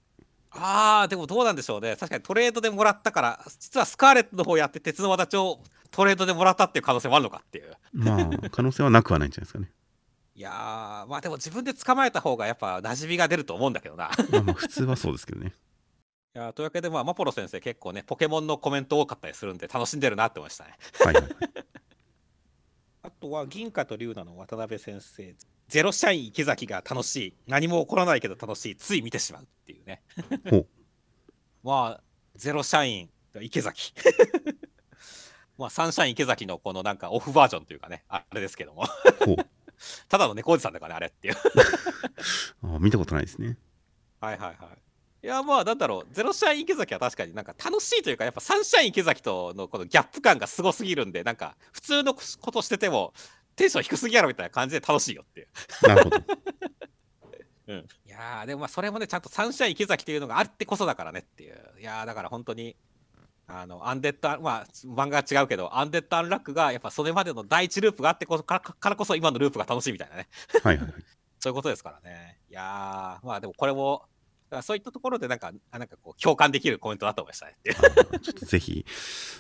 [0.59, 1.97] あーでもどうなんでしょうね。
[1.97, 5.61] 確かにトレードでもらったから実はスカーレットの方やって鉄の轍を
[5.91, 7.75] トレードでもらったっていう可能性もあるのかっていう。
[7.93, 9.71] まあ可能性はなくはないんじゃないですかね。
[10.35, 14.11] いやーまあでも自分で捕まえた方がやっぱ馴染みが出ると思うんだけどな。
[14.33, 15.53] まあまあ普通はそうですけどね。
[16.35, 20.77] いやーというわけでまあマポロ先生結構ねポケモンのコメント多かったりするんで楽しんでるなって思いましたね。
[21.05, 21.35] はいはいはい
[23.07, 25.33] あとは銀貨と龍奈の渡辺先生。
[25.69, 27.35] ゼロ社員池崎が楽しい。
[27.47, 28.77] 何も起こらないけど楽しい。
[28.77, 30.03] つい見てしまうっていうね。
[31.63, 32.03] まあ
[32.35, 33.09] ゼロ社員
[33.41, 33.95] 池崎。
[35.57, 38.03] まあサンシャイン池崎のこのなんかオフバージョンというかね。
[38.09, 38.85] あれですけども。
[40.09, 41.37] ただの猫おじさんだからねあれっていう。
[42.65, 43.57] あ見たことないですね。
[44.21, 44.86] はいはいはい
[45.27, 46.15] いやまあなんだろう。
[46.15, 53.13] ゼロ社員池崎は確かになんか楽しいというかやっぱサンシャイン池崎とのこのギャップ感がすごすぎるんでなんか普通のことしてても
[53.57, 55.49] テンション低すぎやろみたいな感じで楽しいよっていう。
[55.89, 56.17] なるほど。
[57.67, 61.59] うん、いやーでもまあそれもねちゃんとサンシャイン池崎というのがあってこそだからねっていう。
[61.81, 62.77] いやーだから本当に
[63.49, 70.29] あのアンデッドアンまあ漫画は違うけどアンデッドアンラックがやっぱそれまでの第一ループがあってこそからからこそ今のループが楽しいみたいなね。
[70.63, 71.05] はいはいはい。
[71.41, 72.39] そういうことですからね。
[72.49, 74.07] いやーまあでもこれも
[74.49, 77.57] だからそういったところでなんかあなんかこう共感できるコメントだと思いましたね
[78.21, 78.85] ちょっとぜひ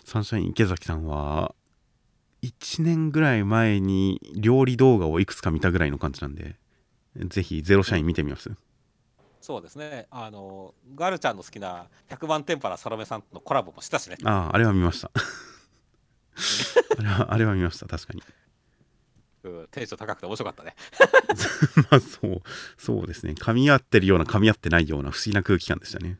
[0.05, 1.55] サンシャイン池崎さんは
[2.43, 6.57] 1年ぐらい前に料理動画をいくつか見たぐらいの感じなんで
[7.17, 8.51] ぜひゼロ社員見てみます。
[9.41, 10.07] そうですね。
[10.11, 14.17] あのガルちゃんの好きな100番テンパラサロメさんとのコラボもしたしね。
[14.25, 15.11] あああれは見ました。
[16.99, 18.23] あれはあれは見ました確かに
[19.47, 20.75] うんテンション高くて面白かったね
[21.91, 22.43] まあそう
[22.77, 26.19] そうですね噛み合ってるような噛み合ってないような不思議な空気感でしたね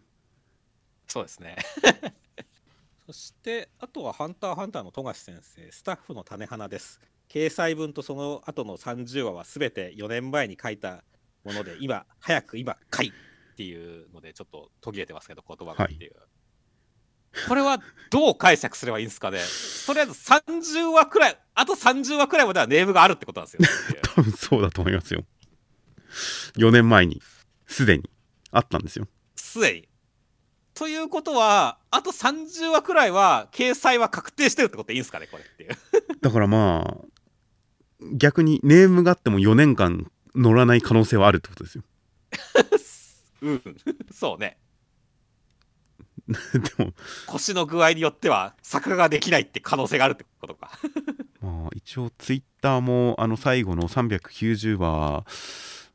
[1.07, 1.57] そうですね。
[3.07, 7.01] そして、あとはハンターハンターの富樫先生、スタッフの種花です。
[7.29, 11.05] 掲載文とその後の30話はすべて4年前に書いた
[11.45, 13.13] もので、今、早く今、書い
[13.53, 16.17] っていうので、ちょっと途切れてますけど、言葉がっていう。
[17.49, 17.81] これは
[18.11, 19.41] どう解釈すればいいんですかね
[19.87, 25.25] とりあえず30話くらい、あと30話くらいまではネームがあるってことなんですよ 多分そうだと思いますよ
[26.57, 27.21] 4年前に
[27.67, 28.09] すでに
[28.51, 29.89] あったんですよすでに。
[30.75, 35.71] ということは、あと30話くらいは、掲載は確定してるってことでいいんですかね、これっていう。
[36.21, 37.07] だからまあ
[38.13, 41.85] 逆にネームがあっても4年間乗らない可能性はあるってことですよ
[43.43, 43.63] うん、
[44.13, 44.59] そうね。
[46.79, 46.93] でも
[47.27, 50.71] 腰の具合によっては、作画ができないって可能性があるってことか。
[51.41, 55.25] まあ一応ツイッターもあの最後の390話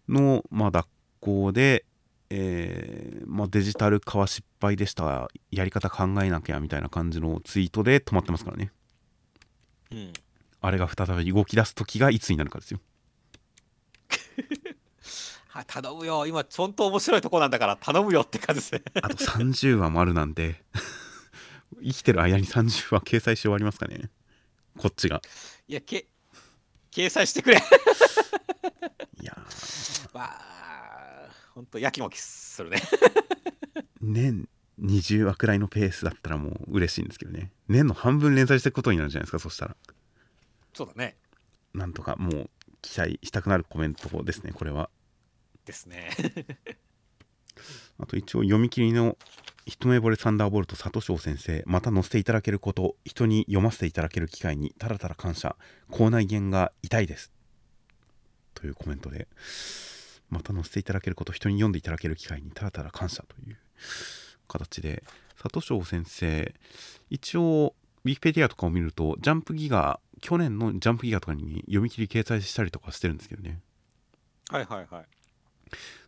[0.07, 0.87] のまあ脱
[1.19, 1.85] 行で
[2.33, 8.71] えーまあ、デジタル化は失敗でしたやり方考えなきゃみたいな感じのツイートで止まってますからね
[9.91, 10.13] うん。
[10.61, 12.79] あれが再び動き出す時がいつになるかですよ
[15.53, 16.25] はい、頼むよ。
[16.27, 18.83] 今、ちょんと面白いとこなんだから、頼むよって感じですね。
[19.01, 20.63] あと30話もあるなんで
[21.83, 24.09] 生きてる間に30話掲載し終わりますかね
[24.77, 25.21] こっちが
[25.67, 26.07] いや、け、
[26.89, 27.57] 掲載してくれ。
[27.57, 32.81] いやーまあ、ほんと、やきもきするね。
[33.99, 34.47] 年
[34.81, 39.75] 20話くらいのペースだったらもう嬉しいんですけどね年の半分連載していくことになるじゃないですかそしたら
[40.73, 41.17] そうだね。
[41.73, 42.49] なんとかもう
[42.81, 44.89] 期待したくなるコメントですねこれは
[45.65, 46.09] ですね。
[47.99, 49.17] あと一応読み切りの
[49.65, 55.55] 一目惚れサンダーボルト佐藤翔先生また載せていただけること人に読ませていただける機会にただただ感謝
[55.91, 57.31] 口内炎が痛いです
[58.55, 59.27] というコメントで
[60.29, 63.57] また載せていただけること人に読んでいただける機会にただただ感謝という
[64.47, 65.03] 形で
[65.41, 66.53] 佐藤翔先生
[67.09, 73.59] 一応ウィキペディアとかを見るとジャンプギガ去年のジャンプギガとかに読み切り掲載したりとかしてるんですけどね
[74.49, 75.05] はいはいはい。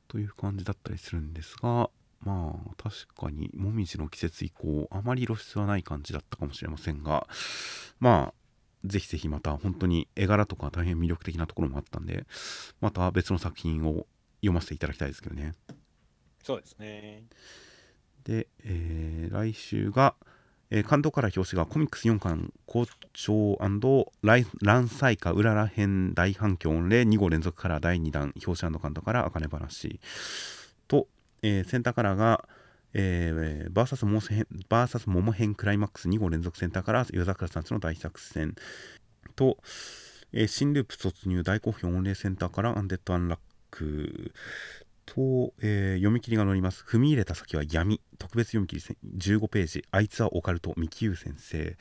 [0.08, 1.90] という感じだったりするんですが
[2.22, 7.28] まあ確かにもみじの季節以降あまり露出はない感じだったかもしれませんが
[8.00, 8.34] まあ
[8.86, 12.26] ぜひぜひまた本当に絵柄とか大変魅力的なところもあったんで
[12.82, 14.06] また別の作品を
[14.42, 15.54] 読ませていただきたいですけどね
[16.44, 17.24] そうですね。
[18.26, 20.16] で、えー来週が、
[20.76, 23.60] えー関東から表紙がコミックス4巻好調
[24.24, 30.00] 来乱災歌うらら編大反響御礼2号連続から第2弾表紙関東から茜話
[30.88, 31.08] と、
[31.44, 32.50] えーセンターカラーが、
[32.96, 38.56] えー、バーサスモモ編バーサスモモ編クライマックス2号連続センターから夜桜さんちの大作戦
[39.36, 39.60] と、
[40.32, 43.40] えー新ループ突入大好評御礼センターからアンデッドアンラッ
[43.70, 44.34] ク。
[45.06, 46.84] と、えー読み切りが載ります。
[46.88, 48.02] 踏み入れた先は闇。
[48.18, 49.86] 特別読み切りせ15ページ。
[49.92, 51.78] あいつはオカルト三木優先生。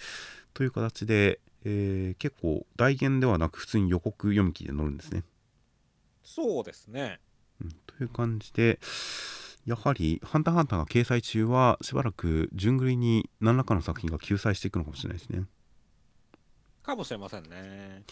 [0.55, 5.24] という形で、えー結構大言ではなく普通に予告読み切りで載るんですね、
[6.23, 7.20] そうですね。
[7.61, 7.70] うん。
[7.86, 8.81] という感じで
[9.65, 15.44] やはり「ハンターハンター」が掲載中はしばらく順繰りに何らかの作品が救済していくのかもしれないですね。
[16.82, 18.03] かもしれませんね。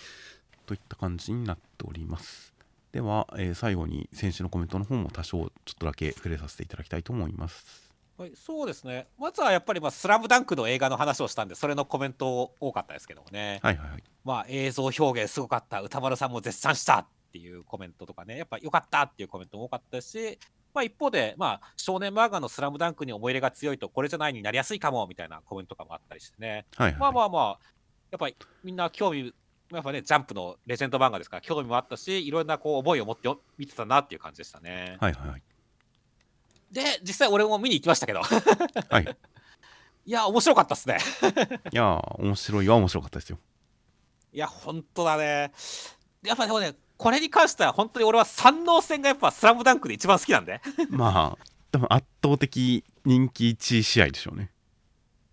[0.66, 2.49] といった感じになっております
[2.92, 7.90] では、えー最後に先週のコメントの方も多少ちょっとだけ触れさせていただきたいと思います
[8.20, 9.06] はい、そうですね。
[9.18, 13.60] まずはやっぱり、まあ、スラムダンクの映画の話をしたんで、それのコメント多かったですけどもね。
[13.62, 20.38] はいはいはいまあ、映像表現すごかった、歌丸さんも絶賛したっていうコメントとかね、やっぱ良かったっていうコメントも多かったし、
[20.74, 26.66] まあ、一方で、まあ、少年漫画のスラムダンクに思い入れが強いと、これじゃないになりやすいかもみたいなコメントとかもあったりしてね。
[26.76, 27.58] はいはいまあまあまあ、
[28.10, 29.32] やっぱりみんな興味、
[29.72, 34.96] やっぱね、ジャンプのレジェンド漫画ですから、興味もあったし、いろんなこう思いを持ってよ見てたなっていう感じでしたね。
[35.00, 35.42] はいはいはい
[36.70, 39.04] で、実際俺も見に行きましたけど、はい
[40.06, 40.98] いや、面白かったっすね。
[41.72, 43.38] いやー面白いは面白かったですよ
[44.32, 45.52] いや、本当だね。
[46.22, 50.60] やっぱでもね、これに関しては本当に俺は三能戦がやっぱスラムダンクで一番好きなんで。
[50.90, 54.50] まあ多分圧倒的人気1位試合でしょうね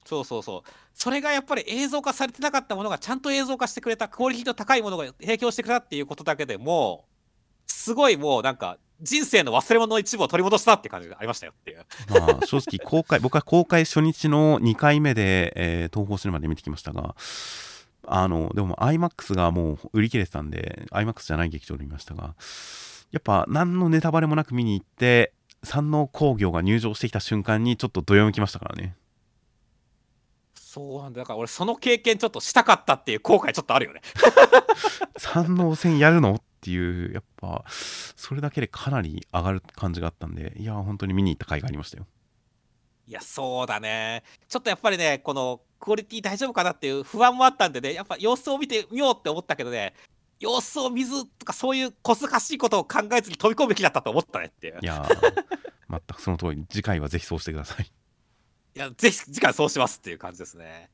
[0.05, 0.69] そうそうそう。
[0.97, 7.05] それがやっぱり映像化されてなかったものがちゃんと映像化してくれた、クオリティの高いものが提供してくれたっていうことだけでも、
[7.67, 11.85] すごいもうなんか、人生の忘れ物の一部を取り戻したって感じがありましたよっていう。
[12.09, 17.15] まあ正直公開僕は公開初日の2回目で、えー東宝シネマで見てきましたが
[18.07, 22.33] あのでも iMAX がもう売り切れてたんで iMAX じゃない劇場で見ましたが
[23.11, 25.33] やっぱ何のネタバレもなく見に行って
[25.63, 28.95] 山王工業が入場してきた瞬間にちょっとどよめきましたからね
[30.77, 31.21] そうなんだ。
[31.21, 34.01] だから俺その経験ちょっとしたかったっていう後悔ちょっとあるよね。
[35.17, 42.05] 山王戦やるのっていうやっぱそれだけでかなり上がる感じがあったんでいや本当に見に行った甲斐がありましたよ
[43.07, 44.23] いや、そうだね。
[44.49, 49.93] ちょっとやっぱりね、このクオリティ大丈夫かなっていう不安もあったんでね、やっぱ様子を見てみようって思ったけどね、
[50.39, 54.79] 様子を見ずとかそういうこすかしいことを考えずに飛び込むべきだったと思ったねっていう。
[54.81, 55.45] いやー
[55.89, 57.89] 全くその通り次回はぜひそうしてください
[58.77, 60.91] いや、ぜひ次回そうしますっていう感じですね。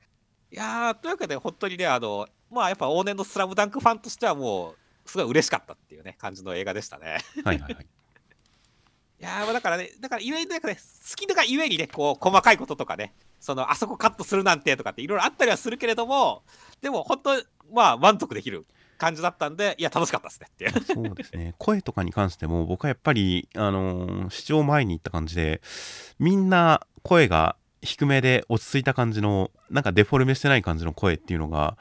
[0.50, 7.18] いやー、というわけで本当にね、あの、まあやっぱ往年のスラムダンクファンとしてはもう、すごい嬉しかったっていうね、感じの映画でしたね。
[7.44, 7.86] はいはいはいい
[9.20, 10.82] いやーまあだからね、だからゆえになんかね、好
[11.18, 16.44] きだがゆえにね、こう、細かいこととかね、その、あそこカットするなんてとかっていろいろあったりはするけれども、
[16.80, 17.44] でも本当、
[17.74, 18.66] まあ満足できる
[18.98, 20.84] 感じだったんで、いや、楽しかったですねっていう。
[20.86, 25.62] そうですね声とかに関しても僕はやっぱりあのー視聴前に行った感じで
[26.20, 31.78] みんな声が低めで落ち着いた感じのなんかデフォルメしてない感じの声っていうのが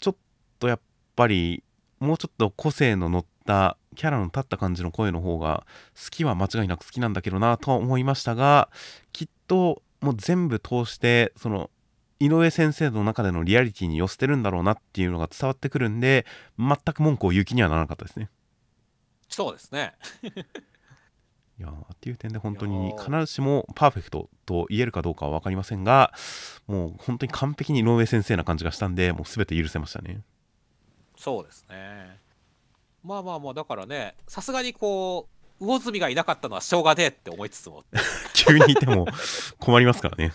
[0.00, 0.16] ちょっ
[0.58, 0.80] とやっ
[1.16, 1.62] ぱり
[2.00, 8.68] もうちょっと個性の乗ったキャラの立った感じの声の方が好きは間違いなく好きなんだけどなとは思いましたが
[9.12, 11.70] きっともう全部通してその
[12.18, 16.26] 井上先生の中でのリアリティに寄せてるんだろうなっていうのが伝わってくるんで
[16.58, 18.28] 全く文句を言う気にはならなかったですね。
[19.28, 19.94] そうですね。
[21.62, 26.12] いやーっていう点で本当に必ずしもパーフェクトと言えるかどうかは分かりませんが
[26.66, 30.22] もう本当に完璧に井上先生な感じがしたんでもう全て許せましたね。
[31.16, 32.18] そうですね。
[33.04, 35.28] まあまあまあ、だからね、さすがにこ
[35.60, 37.84] う、魚住がいなかったのはしょうがねえって思いつつも、
[38.34, 39.06] 急にいても
[39.60, 40.32] 困りますからね。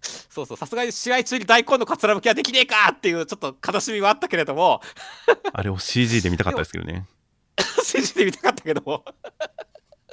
[0.00, 4.80] そうそう、さすがに試合中に大根のかつらむきはできねえかっていうちょっと悲しみはあったけれども、
[5.52, 7.06] あれを CG で見たかったですけどね。
[7.82, 9.04] 信じてみたかったけども、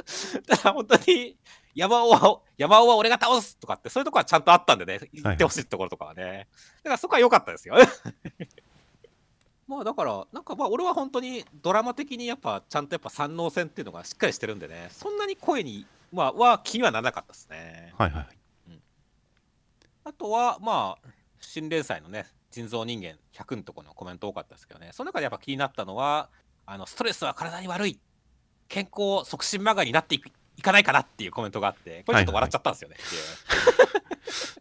[0.48, 1.38] ただ本当に、
[1.76, 6.48] 山尾は、山尾は俺が倒すとかって、そういうとこはちゃんとあったんでね、言ってほしいところとかはね。
[6.78, 7.86] だからそこは良かったですよね。
[9.68, 17.94] まあだから、なんかまあ俺は本当にドラマ的にやっぱちゃんとやっぱ三能線っていうのがしっかりしてるんでね、そんなに声に、まあ、は気にはならなかったですね。
[17.98, 18.38] はいはい。
[20.06, 21.10] あとは、まあ、
[21.42, 26.30] 新連載のね、人造人間100のところのコメント多かったですけどね、その中でやっぱ気になったのは、
[26.66, 28.00] あのストレスは体に悪い、
[28.68, 32.96] 健康促進マガになっていくいかないかなっていうコメントがあって、これちょっと笑っちゃったんですよね。
[32.96, 33.22] っていう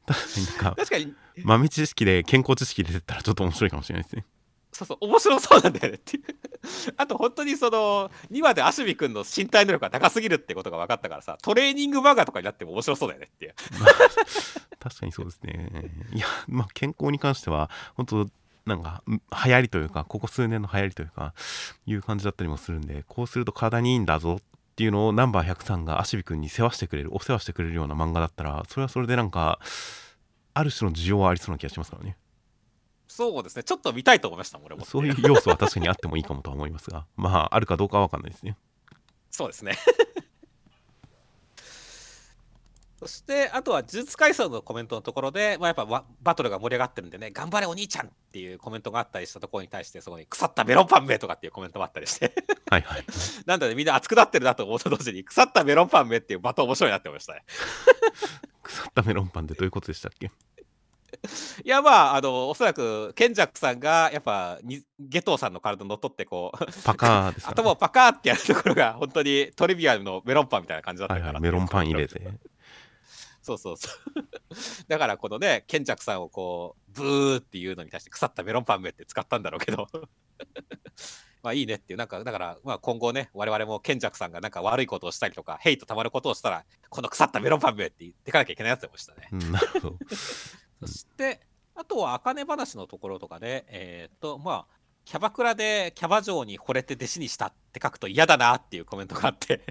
[0.07, 4.25] 確かになんか確かに、豆知識で健康知識出てったらちょっと面白いかもしれないですね。
[4.73, 6.25] そうそう、面白そうなんだよねっていう。
[6.99, 13.55] あと、本当にその、2話でアシュビ君の身体能力が高すぎるってことが分かったからさ、トレーニングマガとかになっても面白そうだよねっていう。
[13.81, 13.91] ま あ
[14.79, 15.91] 確かにそうですね。
[16.13, 18.27] いや、まあ、健康に関しては、本当
[18.67, 19.21] なんか、ん流
[19.53, 21.35] 行りというか、ここ数年の流行りというか、
[21.87, 24.45] いう感じだったりもするんで、こうすると体にいいんだぞっ
[24.75, 29.61] ていうのをナンバー103がアシビ君に世話してくれる、お世話してくれるような漫画だったら、それはそれでなんか、
[30.53, 32.17] ある種の需要はありそうな気がしますからね。
[33.07, 34.85] そうですね、ちょっと見たいと思いましたもん、俺も。
[34.85, 38.57] そういう要素は確かにあってもいいかもとは思いますが、まあ、あるかどうかは分かんないですね。
[39.31, 39.77] そうですね。
[42.99, 52.33] そして、あとは、呪術廻戦のコメントのところで、まあ、やっぱババトルが盛り上がってるんでね、頑張れお兄ちゃんっていうコメントがあったりしたところに対して、そこに腐ったメロンパンめとかっていうコメントもあったりして、
[52.71, 53.05] はいはい。
[53.45, 57.45] なんだね、みんな熱くなってるなと思うと同時に、腐ったメロンパンめっていうバトン面白いなって思いましたね。
[58.63, 60.31] 腐ったメロンパンってどういうことでしたっけ？
[61.65, 72.21] いや、まあ、あの、おそらく、ケンジャックさんが、やっぱ、にゲトウさんの体に乗っ取って、こう、パカーですから、頭をパカーってやるところが、本当にトリビアのメロンパンみたいな感じだったはいはい、から、メロンパン入れて。
[73.47, 73.95] そうそうそう。
[74.89, 79.87] だからこのね、ケンチャクさんをこう、ブーっていうのに対して腐ったメロンパンめって使ったんだろうけど。
[81.45, 89.29] まあいいねっていう、なんか、だから、まあ今後ね、我々もケンチャクさんがなんか悪いことをしたりとか、ヘイトたまることをしたら、この腐ったメロンパンめって言ってかなきゃいけないやつでましたね。
[89.31, 89.97] うん、なるほど。
[90.83, 91.41] そして、
[91.77, 99.65] あとは、あかね話のところとかで、えーっと、まあ、キャバクラでキャバ嬢に惚れて弟子にしたって書くと嫌だなっていうコメントがあって、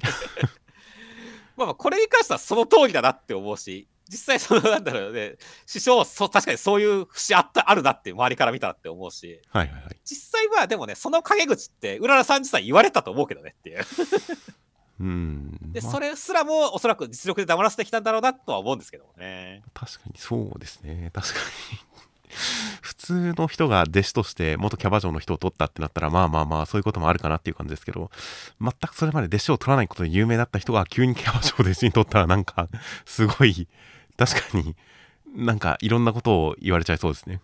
[1.55, 9.97] まあまあ、これに関してはその通りだなって思うし、実際その、なんだろうね、師匠、そう確かにそういう節あった、あるなって周りから見たらって思うし、はいはいはい。
[10.03, 13.83] 実際はでもね、その陰口って、うららさん自体言われたと思うけどねっていう。
[14.99, 15.57] うん。
[15.73, 19.63] で、まあそれすらもおそらく実力で黙らせてきたんだろうなとは思うんですけどもね。
[19.73, 21.09] 確かにそうですね。
[21.13, 21.39] 確か
[21.71, 21.79] に。
[22.81, 28.09] 普通の人が弟子として元キャバ嬢の人を取ったってなったらまあまあまあそういうこともあるかなっていう感じですけど
[28.61, 32.67] 全くそれまで弟子を取らないことで有名だった人が急にキャバ嬢を弟子に取ったらなんか
[33.05, 33.67] すごい
[34.17, 34.75] 確かに
[35.35, 37.41] なんかいろんなことを言われちゃいそうですね。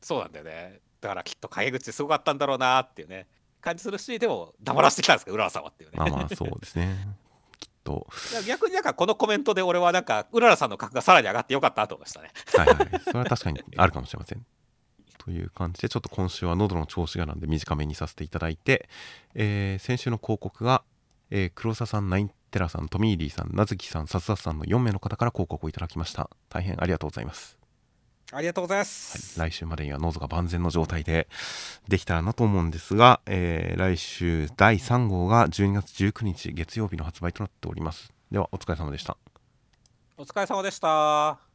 [0.00, 0.80] そうなんだよね。
[1.00, 3.26] だからきっと陰口すごかったんだろうなっていうね、
[3.60, 5.98] 感じするし、でも黙らせてきたんですか、うららさんはっていうね。
[5.98, 7.08] まあまあそうですね。
[7.84, 8.06] と。
[8.46, 12.30] 逆になんかこのコメントで俺はなんか、うららさんの格がさらに上がってよかったなと思いましたね。
[12.56, 13.00] はいはい。
[13.02, 14.44] それは確かにあるかもしれません。
[15.18, 18.88] という感じで、ちょっと今週は喉の調子がなんで短めにさせていただいて、
[19.34, 20.82] えー先週の広告が、
[21.30, 26.30] えー黒沢さん、ナインテラさん、トミーリーさん、ナズキさん、サスサスさんの4名の方から広告をいただきました。
[26.48, 27.59] 大変ありがとうございます。
[28.32, 29.38] ありがとうございます。
[29.38, 31.28] 来週までには喉が万全の状態で
[31.88, 38.12] できたらなと思うんですが、えー来週第3号が12月19日月曜日の発売となっております。
[38.30, 39.16] では、お疲れ様でした。
[40.16, 41.49] お疲れ様でした。